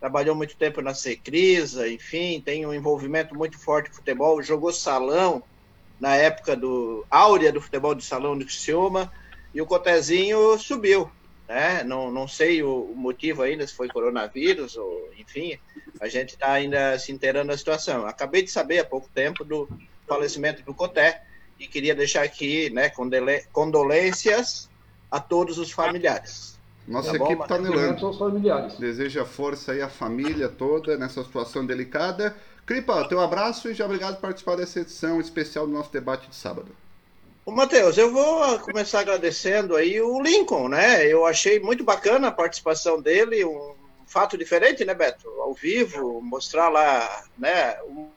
Trabalhou 0.00 0.34
muito 0.34 0.56
tempo 0.56 0.80
na 0.80 0.94
Secrisa, 0.94 1.86
enfim, 1.88 2.40
tem 2.40 2.64
um 2.64 2.72
envolvimento 2.72 3.34
muito 3.34 3.58
forte 3.58 3.90
no 3.90 3.96
futebol, 3.96 4.42
jogou 4.42 4.72
salão 4.72 5.42
na 6.00 6.14
época 6.16 6.56
do 6.56 7.04
áurea 7.10 7.52
do 7.52 7.60
futebol 7.60 7.94
de 7.94 8.04
salão 8.04 8.38
do 8.38 8.44
Criciúma, 8.44 9.12
e 9.52 9.60
o 9.60 9.66
Cotezinho 9.66 10.56
subiu, 10.56 11.10
né? 11.48 11.82
Não, 11.82 12.10
não 12.10 12.28
sei 12.28 12.62
o, 12.62 12.92
motivo 12.94 13.42
ainda, 13.42 13.66
se 13.66 13.74
foi 13.74 13.88
coronavírus 13.88 14.76
ou 14.76 15.10
enfim, 15.18 15.58
a 16.00 16.08
gente 16.08 16.30
está 16.30 16.52
ainda 16.52 16.98
se 16.98 17.10
inteirando 17.10 17.48
da 17.48 17.58
situação. 17.58 18.06
Acabei 18.06 18.42
de 18.42 18.50
saber 18.50 18.78
há 18.78 18.84
pouco 18.84 19.10
tempo 19.12 19.44
do 19.44 19.68
falecimento 20.06 20.62
do 20.62 20.72
Coté, 20.72 21.22
e 21.58 21.66
queria 21.66 21.94
deixar 21.94 22.22
aqui, 22.22 22.70
né, 22.70 22.90
condolências 23.52 24.68
a 25.10 25.18
todos 25.18 25.58
os 25.58 25.70
familiares. 25.70 26.58
Nossa 26.86 27.10
tá 27.10 27.16
equipe 27.16 27.42
está 27.42 27.54
anelando. 27.56 28.78
Deseja 28.78 29.24
força 29.24 29.72
aí 29.72 29.82
à 29.82 29.88
família 29.88 30.48
toda 30.48 30.96
nessa 30.96 31.22
situação 31.22 31.66
delicada. 31.66 32.34
Cripa, 32.64 33.06
teu 33.08 33.20
abraço 33.20 33.68
e 33.68 33.74
já 33.74 33.84
obrigado 33.84 34.14
por 34.16 34.22
participar 34.22 34.56
dessa 34.56 34.80
edição 34.80 35.20
especial 35.20 35.66
do 35.66 35.72
nosso 35.72 35.92
debate 35.92 36.28
de 36.28 36.36
sábado. 36.36 36.68
Ô, 37.44 37.50
Matheus, 37.50 37.96
eu 37.96 38.12
vou 38.12 38.58
começar 38.60 39.00
agradecendo 39.00 39.74
aí 39.74 40.00
o 40.00 40.20
Lincoln, 40.20 40.68
né? 40.68 41.06
Eu 41.06 41.24
achei 41.24 41.58
muito 41.58 41.82
bacana 41.82 42.28
a 42.28 42.32
participação 42.32 43.00
dele, 43.00 43.44
um 43.44 43.74
fato 44.06 44.36
diferente, 44.36 44.84
né, 44.84 44.94
Beto? 44.94 45.28
Ao 45.40 45.54
vivo, 45.54 46.20
mostrar 46.20 46.68
lá, 46.68 47.24
né, 47.38 47.80
um 47.84 48.08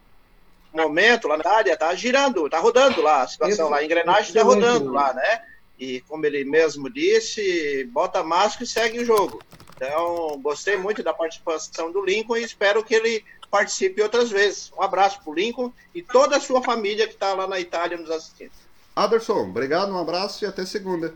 momento 0.76 1.28
lá 1.28 1.36
na 1.36 1.50
área, 1.50 1.76
tá 1.76 1.94
girando, 1.94 2.48
tá 2.48 2.58
rodando 2.58 3.00
lá, 3.02 3.22
a 3.22 3.28
situação 3.28 3.68
lá, 3.68 3.78
a 3.78 3.84
engrenagem 3.84 4.28
está 4.28 4.42
rodando 4.42 4.90
lá, 4.90 5.12
né? 5.12 5.42
E 5.78 6.00
como 6.02 6.24
ele 6.24 6.44
mesmo 6.44 6.88
disse, 6.88 7.84
bota 7.92 8.22
máscara 8.22 8.64
e 8.64 8.66
segue 8.66 9.00
o 9.00 9.04
jogo. 9.04 9.42
Então, 9.74 10.38
gostei 10.40 10.76
muito 10.76 11.02
da 11.02 11.12
participação 11.12 11.90
do 11.90 12.04
Lincoln 12.04 12.36
e 12.36 12.44
espero 12.44 12.84
que 12.84 12.94
ele 12.94 13.24
participe 13.50 14.00
outras 14.00 14.30
vezes. 14.30 14.72
Um 14.78 14.82
abraço 14.82 15.20
para 15.20 15.30
o 15.30 15.34
Lincoln 15.34 15.72
e 15.94 16.02
toda 16.02 16.36
a 16.36 16.40
sua 16.40 16.62
família 16.62 17.06
que 17.06 17.14
está 17.14 17.34
lá 17.34 17.46
na 17.46 17.58
Itália 17.58 17.98
nos 17.98 18.10
assistindo. 18.10 18.52
Aderson, 18.94 19.48
obrigado, 19.48 19.92
um 19.92 19.98
abraço 19.98 20.44
e 20.44 20.46
até 20.46 20.64
segunda. 20.64 21.14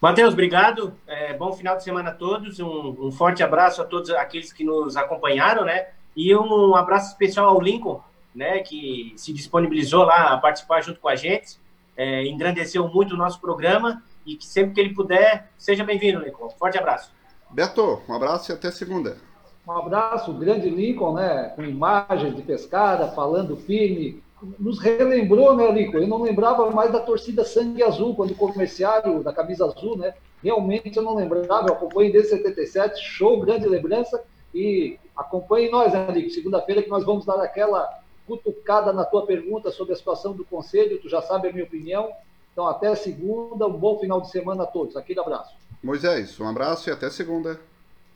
Matheus, 0.00 0.32
obrigado. 0.32 0.92
É, 1.06 1.32
bom 1.32 1.52
final 1.52 1.76
de 1.76 1.84
semana 1.84 2.10
a 2.10 2.14
todos. 2.14 2.58
Um, 2.58 2.96
um, 2.98 3.12
forte 3.12 3.42
abraço 3.42 3.80
a 3.80 3.84
todos 3.84 4.10
aqueles 4.10 4.52
que 4.52 4.64
nos 4.64 4.96
acompanharam, 4.96 5.64
né? 5.64 5.90
E 6.16 6.34
um 6.34 6.74
abraço 6.74 7.12
especial 7.12 7.46
ao 7.46 7.60
Lincoln, 7.60 8.02
né, 8.34 8.60
que 8.60 9.12
se 9.16 9.32
disponibilizou 9.32 10.04
lá 10.04 10.32
a 10.32 10.38
participar 10.38 10.82
junto 10.82 11.00
com 11.00 11.08
a 11.08 11.16
gente, 11.16 11.58
é, 11.96 12.24
engrandeceu 12.26 12.88
muito 12.88 13.14
o 13.14 13.18
nosso 13.18 13.40
programa 13.40 14.02
e 14.24 14.36
que 14.36 14.46
sempre 14.46 14.74
que 14.74 14.80
ele 14.80 14.94
puder, 14.94 15.50
seja 15.58 15.84
bem-vindo, 15.84 16.20
Lincoln. 16.20 16.48
Forte 16.50 16.78
abraço. 16.78 17.10
Beto, 17.50 18.00
um 18.08 18.14
abraço 18.14 18.50
e 18.50 18.54
até 18.54 18.70
segunda. 18.70 19.18
Um 19.66 19.72
abraço, 19.72 20.32
grande 20.32 20.68
Lincoln, 20.68 21.14
né? 21.14 21.52
Com 21.54 21.62
imagens 21.62 22.34
de 22.34 22.42
pescada, 22.42 23.08
falando 23.08 23.56
firme. 23.56 24.22
Nos 24.58 24.80
relembrou, 24.80 25.54
né, 25.54 25.70
Lincoln? 25.70 25.98
Eu 25.98 26.08
não 26.08 26.22
lembrava 26.22 26.68
mais 26.70 26.90
da 26.90 26.98
torcida 26.98 27.44
Sangue 27.44 27.82
Azul, 27.82 28.16
quando 28.16 28.32
o 28.32 28.36
comerciário 28.36 29.22
da 29.22 29.32
camisa 29.32 29.66
azul, 29.66 29.96
né? 29.96 30.14
Realmente 30.42 30.96
eu 30.96 31.02
não 31.02 31.14
lembrava, 31.14 31.68
eu 31.68 31.74
acompanho 31.74 32.10
desde 32.10 32.30
77, 32.30 33.00
show, 33.00 33.38
grande 33.40 33.68
lembrança. 33.68 34.24
E 34.52 34.98
acompanhe 35.16 35.70
nós, 35.70 35.92
né, 35.92 36.08
Lincoln? 36.10 36.30
Segunda-feira 36.30 36.82
que 36.82 36.90
nós 36.90 37.04
vamos 37.04 37.24
dar 37.24 37.40
aquela 37.40 38.01
cutucada 38.38 38.92
na 38.92 39.04
tua 39.04 39.26
pergunta 39.26 39.70
sobre 39.70 39.92
a 39.92 39.96
situação 39.96 40.32
do 40.32 40.44
Conselho, 40.44 41.00
tu 41.00 41.08
já 41.08 41.20
sabe 41.20 41.48
a 41.48 41.52
minha 41.52 41.64
opinião. 41.64 42.10
Então, 42.52 42.66
até 42.66 42.94
segunda, 42.94 43.66
um 43.66 43.72
bom 43.72 43.98
final 43.98 44.20
de 44.20 44.30
semana 44.30 44.64
a 44.64 44.66
todos. 44.66 44.96
Aquele 44.96 45.20
abraço. 45.20 45.54
Moisés, 45.82 46.38
um 46.38 46.48
abraço 46.48 46.88
e 46.88 46.92
até 46.92 47.10
segunda. 47.10 47.58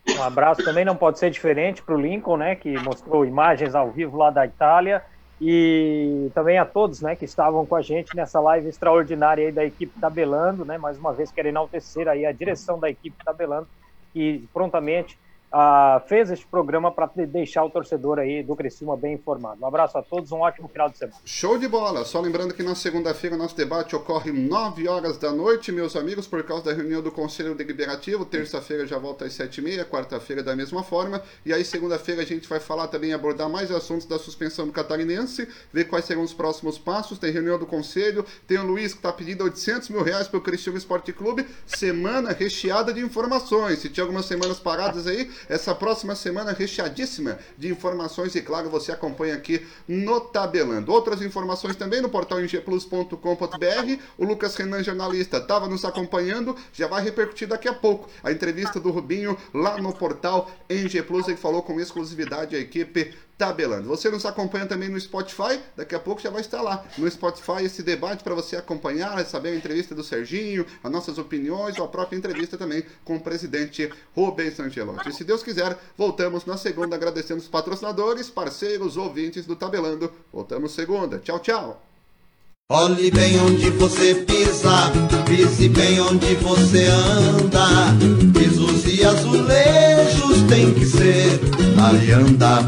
Um 0.08 0.22
abraço 0.22 0.62
também 0.62 0.84
não 0.84 0.96
pode 0.96 1.18
ser 1.18 1.30
diferente 1.30 1.82
para 1.82 1.94
o 1.94 2.00
Lincoln, 2.00 2.36
né, 2.36 2.54
que 2.54 2.78
mostrou 2.78 3.24
imagens 3.24 3.74
ao 3.74 3.90
vivo 3.90 4.16
lá 4.16 4.30
da 4.30 4.46
Itália, 4.46 5.02
e 5.40 6.30
também 6.32 6.58
a 6.58 6.64
todos, 6.64 7.00
né, 7.00 7.16
que 7.16 7.24
estavam 7.24 7.66
com 7.66 7.74
a 7.74 7.82
gente 7.82 8.14
nessa 8.14 8.38
live 8.38 8.68
extraordinária 8.68 9.46
aí 9.46 9.52
da 9.52 9.64
equipe 9.64 9.98
Tabelando, 10.00 10.64
né, 10.64 10.78
mais 10.78 10.96
uma 10.96 11.12
vez 11.12 11.32
quero 11.32 11.48
enaltecer 11.48 12.08
aí 12.08 12.24
a 12.24 12.30
direção 12.30 12.78
da 12.78 12.88
equipe 12.88 13.16
Tabelando, 13.24 13.66
que 14.12 14.48
prontamente 14.54 15.18
uh, 15.52 16.06
fez 16.08 16.30
este 16.30 16.46
programa 16.46 16.90
para 16.90 17.10
deixar 17.26 17.64
o 17.64 17.70
torcedor 17.70 18.18
aí 18.18 18.42
do 18.42 18.56
Criciúma 18.56 18.96
bem 18.96 19.14
informado. 19.14 19.62
Um 19.62 19.66
abraço 19.66 19.96
a 19.98 20.02
todos, 20.02 20.32
um 20.32 20.40
ótimo 20.40 20.68
final 20.68 20.88
de 20.88 20.98
semana. 20.98 21.18
Show 21.24 21.58
de 21.58 21.68
bola! 21.68 22.04
Só 22.04 22.20
lembrando 22.20 22.54
que 22.54 22.62
na 22.62 22.74
segunda-feira 22.74 23.36
nosso 23.36 23.56
debate 23.56 23.94
ocorre 23.94 24.32
9 24.32 24.88
horas 24.88 25.18
da 25.18 25.32
noite, 25.32 25.72
meus 25.72 25.96
amigos, 25.96 26.26
por 26.26 26.42
causa 26.42 26.64
da 26.64 26.72
reunião 26.72 27.02
do 27.02 27.10
Conselho 27.10 27.54
Deliberativo. 27.54 28.24
Terça-feira 28.24 28.86
já 28.86 28.98
volta 28.98 29.24
às 29.24 29.32
7h30, 29.32 29.84
quarta-feira 29.86 30.42
da 30.42 30.54
mesma 30.54 30.82
forma. 30.82 31.22
E 31.44 31.52
aí, 31.52 31.64
segunda-feira, 31.64 32.22
a 32.22 32.26
gente 32.26 32.48
vai 32.48 32.60
falar 32.60 32.88
também, 32.88 33.12
abordar 33.12 33.48
mais 33.48 33.70
assuntos 33.70 34.06
da 34.06 34.18
suspensão 34.18 34.66
do 34.66 34.72
catarinense, 34.72 35.48
ver 35.72 35.84
quais 35.84 36.04
serão 36.04 36.22
os 36.22 36.34
próximos 36.34 36.78
passos. 36.78 37.18
Tem 37.18 37.30
reunião 37.30 37.58
do 37.58 37.66
Conselho, 37.66 38.24
tem 38.46 38.58
o 38.58 38.66
Luiz 38.66 38.92
que 38.92 38.98
está 38.98 39.12
pedindo 39.12 39.44
800 39.44 39.88
mil 39.90 40.02
reais 40.02 40.28
para 40.28 40.38
o 40.38 40.42
Criciúma 40.42 40.78
Esporte 40.78 41.12
Clube. 41.12 41.46
Semana 41.66 42.32
recheada 42.32 42.92
de 42.92 43.00
informações. 43.00 43.78
Se 43.78 43.88
tinha 43.88 44.04
algumas 44.04 44.26
semanas 44.26 44.58
paradas 44.58 45.06
aí, 45.06 45.30
essa 45.48 45.74
próxima 45.74 46.14
semana 46.14 46.52
recheadíssima 46.52 47.38
de 47.56 47.68
informações 47.68 48.34
e, 48.34 48.42
claro, 48.42 48.70
você 48.70 48.92
acompanha 48.92 49.34
aqui 49.34 49.66
no 49.86 50.20
Tabelando. 50.20 50.92
Outras 50.92 51.22
informações 51.22 51.76
também 51.76 52.00
no 52.00 52.08
portal 52.08 52.38
ngplus.com.br. 52.40 54.02
O 54.18 54.24
Lucas 54.24 54.56
Renan, 54.56 54.82
jornalista, 54.82 55.38
estava 55.38 55.68
nos 55.68 55.84
acompanhando, 55.84 56.56
já 56.72 56.86
vai 56.86 57.02
repercutir 57.02 57.48
daqui 57.48 57.68
a 57.68 57.74
pouco 57.74 58.08
a 58.22 58.32
entrevista 58.32 58.80
do 58.80 58.90
Rubinho 58.90 59.36
lá 59.52 59.78
no 59.78 59.92
portal 59.92 60.50
NG 60.68 61.02
Plus. 61.02 61.28
Ele 61.28 61.36
falou 61.36 61.62
com 61.62 61.80
exclusividade 61.80 62.56
a 62.56 62.58
equipe 62.58 63.14
tabelando. 63.36 63.88
Você 63.88 64.10
nos 64.10 64.24
acompanha 64.24 64.66
também 64.66 64.88
no 64.88 65.00
Spotify, 65.00 65.60
daqui 65.76 65.94
a 65.94 66.00
pouco 66.00 66.20
já 66.20 66.30
vai 66.30 66.40
estar 66.40 66.62
lá 66.62 66.84
no 66.96 67.10
Spotify 67.10 67.64
esse 67.64 67.82
debate 67.82 68.24
para 68.24 68.34
você 68.34 68.56
acompanhar, 68.56 69.24
saber 69.26 69.50
a 69.50 69.56
entrevista 69.56 69.94
do 69.94 70.02
Serginho, 70.02 70.66
as 70.82 70.90
nossas 70.90 71.18
opiniões 71.18 71.78
ou 71.78 71.84
a 71.84 71.88
própria 71.88 72.16
entrevista 72.16 72.56
também 72.56 72.84
com 73.04 73.16
o 73.16 73.20
presidente 73.20 73.90
Rubens 74.14 74.58
Angelotti. 74.58 75.10
E 75.10 75.12
se 75.12 75.24
Deus 75.24 75.42
quiser, 75.42 75.76
voltamos 75.96 76.44
na 76.46 76.56
segunda 76.56 76.96
agradecendo 76.96 77.40
os 77.40 77.48
patrocinadores, 77.48 78.30
parceiros, 78.30 78.96
ouvintes 78.96 79.46
do 79.46 79.56
Tabelando. 79.56 80.12
Voltamos 80.32 80.72
segunda. 80.72 81.18
Tchau, 81.18 81.38
tchau. 81.38 81.82
Olhe 82.68 83.12
bem 83.12 83.38
onde 83.38 83.70
você 83.70 84.12
pisa, 84.12 84.90
pise 85.24 85.68
bem 85.68 86.00
onde 86.00 86.34
você 86.36 86.86
anda. 86.86 87.94
Pisos 88.32 88.84
e 88.86 89.04
azulejos 89.04 89.85
tem 90.48 90.72
que 90.72 90.86
ser 90.86 91.40
Alianda. 91.78 92.62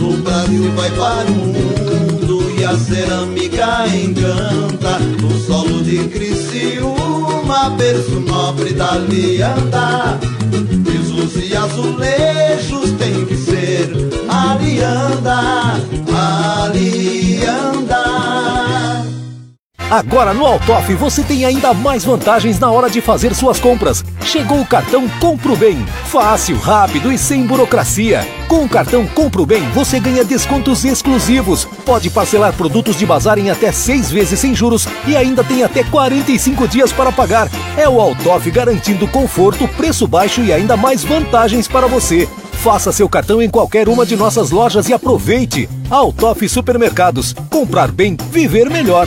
No 0.00 0.16
Brasil 0.18 0.70
vai 0.72 0.90
para 0.90 1.30
o 1.30 1.34
mundo 1.34 2.54
e 2.58 2.64
a 2.64 2.76
cerâmica 2.76 3.86
encanta. 3.88 4.98
No 5.20 5.38
solo 5.40 5.82
de 5.82 5.98
Criciúma, 6.08 7.70
berço 7.70 8.20
nobre 8.20 8.72
da 8.72 8.92
Alianda. 8.92 10.18
Pisos 10.84 11.36
e 11.36 11.56
azulejos 11.56 12.92
tem 12.98 13.24
que 13.26 13.36
ser 13.36 13.90
Alianda, 14.28 15.80
Alianda. 16.62 17.83
Agora 19.90 20.32
no 20.32 20.46
Altoff 20.46 20.92
você 20.94 21.22
tem 21.22 21.44
ainda 21.44 21.74
mais 21.74 22.04
vantagens 22.04 22.58
na 22.58 22.70
hora 22.70 22.88
de 22.88 23.00
fazer 23.00 23.34
suas 23.34 23.60
compras. 23.60 24.04
Chegou 24.22 24.60
o 24.60 24.66
cartão 24.66 25.08
Compro 25.20 25.54
Bem. 25.56 25.84
Fácil, 26.06 26.58
rápido 26.58 27.12
e 27.12 27.18
sem 27.18 27.46
burocracia. 27.46 28.26
Com 28.48 28.64
o 28.64 28.68
cartão 28.68 29.06
Compro 29.06 29.44
Bem 29.44 29.62
você 29.70 30.00
ganha 30.00 30.24
descontos 30.24 30.84
exclusivos. 30.84 31.66
Pode 31.84 32.08
parcelar 32.10 32.54
produtos 32.54 32.96
de 32.96 33.04
bazar 33.04 33.38
em 33.38 33.50
até 33.50 33.70
seis 33.72 34.10
vezes 34.10 34.40
sem 34.40 34.54
juros 34.54 34.88
e 35.06 35.16
ainda 35.16 35.44
tem 35.44 35.62
até 35.62 35.84
45 35.84 36.66
dias 36.66 36.92
para 36.92 37.12
pagar. 37.12 37.48
É 37.76 37.88
o 37.88 38.00
Altoff 38.00 38.50
garantindo 38.50 39.06
conforto, 39.06 39.68
preço 39.68 40.08
baixo 40.08 40.40
e 40.40 40.52
ainda 40.52 40.76
mais 40.76 41.04
vantagens 41.04 41.68
para 41.68 41.86
você. 41.86 42.28
Faça 42.54 42.90
seu 42.90 43.08
cartão 43.08 43.42
em 43.42 43.50
qualquer 43.50 43.88
uma 43.90 44.06
de 44.06 44.16
nossas 44.16 44.50
lojas 44.50 44.88
e 44.88 44.94
aproveite. 44.94 45.68
Altoff 45.90 46.48
Supermercados. 46.48 47.34
Comprar 47.50 47.92
bem, 47.92 48.16
viver 48.30 48.70
melhor. 48.70 49.06